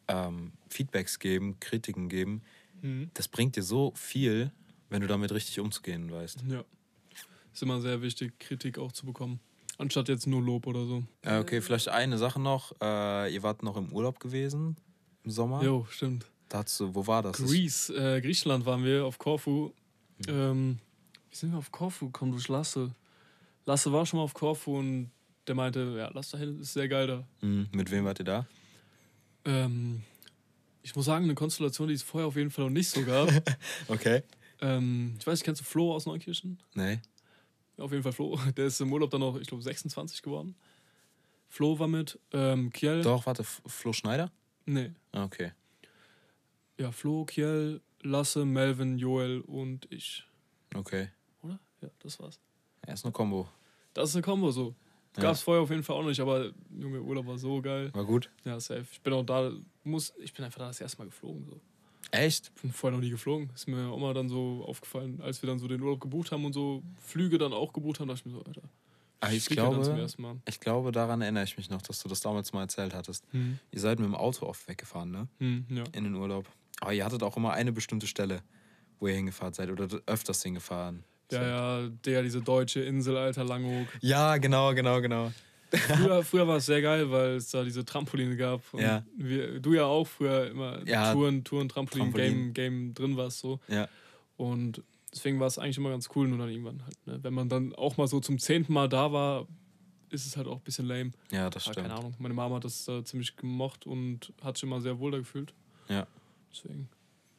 ähm, 0.09 0.53
Feedbacks 0.69 1.19
geben, 1.19 1.59
Kritiken 1.61 2.09
geben, 2.09 2.43
Mhm. 2.83 3.11
das 3.15 3.29
bringt 3.29 3.57
dir 3.57 3.63
so 3.63 3.93
viel, 3.97 4.51
wenn 4.91 5.01
du 5.01 5.07
damit 5.07 5.33
richtig 5.33 5.59
umzugehen 5.61 6.11
weißt. 6.13 6.45
Ja. 6.49 6.65
Ist 7.53 7.63
immer 7.63 7.81
sehr 7.81 8.03
wichtig, 8.03 8.39
Kritik 8.39 8.79
auch 8.79 8.93
zu 8.93 9.07
bekommen. 9.07 9.41
Anstatt 9.79 10.09
jetzt 10.09 10.27
nur 10.27 10.43
Lob 10.43 10.67
oder 10.67 10.85
so. 10.85 11.03
Äh, 11.23 11.39
okay, 11.39 11.61
vielleicht 11.63 11.89
eine 11.89 12.19
Sache 12.19 12.41
noch. 12.41 12.73
Äh, 12.83 13.33
ihr 13.33 13.43
wart 13.43 13.63
noch 13.63 13.77
im 13.79 13.91
Urlaub 13.93 14.21
gewesen 14.21 14.77
im 15.23 15.31
Sommer. 15.31 15.63
Jo, 15.63 15.87
stimmt. 15.89 16.27
Dazu, 16.55 16.95
wo 16.95 17.05
war 17.05 17.21
das? 17.21 17.39
Greece, 17.39 17.91
äh, 17.91 18.21
Griechenland 18.21 18.65
waren 18.65 18.85
wir 18.85 19.05
auf 19.07 19.19
Korfu. 19.19 19.73
Ähm, 20.29 20.79
wie 21.29 21.35
sind 21.35 21.51
wir 21.51 21.59
auf 21.59 21.73
Korfu 21.73 22.07
gekommen? 22.07 22.31
Durch 22.31 22.47
Lasse. 22.47 22.95
Lasse 23.67 23.93
war 23.93 24.07
schon 24.07 24.19
mal 24.19 24.23
auf 24.23 24.35
Korfu 24.35 24.79
und 24.79 25.11
der 25.49 25.57
meinte, 25.57 25.97
ja, 25.99 26.13
lass 26.15 26.31
da 26.31 26.39
hin, 26.39 26.61
ist 26.61 26.75
sehr 26.75 26.87
geil 26.87 27.09
da. 27.09 27.27
Mhm. 27.41 27.67
Mit 27.73 27.91
wem 27.91 28.05
wart 28.05 28.21
ihr 28.21 28.25
da? 28.25 28.47
Ähm, 29.45 30.05
ich 30.85 30.95
muss 30.95 31.07
sagen, 31.07 31.25
eine 31.25 31.35
Konstellation, 31.35 31.89
die 31.89 31.95
es 31.95 32.05
vorher 32.05 32.29
auf 32.29 32.37
jeden 32.37 32.53
Fall 32.53 32.67
noch 32.67 32.71
nicht 32.71 32.89
so 32.89 33.03
gab. 33.05 33.29
Okay. 33.89 34.23
ähm, 34.61 35.17
ich 35.19 35.27
weiß 35.27 35.41
nicht, 35.41 35.45
kennst 35.45 35.61
du 35.61 35.65
Flo 35.65 35.93
aus 35.93 36.07
Neukirchen? 36.07 36.61
Nee. 36.75 37.01
Auf 37.79 37.91
jeden 37.91 38.05
Fall 38.05 38.13
Flo. 38.13 38.39
Der 38.57 38.67
ist 38.67 38.81
im 38.81 38.93
Urlaub 38.93 39.11
dann 39.11 39.23
noch, 39.23 39.37
ich 39.41 39.49
glaube, 39.49 39.65
26 39.65 40.23
geworden. 40.23 40.55
Flo 41.49 41.77
war 41.81 41.89
mit. 41.89 42.17
Ähm, 42.33 42.71
Kiel. 42.71 43.03
Doch, 43.03 43.27
warte, 43.27 43.43
Flo 43.43 43.93
Schneider? 43.93 44.31
Nee. 44.67 44.93
Ah, 45.11 45.25
Okay. 45.25 45.51
Ja, 46.79 46.91
Flo, 46.91 47.25
Kiel, 47.25 47.81
Lasse, 48.03 48.45
Melvin, 48.45 48.99
Joel 48.99 49.41
und 49.43 49.91
ich. 49.91 50.25
Okay. 50.75 51.09
Oder? 51.43 51.59
Ja, 51.81 51.89
das 52.01 52.19
war's. 52.19 52.41
Er 52.83 52.95
ist 52.95 53.05
eine 53.05 53.13
Combo. 53.13 53.49
Das 53.93 54.11
ist 54.11 54.17
eine 54.17 54.23
Kombo 54.23 54.51
so. 54.51 54.75
Ja. 55.17 55.23
Gab's 55.23 55.43
vorher 55.43 55.63
auf 55.63 55.71
jeden 55.71 55.85
Fall 55.85 55.97
auch 55.97 56.05
nicht, 56.05 56.21
aber 56.21 56.51
Junge, 56.77 57.01
Urlaub 57.01 57.27
war 57.27 57.39
so 57.39 57.63
geil. 57.63 57.95
War 57.95 58.05
gut. 58.05 58.31
Ja, 58.45 58.59
safe. 58.59 58.87
Ich 58.91 59.01
bin 59.01 59.13
auch 59.13 59.23
da, 59.23 59.53
muss, 59.85 60.13
ich 60.19 60.33
bin 60.35 60.45
einfach 60.45 60.59
da 60.59 60.67
das 60.67 60.81
erste 60.81 60.99
Mal 60.99 61.05
geflogen. 61.05 61.45
So. 61.47 61.61
Echt? 62.11 62.51
Ich 62.57 62.63
bin 62.63 62.73
vorher 62.73 62.99
noch 62.99 63.05
nie 63.05 63.11
geflogen. 63.11 63.51
Ist 63.55 63.69
mir 63.69 63.89
auch 63.89 63.99
mal 63.99 64.13
dann 64.13 64.29
so 64.29 64.65
aufgefallen, 64.67 65.21
als 65.21 65.41
wir 65.43 65.49
dann 65.49 65.61
so 65.61 65.69
den 65.69 65.81
Urlaub 65.81 66.01
gebucht 66.01 66.33
haben 66.33 66.45
und 66.45 66.53
so 66.53 66.83
Flüge 66.99 67.39
dann 67.39 67.53
auch 67.53 67.73
gebucht 67.73 68.01
haben, 68.01 68.09
dachte 68.09 68.21
ich 68.21 68.27
mir 68.27 68.33
so, 68.33 68.43
Alter. 68.45 68.63
Ah, 69.21 69.31
ich 69.31 69.49
ja 69.49 69.71
zum 69.71 69.85
glaube, 69.85 70.43
ich 70.47 70.61
glaube, 70.61 70.93
daran 70.93 71.23
erinnere 71.23 71.45
ich 71.45 71.57
mich 71.57 71.71
noch, 71.71 71.81
dass 71.81 72.03
du 72.03 72.09
das 72.09 72.21
damals 72.21 72.53
mal 72.53 72.63
erzählt 72.63 72.93
hattest. 72.93 73.25
Hm. 73.31 73.59
Ihr 73.71 73.81
seid 73.81 73.99
mit 73.99 74.07
dem 74.07 74.15
Auto 74.15 74.45
oft 74.45 74.69
weggefahren, 74.69 75.11
ne? 75.11 75.29
Hm, 75.39 75.67
ja. 75.71 75.85
In 75.93 76.05
den 76.05 76.15
Urlaub. 76.15 76.47
Aber 76.81 76.93
ihr 76.93 77.05
hattet 77.05 77.23
auch 77.23 77.37
immer 77.37 77.53
eine 77.53 77.73
bestimmte 77.73 78.07
Stelle, 78.07 78.43
wo 78.99 79.09
ihr 79.09 79.15
hingefahren 79.15 79.55
seid 79.55 79.71
oder 79.71 79.89
öfters 80.07 80.43
hingefahren. 80.43 81.05
Ja, 81.31 81.39
seid. 81.39 81.49
ja, 81.49 81.89
der, 82.05 82.23
diese 82.23 82.41
deutsche 82.41 82.81
Insel, 82.81 83.17
Alter, 83.17 83.45
Langhoek. 83.45 83.89
Ja, 84.01 84.37
genau, 84.37 84.75
genau, 84.75 85.01
genau. 85.01 85.33
Früher, 85.71 86.23
früher 86.25 86.49
war 86.49 86.57
es 86.57 86.67
sehr 86.67 86.83
geil, 86.83 87.11
weil 87.11 87.37
es 87.37 87.51
da 87.51 87.65
diese 87.65 87.85
Trampoline 87.85 88.37
gab. 88.37 88.63
Ja. 88.75 89.05
wir, 89.17 89.61
du 89.61 89.75
ja 89.75 89.85
auch 89.85 90.07
früher 90.07 90.51
immer 90.51 90.87
Ja, 90.87 91.13
Touren, 91.13 91.43
Touren, 91.45 91.69
Trampolin, 91.69 92.13
Trampolin. 92.13 92.55
Game, 92.55 92.55
Game 92.55 92.95
drin 92.95 93.17
warst 93.17 93.39
so. 93.39 93.61
Ja. 93.69 93.89
Und 94.37 94.83
deswegen 95.13 95.41
war 95.41 95.47
es 95.47 95.59
eigentlich 95.59 95.79
immer 95.79 95.91
ganz 95.91 96.09
cool, 96.15 96.29
nur 96.29 96.39
dann 96.39 96.49
irgendwann 96.49 96.83
halt. 96.85 97.07
Ne? 97.07 97.19
Wenn 97.23 97.35
man 97.35 97.49
dann 97.49 97.75
auch 97.75 97.97
mal 97.97 98.07
so 98.07 98.21
zum 98.21 98.39
zehnten 98.39 98.73
Mal 98.73 98.89
da 98.89 99.13
war, 99.13 99.47
ist 100.11 100.27
es 100.27 100.37
halt 100.37 100.47
auch 100.47 100.57
ein 100.57 100.65
bisschen 100.65 100.87
lame. 100.87 101.11
Ja, 101.31 101.51
das 101.51 101.65
Aber 101.67 101.73
stimmt. 101.73 101.89
keine 101.89 101.99
Ahnung. 101.99 102.15
Meine 102.19 102.35
Mama 102.35 102.57
hat 102.57 102.65
das 102.65 102.87
äh, 102.89 103.03
ziemlich 103.05 103.37
gemocht 103.37 103.87
und 103.87 104.33
hat 104.43 104.57
sich 104.57 104.65
immer 104.65 104.81
sehr 104.81 104.99
wohl 104.99 105.11
da 105.11 105.19
gefühlt. 105.19 105.53
Ja. 105.89 106.07
Deswegen 106.55 106.89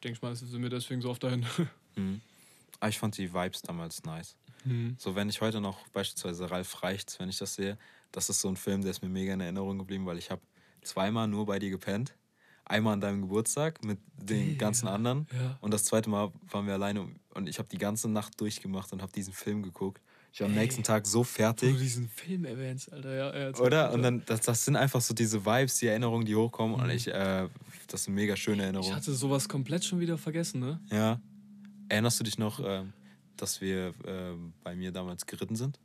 denke 0.04 0.18
ich 0.18 0.22
mal, 0.22 0.36
sind 0.36 0.62
wir 0.62 0.70
deswegen 0.70 1.02
so 1.02 1.10
oft 1.10 1.24
dahin. 1.24 1.46
Mhm. 1.98 2.20
Aber 2.82 2.90
ich 2.90 3.00
fand 3.00 3.18
die 3.18 3.34
Vibes 3.34 3.62
damals 3.62 4.04
nice. 4.04 4.36
Hm. 4.64 4.98
So, 5.00 5.16
wenn 5.16 5.30
ich 5.30 5.40
heute 5.40 5.62
noch 5.62 5.88
beispielsweise 5.94 6.52
Ralf 6.52 6.84
Reichts, 6.84 7.18
wenn 7.22 7.30
ich 7.30 7.38
das 7.38 7.56
sehe, 7.56 7.78
das 8.12 8.30
ist 8.30 8.42
so 8.42 8.50
ein 8.50 8.58
Film, 8.58 8.82
der 8.82 8.92
ist 8.92 9.02
mir 9.02 9.08
mega 9.08 9.34
in 9.34 9.40
Erinnerung 9.40 9.78
geblieben, 9.78 10.06
weil 10.06 10.18
ich 10.18 10.30
habe 10.30 10.42
zweimal 10.84 11.30
nur 11.30 11.46
bei 11.46 11.58
dir 11.58 11.70
gepennt. 11.70 12.14
Einmal 12.66 12.92
an 12.94 13.00
deinem 13.00 13.22
Geburtstag 13.22 13.82
mit 13.86 14.00
den 14.18 14.58
ganzen 14.58 14.90
anderen 14.90 15.26
Ja. 15.32 15.58
und 15.62 15.74
das 15.74 15.86
zweite 15.86 16.10
Mal 16.10 16.34
waren 16.50 16.66
wir 16.68 16.74
alleine 16.74 17.08
und 17.34 17.48
ich 17.48 17.60
habe 17.60 17.70
die 17.70 17.78
ganze 17.78 18.10
Nacht 18.10 18.42
durchgemacht 18.42 18.92
und 18.92 19.02
habe 19.02 19.14
diesen 19.14 19.32
Film 19.32 19.64
geguckt. 19.64 20.02
Ich 20.36 20.42
war 20.42 20.48
am 20.50 20.54
nächsten 20.54 20.84
Tag 20.84 21.08
so 21.08 21.20
Wo 21.20 21.24
du 21.24 21.30
fertig. 21.30 21.78
diesen 21.78 22.10
Film 22.10 22.44
erwähnst, 22.44 22.92
Alter. 22.92 23.16
Ja, 23.16 23.38
ja, 23.50 23.58
Oder? 23.58 23.94
Und 23.94 24.02
dann, 24.02 24.22
das, 24.26 24.42
das 24.42 24.66
sind 24.66 24.76
einfach 24.76 25.00
so 25.00 25.14
diese 25.14 25.46
Vibes, 25.46 25.78
die 25.80 25.88
Erinnerungen, 25.88 26.26
die 26.26 26.36
hochkommen. 26.36 26.76
Und 26.76 26.84
Mhm. 26.88 26.90
ich, 26.90 27.08
äh, 27.08 27.48
das 27.88 28.04
sind 28.04 28.16
mega 28.16 28.36
schöne 28.36 28.58
Ich 28.58 28.64
Erinnerungen. 28.64 28.94
hatte 28.98 29.14
sowas 29.14 29.48
komplett 29.48 29.86
schon 29.86 30.02
wieder 30.02 30.18
vergessen, 30.18 30.60
ne? 30.60 30.82
Ja. 30.92 31.22
Erinnerst 31.88 32.20
du 32.20 32.26
dich 32.26 32.38
noch, 32.38 32.60
ähm, 32.62 32.92
dass 33.38 33.62
wir 33.62 33.94
ähm, 34.06 34.52
bei 34.62 34.76
mir 34.76 34.92
damals 34.92 35.26
geritten 35.26 35.56
sind? 35.56 35.80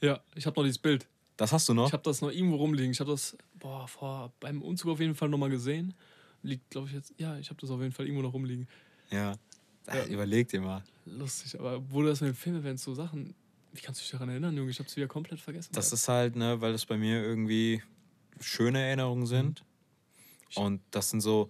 Ja, 0.00 0.18
ich 0.34 0.46
habe 0.46 0.58
noch 0.58 0.64
dieses 0.64 0.78
Bild. 0.78 1.06
Das 1.36 1.52
hast 1.52 1.68
du 1.68 1.72
noch? 1.74 1.86
Ich 1.86 1.92
habe 1.92 2.02
das 2.02 2.20
noch 2.22 2.32
irgendwo 2.32 2.56
rumliegen. 2.56 2.90
Ich 2.90 2.98
habe 2.98 3.12
das 3.12 3.36
boah, 3.60 3.86
vor 3.86 4.32
beim 4.40 4.62
Umzug 4.62 4.90
auf 4.90 4.98
jeden 5.00 5.14
Fall 5.14 5.28
nochmal 5.28 5.50
gesehen. 5.50 5.94
Liegt, 6.42 6.68
glaube 6.70 6.88
ich, 6.88 6.92
jetzt. 6.94 7.14
Ja, 7.18 7.38
ich 7.38 7.50
habe 7.50 7.60
das 7.60 7.70
auf 7.70 7.80
jeden 7.80 7.92
Fall 7.92 8.06
irgendwo 8.06 8.22
noch 8.26 8.34
rumliegen. 8.34 8.66
Ja. 9.12 9.36
ja. 9.86 10.04
Überleg 10.06 10.48
dir 10.48 10.60
mal. 10.60 10.82
Lustig, 11.06 11.56
aber 11.56 11.80
wo 11.88 12.02
du 12.02 12.08
das 12.08 12.20
mit 12.20 12.30
dem 12.30 12.36
Film 12.36 12.56
erwähnst, 12.56 12.82
so 12.82 12.94
Sachen, 12.94 13.32
wie 13.72 13.80
kannst 13.80 14.00
du 14.00 14.02
dich 14.02 14.12
daran 14.12 14.28
erinnern, 14.28 14.56
Junge? 14.56 14.70
Ich 14.70 14.78
habe 14.78 14.88
es 14.88 14.96
wieder 14.96 15.08
komplett 15.08 15.40
vergessen. 15.40 15.70
Das 15.72 15.86
gehabt. 15.86 16.00
ist 16.00 16.08
halt, 16.08 16.36
ne, 16.36 16.60
weil 16.60 16.72
das 16.72 16.86
bei 16.86 16.96
mir 16.96 17.22
irgendwie 17.22 17.82
schöne 18.40 18.80
Erinnerungen 18.80 19.26
sind. 19.26 19.64
Mhm. 20.56 20.62
Und 20.62 20.80
das 20.90 21.10
sind 21.10 21.20
so, 21.20 21.48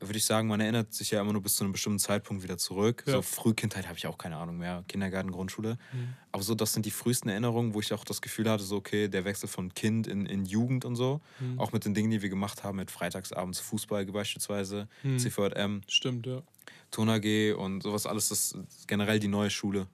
würde 0.00 0.18
ich 0.18 0.24
sagen, 0.24 0.48
man 0.48 0.60
erinnert 0.60 0.92
sich 0.92 1.10
ja 1.10 1.20
immer 1.20 1.32
nur 1.32 1.42
bis 1.42 1.56
zu 1.56 1.64
einem 1.64 1.72
bestimmten 1.72 1.98
Zeitpunkt 1.98 2.42
wieder 2.42 2.58
zurück. 2.58 3.04
Ja. 3.06 3.14
So 3.14 3.22
Frühkindheit 3.22 3.86
habe 3.86 3.98
ich 3.98 4.06
auch 4.06 4.18
keine 4.18 4.36
Ahnung 4.36 4.58
mehr, 4.58 4.84
Kindergarten, 4.88 5.30
Grundschule. 5.30 5.78
Mhm. 5.92 6.14
Aber 6.32 6.42
so, 6.42 6.54
das 6.54 6.72
sind 6.72 6.86
die 6.86 6.90
frühesten 6.90 7.28
Erinnerungen, 7.28 7.74
wo 7.74 7.80
ich 7.80 7.92
auch 7.92 8.04
das 8.04 8.22
Gefühl 8.22 8.50
hatte, 8.50 8.64
so, 8.64 8.76
okay, 8.76 9.08
der 9.08 9.24
Wechsel 9.24 9.48
von 9.48 9.74
Kind 9.74 10.06
in, 10.06 10.26
in 10.26 10.44
Jugend 10.44 10.84
und 10.84 10.96
so. 10.96 11.20
Mhm. 11.40 11.60
Auch 11.60 11.72
mit 11.72 11.84
den 11.84 11.94
Dingen, 11.94 12.10
die 12.10 12.22
wir 12.22 12.30
gemacht 12.30 12.64
haben, 12.64 12.76
mit 12.76 12.90
freitagsabends 12.90 13.60
Fußball 13.60 14.06
beispielsweise, 14.06 14.88
mhm. 15.02 15.18
CVM. 15.18 15.82
Stimmt, 15.86 16.26
ja. 16.26 16.42
Turner 16.90 17.20
G 17.20 17.52
und 17.52 17.82
sowas 17.82 18.06
alles, 18.06 18.28
das 18.28 18.52
ist 18.52 18.88
generell 18.88 19.18
die 19.18 19.28
neue 19.28 19.50
Schule. 19.50 19.86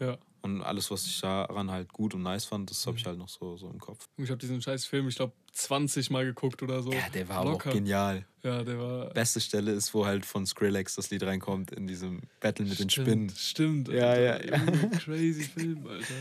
Ja. 0.00 0.18
Und 0.46 0.62
alles, 0.62 0.92
was 0.92 1.04
ich 1.06 1.20
daran 1.20 1.72
halt 1.72 1.92
gut 1.92 2.14
und 2.14 2.22
nice 2.22 2.44
fand, 2.44 2.70
das 2.70 2.86
habe 2.86 2.96
ich 2.96 3.04
mhm. 3.04 3.08
halt 3.08 3.18
noch 3.18 3.28
so, 3.28 3.56
so 3.56 3.68
im 3.68 3.80
Kopf. 3.80 4.04
Ich 4.16 4.30
habe 4.30 4.38
diesen 4.38 4.62
scheiß 4.62 4.86
Film, 4.86 5.08
ich 5.08 5.16
glaube, 5.16 5.32
20 5.52 6.10
Mal 6.10 6.24
geguckt 6.24 6.62
oder 6.62 6.82
so. 6.82 6.92
Ja, 6.92 7.08
der 7.12 7.28
war 7.28 7.44
Locker. 7.44 7.70
auch 7.70 7.74
genial. 7.74 8.24
Ja, 8.44 8.62
der 8.62 8.78
war. 8.78 9.10
Beste 9.10 9.40
Stelle 9.40 9.72
ist, 9.72 9.92
wo 9.92 10.06
halt 10.06 10.24
von 10.24 10.46
Skrillex 10.46 10.94
das 10.94 11.10
Lied 11.10 11.24
reinkommt 11.24 11.72
in 11.72 11.88
diesem 11.88 12.22
Battle 12.38 12.64
mit 12.64 12.74
stimmt, 12.74 12.96
den 12.96 13.04
Spinnen. 13.04 13.30
Stimmt. 13.30 13.88
Ja, 13.88 14.10
Alter. 14.10 14.46
ja, 14.46 14.56
ja. 14.56 14.88
Crazy 14.98 15.44
Film, 15.44 15.86
Alter. 15.86 16.14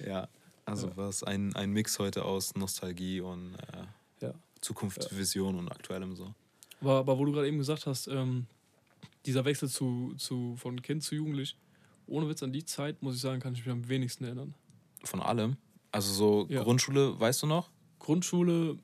Ja, 0.06 0.28
also 0.64 0.86
ja. 0.88 0.96
war 0.96 1.08
es 1.08 1.24
ein, 1.24 1.56
ein 1.56 1.72
Mix 1.72 1.98
heute 1.98 2.24
aus 2.24 2.54
Nostalgie 2.54 3.20
und 3.20 3.54
äh, 3.54 4.26
ja. 4.26 4.34
Zukunftsvision 4.60 5.54
ja. 5.54 5.60
und 5.60 5.72
aktuellem 5.72 6.14
so. 6.14 6.32
Aber, 6.80 6.98
aber 6.98 7.18
wo 7.18 7.24
du 7.24 7.32
gerade 7.32 7.48
eben 7.48 7.58
gesagt 7.58 7.86
hast, 7.86 8.06
ähm, 8.06 8.46
dieser 9.26 9.44
Wechsel 9.44 9.68
zu, 9.68 10.14
zu, 10.16 10.54
von 10.56 10.80
Kind 10.82 11.02
zu 11.02 11.16
Jugendlich, 11.16 11.56
ohne 12.08 12.28
Witz 12.28 12.42
an 12.42 12.52
die 12.52 12.64
Zeit, 12.64 13.02
muss 13.02 13.14
ich 13.14 13.20
sagen, 13.20 13.40
kann 13.40 13.54
ich 13.54 13.64
mich 13.64 13.72
am 13.72 13.88
wenigsten 13.88 14.24
erinnern. 14.24 14.54
Von 15.04 15.20
allem? 15.20 15.56
Also 15.92 16.12
so 16.12 16.46
ja. 16.48 16.62
Grundschule, 16.62 17.18
weißt 17.18 17.42
du 17.42 17.46
noch? 17.46 17.70
Grundschule 17.98 18.78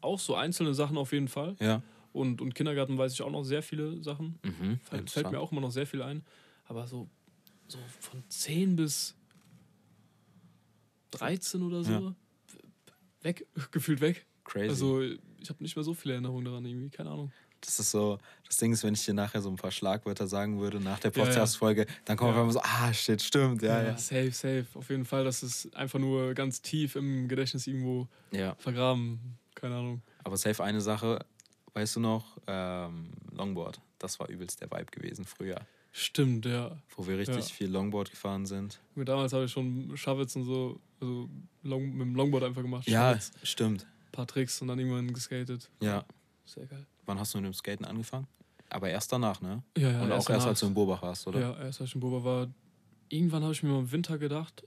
auch 0.00 0.18
so 0.18 0.34
einzelne 0.34 0.74
Sachen 0.74 0.96
auf 0.96 1.12
jeden 1.12 1.28
Fall. 1.28 1.56
Ja. 1.60 1.82
Und, 2.12 2.40
und 2.40 2.54
Kindergarten 2.54 2.96
weiß 2.96 3.12
ich 3.12 3.22
auch 3.22 3.30
noch 3.30 3.44
sehr 3.44 3.62
viele 3.62 4.02
Sachen. 4.02 4.38
Mhm, 4.42 4.80
fällt, 4.84 5.10
fällt 5.10 5.30
mir 5.30 5.40
auch 5.40 5.52
immer 5.52 5.60
noch 5.60 5.70
sehr 5.70 5.86
viel 5.86 6.02
ein. 6.02 6.24
Aber 6.64 6.86
so, 6.86 7.08
so 7.68 7.78
von 8.00 8.22
10 8.28 8.76
bis 8.76 9.14
13 11.10 11.62
oder 11.62 11.84
so, 11.84 11.92
ja. 11.92 12.14
weg, 13.22 13.46
gefühlt 13.70 14.00
weg. 14.00 14.26
Crazy. 14.44 14.68
Also 14.68 15.02
ich 15.02 15.50
habe 15.50 15.62
nicht 15.62 15.76
mehr 15.76 15.82
so 15.82 15.92
viele 15.92 16.14
Erinnerungen 16.14 16.44
daran, 16.44 16.64
irgendwie, 16.64 16.88
keine 16.88 17.10
Ahnung. 17.10 17.32
Das 17.60 17.78
ist 17.80 17.90
so, 17.90 18.18
das 18.46 18.58
Ding 18.58 18.72
ist, 18.72 18.84
wenn 18.84 18.94
ich 18.94 19.04
dir 19.04 19.14
nachher 19.14 19.40
so 19.40 19.48
ein 19.48 19.56
paar 19.56 19.70
Schlagwörter 19.70 20.26
sagen 20.26 20.60
würde 20.60 20.80
nach 20.80 20.98
der 21.00 21.10
Podcast-Folge, 21.10 21.82
ja, 21.82 21.88
ja. 21.88 21.94
dann 22.04 22.16
kommt 22.16 22.30
ja. 22.30 22.34
auf 22.34 22.40
einmal 22.40 22.52
so, 22.52 22.60
ah, 22.62 22.92
shit, 22.92 23.20
stimmt, 23.20 23.62
ja, 23.62 23.82
ja, 23.82 23.98
Safe, 23.98 24.30
safe. 24.30 24.66
Auf 24.74 24.90
jeden 24.90 25.04
Fall, 25.04 25.24
das 25.24 25.42
ist 25.42 25.74
einfach 25.74 25.98
nur 25.98 26.34
ganz 26.34 26.62
tief 26.62 26.96
im 26.96 27.28
Gedächtnis 27.28 27.66
irgendwo 27.66 28.08
vergraben. 28.58 29.38
Keine 29.54 29.76
Ahnung. 29.76 30.02
Aber 30.22 30.36
safe 30.36 30.62
eine 30.62 30.80
Sache, 30.80 31.24
weißt 31.74 31.96
du 31.96 32.00
noch, 32.00 32.36
ähm, 32.46 33.10
Longboard, 33.32 33.80
das 33.98 34.20
war 34.20 34.28
übelst 34.28 34.60
der 34.60 34.70
Vibe 34.70 34.90
gewesen 34.90 35.24
früher. 35.24 35.60
Stimmt, 35.98 36.44
ja. 36.44 36.76
Wo 36.94 37.06
wir 37.06 37.16
richtig 37.16 37.54
viel 37.54 37.70
Longboard 37.70 38.10
gefahren 38.10 38.44
sind. 38.44 38.80
Damals 38.96 39.32
habe 39.32 39.46
ich 39.46 39.50
schon 39.50 39.96
Shavits 39.96 40.36
und 40.36 40.44
so, 40.44 40.78
also 41.00 41.28
Long, 41.62 41.90
mit 41.90 42.06
dem 42.06 42.14
Longboard 42.14 42.44
einfach 42.44 42.60
gemacht. 42.60 42.86
Ja, 42.86 43.12
Shavits. 43.12 43.32
stimmt. 43.42 43.84
Ein 43.84 44.12
paar 44.12 44.26
Tricks 44.26 44.60
und 44.60 44.68
dann 44.68 44.78
irgendwann 44.78 45.12
geskatet. 45.14 45.70
Ja. 45.80 46.04
Sehr 46.44 46.66
geil. 46.66 46.86
Wann 47.06 47.18
hast 47.18 47.34
du 47.34 47.38
mit 47.38 47.46
dem 47.46 47.54
Skaten 47.54 47.84
angefangen? 47.84 48.26
Aber 48.68 48.90
erst 48.90 49.12
danach, 49.12 49.40
ne? 49.40 49.62
Ja, 49.76 49.90
ja. 49.90 50.02
Und 50.02 50.12
auch 50.12 50.28
erst, 50.28 50.46
als 50.46 50.60
du 50.60 50.66
in 50.66 50.74
Bobach 50.74 51.02
warst, 51.02 51.26
oder? 51.26 51.40
Ja, 51.40 51.56
erst 51.58 51.80
als 51.80 51.90
ich 51.90 51.94
in 51.94 52.00
Bobach 52.00 52.24
war. 52.24 52.48
Irgendwann 53.08 53.42
habe 53.42 53.52
ich 53.52 53.62
mir 53.62 53.70
mal 53.70 53.78
im 53.78 53.92
Winter 53.92 54.18
gedacht, 54.18 54.66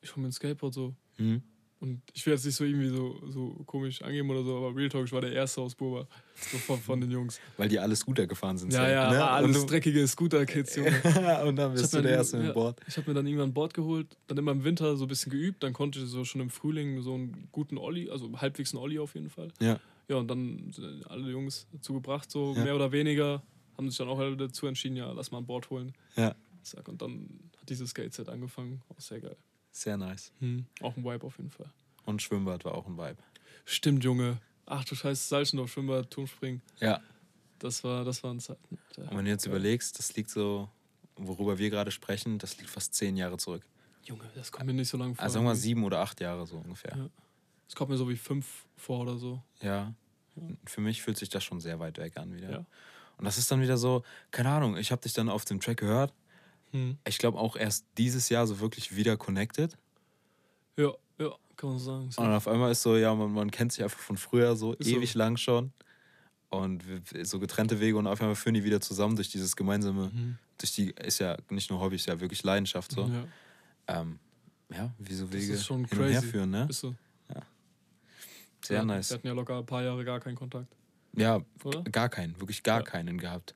ich 0.00 0.10
hole 0.10 0.22
mir 0.22 0.28
ein 0.28 0.32
Skateboard 0.32 0.74
so. 0.74 0.94
Mhm. 1.18 1.42
Und 1.82 2.00
ich 2.12 2.24
will 2.24 2.32
jetzt 2.32 2.44
nicht 2.44 2.54
so 2.54 2.64
irgendwie 2.64 2.88
so, 2.88 3.20
so 3.28 3.60
komisch 3.66 4.02
angeben 4.02 4.30
oder 4.30 4.44
so, 4.44 4.56
aber 4.56 4.76
Real 4.76 4.88
Talk, 4.88 5.04
ich 5.04 5.12
war 5.12 5.20
der 5.20 5.32
Erste 5.32 5.60
aus 5.60 5.74
Boba. 5.74 6.06
So 6.36 6.58
von, 6.58 6.78
von 6.78 7.00
den 7.00 7.10
Jungs. 7.10 7.40
Weil 7.56 7.68
die 7.68 7.78
alle 7.80 7.96
Scooter 7.96 8.24
gefahren 8.28 8.56
sind. 8.56 8.72
Ja, 8.72 8.88
ja, 8.88 9.10
ne? 9.10 9.24
alles 9.28 9.66
dreckige 9.66 10.06
Scooter-Kids, 10.06 10.76
Junge. 10.76 10.92
und 11.44 11.56
dann 11.56 11.72
bist 11.72 11.92
du 11.92 12.00
der 12.00 12.12
Erste 12.12 12.36
mit 12.36 12.46
dem 12.46 12.54
Board. 12.54 12.80
Ich 12.86 12.96
habe 12.96 13.10
mir 13.10 13.14
dann 13.14 13.26
irgendwann 13.26 13.48
ein 13.48 13.52
Board 13.52 13.74
geholt, 13.74 14.16
dann 14.28 14.38
immer 14.38 14.52
im 14.52 14.62
Winter 14.62 14.96
so 14.96 15.06
ein 15.06 15.08
bisschen 15.08 15.32
geübt, 15.32 15.64
dann 15.64 15.72
konnte 15.72 15.98
ich 15.98 16.06
so 16.06 16.24
schon 16.24 16.40
im 16.40 16.50
Frühling 16.50 17.02
so 17.02 17.14
einen 17.14 17.48
guten 17.50 17.76
Olli, 17.76 18.08
also 18.10 18.30
halbwegs 18.40 18.72
einen 18.72 18.80
Olli 18.80 19.00
auf 19.00 19.14
jeden 19.16 19.30
Fall. 19.30 19.48
Ja. 19.60 19.80
Ja, 20.12 20.18
und 20.18 20.28
dann 20.28 20.70
sind 20.72 21.10
alle 21.10 21.30
Jungs 21.30 21.66
dazu 21.72 21.94
gebracht, 21.94 22.30
so 22.30 22.54
ja. 22.54 22.64
mehr 22.64 22.74
oder 22.74 22.92
weniger, 22.92 23.42
haben 23.78 23.88
sich 23.88 23.96
dann 23.96 24.08
auch 24.08 24.18
alle 24.18 24.36
dazu 24.36 24.66
entschieden, 24.66 24.94
ja, 24.94 25.10
lass 25.10 25.30
mal 25.30 25.38
ein 25.38 25.46
Board 25.46 25.70
holen. 25.70 25.94
Ja. 26.16 26.34
Zack, 26.62 26.86
und 26.88 27.00
dann 27.00 27.50
hat 27.58 27.70
dieses 27.70 27.90
Skate-Set 27.90 28.28
angefangen. 28.28 28.82
Auch 28.90 29.00
sehr 29.00 29.20
geil. 29.20 29.36
Sehr 29.70 29.96
nice. 29.96 30.30
Hm. 30.40 30.66
Auch 30.82 30.98
ein 30.98 31.02
Vibe 31.02 31.26
auf 31.26 31.38
jeden 31.38 31.50
Fall. 31.50 31.70
Und 32.04 32.20
Schwimmbad 32.20 32.66
war 32.66 32.74
auch 32.74 32.86
ein 32.86 32.98
Vibe. 32.98 33.16
Stimmt, 33.64 34.04
Junge. 34.04 34.38
Ach 34.66 34.84
du 34.84 34.94
Scheiße, 34.94 35.26
Salchendorf, 35.28 35.72
Schwimmbad, 35.72 36.10
Turmspringen. 36.10 36.60
Ja. 36.78 37.00
Das 37.58 37.82
war, 37.82 38.04
das 38.04 38.22
waren 38.22 38.38
Zeiten. 38.38 38.78
Und 38.98 39.16
wenn 39.16 39.24
du 39.24 39.30
jetzt 39.30 39.46
ja. 39.46 39.50
überlegst, 39.50 39.98
das 39.98 40.14
liegt 40.14 40.28
so, 40.28 40.68
worüber 41.16 41.56
wir 41.56 41.70
gerade 41.70 41.90
sprechen, 41.90 42.38
das 42.38 42.58
liegt 42.58 42.68
fast 42.68 42.92
zehn 42.92 43.16
Jahre 43.16 43.38
zurück. 43.38 43.62
Junge, 44.04 44.24
das 44.34 44.52
kommt 44.52 44.66
mir 44.66 44.74
nicht 44.74 44.88
so 44.88 44.98
lange 44.98 45.14
vor. 45.14 45.24
Also 45.24 45.34
sagen 45.34 45.46
wir 45.46 45.50
mal 45.52 45.56
sieben 45.56 45.84
oder 45.84 46.00
acht 46.00 46.20
Jahre 46.20 46.46
so 46.46 46.58
ungefähr. 46.58 46.94
Ja. 46.94 47.08
Das 47.66 47.76
kommt 47.76 47.90
mir 47.90 47.96
so 47.96 48.06
wie 48.10 48.16
fünf 48.16 48.66
vor 48.76 49.00
oder 49.00 49.16
so. 49.16 49.42
Ja. 49.62 49.94
Für 50.64 50.80
mich 50.80 51.02
fühlt 51.02 51.18
sich 51.18 51.28
das 51.28 51.44
schon 51.44 51.60
sehr 51.60 51.78
weit 51.78 51.98
weg 51.98 52.16
an 52.16 52.34
wieder. 52.34 52.50
Ja. 52.50 52.66
Und 53.18 53.24
das 53.24 53.38
ist 53.38 53.50
dann 53.50 53.60
wieder 53.60 53.76
so, 53.76 54.02
keine 54.30 54.50
Ahnung, 54.50 54.76
ich 54.76 54.90
habe 54.90 55.02
dich 55.02 55.12
dann 55.12 55.28
auf 55.28 55.44
dem 55.44 55.60
Track 55.60 55.78
gehört. 55.78 56.12
Hm. 56.72 56.98
Ich 57.06 57.18
glaube 57.18 57.38
auch 57.38 57.56
erst 57.56 57.86
dieses 57.98 58.28
Jahr 58.28 58.46
so 58.46 58.60
wirklich 58.60 58.96
wieder 58.96 59.16
connected. 59.16 59.76
Ja, 60.76 60.92
ja, 61.18 61.30
kann 61.56 61.70
man 61.70 61.78
sagen. 61.78 62.10
Und 62.16 62.26
auf 62.32 62.48
einmal 62.48 62.72
ist 62.72 62.82
so, 62.82 62.96
ja, 62.96 63.14
man, 63.14 63.32
man 63.32 63.50
kennt 63.50 63.72
sich 63.72 63.84
einfach 63.84 63.98
von 63.98 64.16
früher 64.16 64.56
so 64.56 64.72
ist 64.74 64.88
ewig 64.88 65.12
so. 65.12 65.18
lang 65.18 65.36
schon. 65.36 65.72
Und 66.48 66.82
so 67.22 67.38
getrennte 67.38 67.80
Wege 67.80 67.96
und 67.96 68.06
auf 68.06 68.20
einmal 68.20 68.36
führen 68.36 68.54
die 68.54 68.64
wieder 68.64 68.80
zusammen 68.80 69.16
durch 69.16 69.30
dieses 69.30 69.56
gemeinsame, 69.56 70.10
mhm. 70.12 70.38
durch 70.58 70.72
die, 70.72 70.90
ist 70.90 71.18
ja 71.18 71.36
nicht 71.48 71.70
nur 71.70 71.80
Hobby, 71.80 71.96
ist 71.96 72.06
ja 72.06 72.20
wirklich 72.20 72.42
Leidenschaft 72.42 72.92
so. 72.92 73.06
Ja, 73.08 74.00
ähm, 74.00 74.18
ja 74.70 74.92
wie 74.98 75.14
so 75.14 75.32
Wege 75.32 75.56
hin 75.56 75.76
und 75.76 75.92
her 75.92 76.22
führen, 76.22 76.50
ne? 76.50 76.66
Ist 76.68 76.80
so. 76.80 76.94
Sehr 78.64 78.78
ja, 78.78 78.84
nice. 78.84 79.10
Wir 79.10 79.14
hatten 79.16 79.26
ja 79.26 79.32
locker 79.32 79.58
ein 79.58 79.66
paar 79.66 79.82
Jahre 79.82 80.04
gar 80.04 80.20
keinen 80.20 80.36
Kontakt. 80.36 80.74
Ja, 81.16 81.40
Oder? 81.64 81.82
gar 81.82 82.08
keinen, 82.08 82.38
wirklich 82.40 82.62
gar 82.62 82.80
ja. 82.80 82.84
keinen 82.84 83.18
gehabt. 83.18 83.54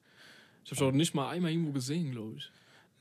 Ich 0.65 0.73
habe 0.73 0.79
schon 0.79 0.97
nicht 0.97 1.15
mal 1.15 1.31
einmal 1.31 1.53
irgendwo 1.53 1.73
gesehen, 1.73 2.11
glaube 2.11 2.37
ich. 2.37 2.51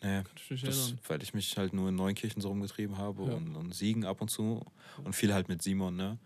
Nee, 0.01 0.21
ich 0.49 0.61
das, 0.61 0.93
weil 1.07 1.23
ich 1.23 1.33
mich 1.33 1.57
halt 1.57 1.73
nur 1.73 1.89
in 1.89 1.95
Neunkirchen 1.95 2.41
so 2.41 2.49
rumgetrieben 2.49 2.97
habe 2.97 3.23
ja. 3.23 3.33
und, 3.33 3.55
und, 3.55 3.73
Siegen 3.73 4.05
ab 4.05 4.21
und 4.21 4.29
zu 4.29 4.63
und 5.03 5.13
viel 5.13 5.33
halt 5.33 5.47
mit 5.49 5.63
Simon, 5.63 5.95
ne? 5.95 6.19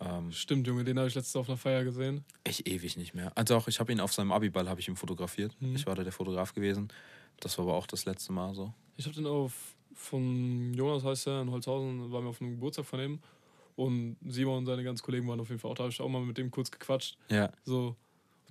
Ähm, 0.00 0.32
Stimmt, 0.32 0.66
Junge, 0.66 0.84
den 0.84 0.98
habe 0.98 1.08
ich 1.08 1.14
letztens 1.14 1.36
auf 1.36 1.48
einer 1.48 1.56
Feier 1.56 1.84
gesehen. 1.84 2.24
Ich 2.44 2.66
ewig 2.66 2.96
nicht 2.96 3.14
mehr. 3.14 3.30
Also 3.36 3.56
auch, 3.56 3.68
ich 3.68 3.78
habe 3.78 3.92
ihn 3.92 4.00
auf 4.00 4.12
seinem 4.12 4.32
Abiball 4.32 4.68
habe 4.68 4.80
ich 4.80 4.88
ihn 4.88 4.96
fotografiert. 4.96 5.54
Mhm. 5.60 5.76
Ich 5.76 5.86
war 5.86 5.94
da 5.94 6.02
der 6.02 6.12
Fotograf 6.12 6.54
gewesen. 6.54 6.88
Das 7.40 7.56
war 7.58 7.66
aber 7.66 7.74
auch 7.74 7.86
das 7.86 8.04
letzte 8.04 8.32
Mal 8.32 8.54
so. 8.54 8.72
Ich 8.96 9.06
habe 9.06 9.14
den 9.14 9.26
auf 9.26 9.76
von 9.94 10.72
Jonas 10.74 11.04
heißt 11.04 11.26
er 11.26 11.42
in 11.42 11.50
Holzhausen, 11.50 12.12
waren 12.12 12.24
wir 12.24 12.30
auf 12.30 12.40
einem 12.40 12.52
Geburtstag 12.52 12.86
von 12.86 13.00
ihm 13.00 13.18
und 13.78 14.16
Simon 14.26 14.58
und 14.58 14.66
seine 14.66 14.82
ganzen 14.82 15.04
Kollegen 15.04 15.28
waren 15.28 15.38
auf 15.38 15.48
jeden 15.48 15.60
Fall 15.60 15.70
auch 15.70 15.76
da. 15.76 15.84
habe 15.84 15.92
ich 15.92 16.00
auch 16.00 16.08
mal 16.08 16.20
mit 16.20 16.36
dem 16.36 16.50
kurz 16.50 16.68
gequatscht. 16.70 17.16
Ja. 17.28 17.52
So, 17.64 17.94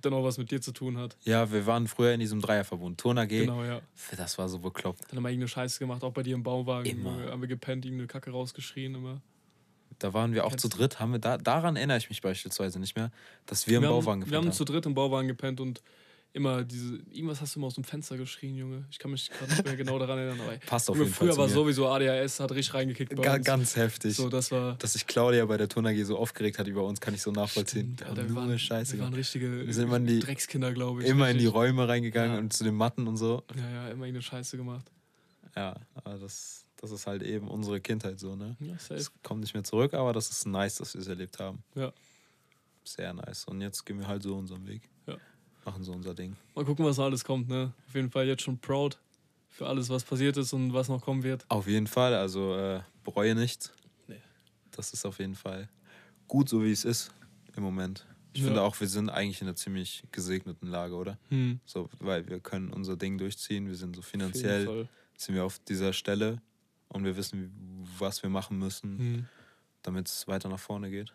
dann 0.00 0.14
auch 0.14 0.24
was 0.24 0.38
mit 0.38 0.50
dir 0.50 0.62
zu 0.62 0.72
tun 0.72 0.96
hat. 0.96 1.18
Ja, 1.22 1.52
wir 1.52 1.66
waren 1.66 1.86
früher 1.86 2.12
in 2.12 2.20
diesem 2.20 2.40
Dreierverbund. 2.40 2.98
Turner 2.98 3.26
G. 3.26 3.40
Genau, 3.40 3.62
ja. 3.62 3.82
Das 4.16 4.38
war 4.38 4.48
so 4.48 4.58
bekloppt. 4.58 5.02
Dann 5.02 5.18
haben 5.18 5.24
wir 5.24 5.28
irgendeine 5.28 5.48
Scheiße 5.48 5.80
gemacht, 5.80 6.02
auch 6.02 6.12
bei 6.12 6.22
dir 6.22 6.34
im 6.34 6.42
Bauwagen. 6.42 6.88
Immer. 6.88 7.30
Haben 7.30 7.42
wir 7.42 7.48
gepennt, 7.48 7.84
irgendeine 7.84 8.06
Kacke 8.06 8.30
rausgeschrien 8.30 8.94
immer. 8.94 9.20
Da 9.98 10.14
waren 10.14 10.32
wir 10.32 10.46
auch 10.46 10.50
Kennst 10.50 10.62
zu 10.62 10.68
dritt. 10.70 10.98
Haben 10.98 11.12
wir 11.12 11.18
da, 11.18 11.36
daran 11.36 11.76
erinnere 11.76 11.98
ich 11.98 12.08
mich 12.08 12.22
beispielsweise 12.22 12.80
nicht 12.80 12.96
mehr, 12.96 13.10
dass 13.44 13.66
wir, 13.66 13.82
wir 13.82 13.88
im 13.88 13.94
Bauwagen 13.94 14.20
gepennt 14.20 14.34
haben. 14.34 14.44
Wir 14.44 14.48
haben 14.48 14.56
zu 14.56 14.64
dritt 14.64 14.86
im 14.86 14.94
Bauwagen 14.94 15.28
gepennt 15.28 15.60
und 15.60 15.82
immer 16.32 16.64
diese, 16.64 16.96
irgendwas 17.10 17.40
hast 17.40 17.54
du 17.54 17.60
immer 17.60 17.66
aus 17.66 17.74
dem 17.74 17.84
Fenster 17.84 18.16
geschrien, 18.16 18.54
Junge. 18.56 18.84
Ich 18.90 18.98
kann 18.98 19.10
mich 19.10 19.30
gerade 19.30 19.50
nicht 19.50 19.64
mehr 19.64 19.76
genau 19.76 19.98
daran 19.98 20.18
erinnern. 20.18 20.40
Aber 20.40 20.56
Passt 20.66 20.88
auf 20.90 20.96
Junge, 20.96 21.06
jeden 21.06 21.16
Fall. 21.16 21.28
Früher 21.28 21.36
war 21.36 21.48
sowieso 21.48 21.88
ADHS, 21.88 22.40
hat 22.40 22.52
richtig 22.52 22.74
reingekickt 22.74 23.14
bei 23.14 23.36
uns. 23.36 23.44
Ganz 23.44 23.76
heftig. 23.76 24.16
So, 24.16 24.28
das 24.28 24.50
war 24.50 24.76
Dass 24.76 24.92
sich 24.92 25.06
Claudia 25.06 25.44
bei 25.46 25.56
der 25.56 25.68
Turner 25.68 25.92
G 25.94 26.02
so 26.04 26.16
aufgeregt 26.18 26.58
hat 26.58 26.66
über 26.66 26.84
uns, 26.84 27.00
kann 27.00 27.14
ich 27.14 27.22
so 27.22 27.30
nachvollziehen. 27.30 27.94
Stimmt, 27.94 28.10
Alter, 28.10 28.28
wir, 28.28 28.34
waren, 28.34 28.58
Scheiße 28.58 28.94
wir 28.94 29.04
waren 29.04 29.14
richtige 29.14 29.66
wir 29.66 29.74
sind 29.74 30.06
die, 30.06 30.20
Dreckskinder, 30.20 30.72
glaube 30.72 31.02
ich. 31.02 31.08
Immer 31.08 31.26
richtig. 31.26 31.42
in 31.42 31.50
die 31.50 31.52
Räume 31.52 31.88
reingegangen 31.88 32.34
ja. 32.34 32.38
und 32.38 32.52
zu 32.52 32.64
den 32.64 32.74
Matten 32.74 33.06
und 33.06 33.16
so. 33.16 33.42
Ja, 33.56 33.70
ja, 33.70 33.88
immer 33.88 34.04
eine 34.04 34.22
Scheiße 34.22 34.56
gemacht. 34.56 34.90
Ja, 35.56 35.76
aber 35.94 36.18
das, 36.18 36.66
das 36.76 36.90
ist 36.90 37.06
halt 37.06 37.22
eben 37.22 37.48
unsere 37.48 37.80
Kindheit 37.80 38.20
so, 38.20 38.36
ne? 38.36 38.56
Ja, 38.60 38.78
safe. 38.78 38.94
Das 38.94 39.10
kommt 39.22 39.40
nicht 39.40 39.54
mehr 39.54 39.64
zurück, 39.64 39.94
aber 39.94 40.12
das 40.12 40.30
ist 40.30 40.46
nice, 40.46 40.76
dass 40.76 40.94
wir 40.94 41.00
es 41.00 41.08
erlebt 41.08 41.38
haben. 41.40 41.62
Ja. 41.74 41.92
Sehr 42.84 43.12
nice. 43.12 43.44
Und 43.44 43.60
jetzt 43.60 43.84
gehen 43.84 43.98
wir 43.98 44.06
halt 44.06 44.22
so 44.22 44.36
unseren 44.36 44.66
Weg. 44.66 44.82
Machen 45.68 45.84
so 45.84 45.92
unser 45.92 46.14
Ding. 46.14 46.34
Mal 46.54 46.64
gucken, 46.64 46.82
was 46.86 46.98
alles 46.98 47.22
kommt. 47.24 47.46
Ne? 47.50 47.74
Auf 47.88 47.94
jeden 47.94 48.10
Fall 48.10 48.26
jetzt 48.26 48.40
schon 48.42 48.56
proud 48.58 48.98
für 49.50 49.66
alles, 49.66 49.90
was 49.90 50.02
passiert 50.02 50.38
ist 50.38 50.54
und 50.54 50.72
was 50.72 50.88
noch 50.88 51.02
kommen 51.02 51.22
wird. 51.22 51.44
Auf 51.50 51.66
jeden 51.66 51.86
Fall. 51.86 52.14
Also 52.14 52.56
äh, 52.56 52.80
bereue 53.04 53.34
nichts. 53.34 53.70
Nee. 54.06 54.16
das 54.70 54.94
ist 54.94 55.04
auf 55.04 55.18
jeden 55.18 55.34
Fall 55.34 55.68
gut, 56.26 56.48
so 56.48 56.64
wie 56.64 56.72
es 56.72 56.86
ist 56.86 57.10
im 57.54 57.62
Moment. 57.64 58.06
Ich 58.32 58.40
Ja. 58.40 58.46
finde 58.46 58.62
auch, 58.62 58.80
wir 58.80 58.86
sind 58.88 59.10
eigentlich 59.10 59.42
in 59.42 59.46
einer 59.48 59.56
ziemlich 59.56 60.04
gesegneten 60.10 60.68
Lage, 60.70 60.94
oder? 60.94 61.18
Hm. 61.28 61.60
So, 61.66 61.90
weil 61.98 62.26
wir 62.28 62.40
können 62.40 62.72
unser 62.72 62.96
Ding 62.96 63.18
durchziehen, 63.18 63.66
wir 63.66 63.74
sind 63.76 63.94
so 63.94 64.00
finanziell, 64.00 64.88
sind 65.18 65.34
wir 65.34 65.44
auf 65.44 65.58
dieser 65.58 65.92
Stelle 65.92 66.40
und 66.88 67.04
wir 67.04 67.14
wissen, 67.18 67.52
was 67.98 68.22
wir 68.22 68.30
machen 68.30 68.58
müssen, 68.58 68.98
Hm. 68.98 69.26
damit 69.82 70.08
es 70.08 70.26
weiter 70.28 70.48
nach 70.48 70.60
vorne 70.60 70.88
geht. 70.90 71.12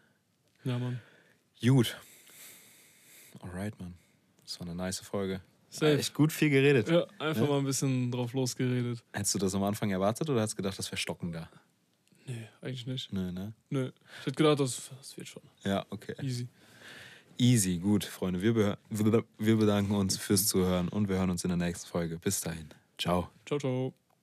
Ja, 0.63 0.77
Mann. 0.77 0.99
Gut. 1.59 1.97
Alright, 3.39 3.79
Mann. 3.79 3.95
Das 4.43 4.59
war 4.59 4.67
eine 4.67 4.75
nice 4.75 4.99
Folge. 4.99 5.41
Safe. 5.69 5.97
Echt 5.97 6.13
gut 6.13 6.31
viel 6.31 6.49
geredet. 6.49 6.87
Ja, 6.89 7.05
einfach 7.19 7.41
Ja. 7.43 7.47
mal 7.47 7.57
ein 7.59 7.65
bisschen 7.65 8.11
drauf 8.11 8.33
losgeredet. 8.33 9.03
Hättest 9.11 9.33
du 9.35 9.39
das 9.39 9.55
am 9.55 9.63
Anfang 9.63 9.89
erwartet 9.89 10.29
oder 10.29 10.41
hast 10.41 10.51
du 10.53 10.57
gedacht, 10.57 10.77
das 10.77 10.87
wäre 10.91 10.97
stockender? 10.97 11.49
Nee, 12.27 12.47
eigentlich 12.61 12.85
nicht. 12.85 13.11
Nö, 13.11 13.31
ne? 13.31 13.53
Nö. 13.69 13.91
Ich 14.19 14.25
hätte 14.27 14.35
gedacht, 14.35 14.59
das, 14.59 14.91
das 14.97 15.17
wird 15.17 15.27
schon. 15.27 15.41
Ja, 15.63 15.85
okay. 15.89 16.15
Easy. 16.21 16.47
Easy, 17.39 17.79
gut, 17.79 18.03
Freunde. 18.05 18.41
Wir, 18.41 18.77
wir 19.39 19.57
bedanken 19.57 19.95
uns 19.95 20.17
fürs 20.17 20.45
Zuhören 20.47 20.87
und 20.89 21.09
wir 21.09 21.15
hören 21.17 21.31
uns 21.31 21.43
in 21.43 21.49
der 21.49 21.57
nächsten 21.57 21.89
Folge. 21.89 22.19
Bis 22.19 22.39
dahin. 22.41 22.69
Ciao. 22.97 23.29
Ciao, 23.45 23.57
ciao. 23.59 24.02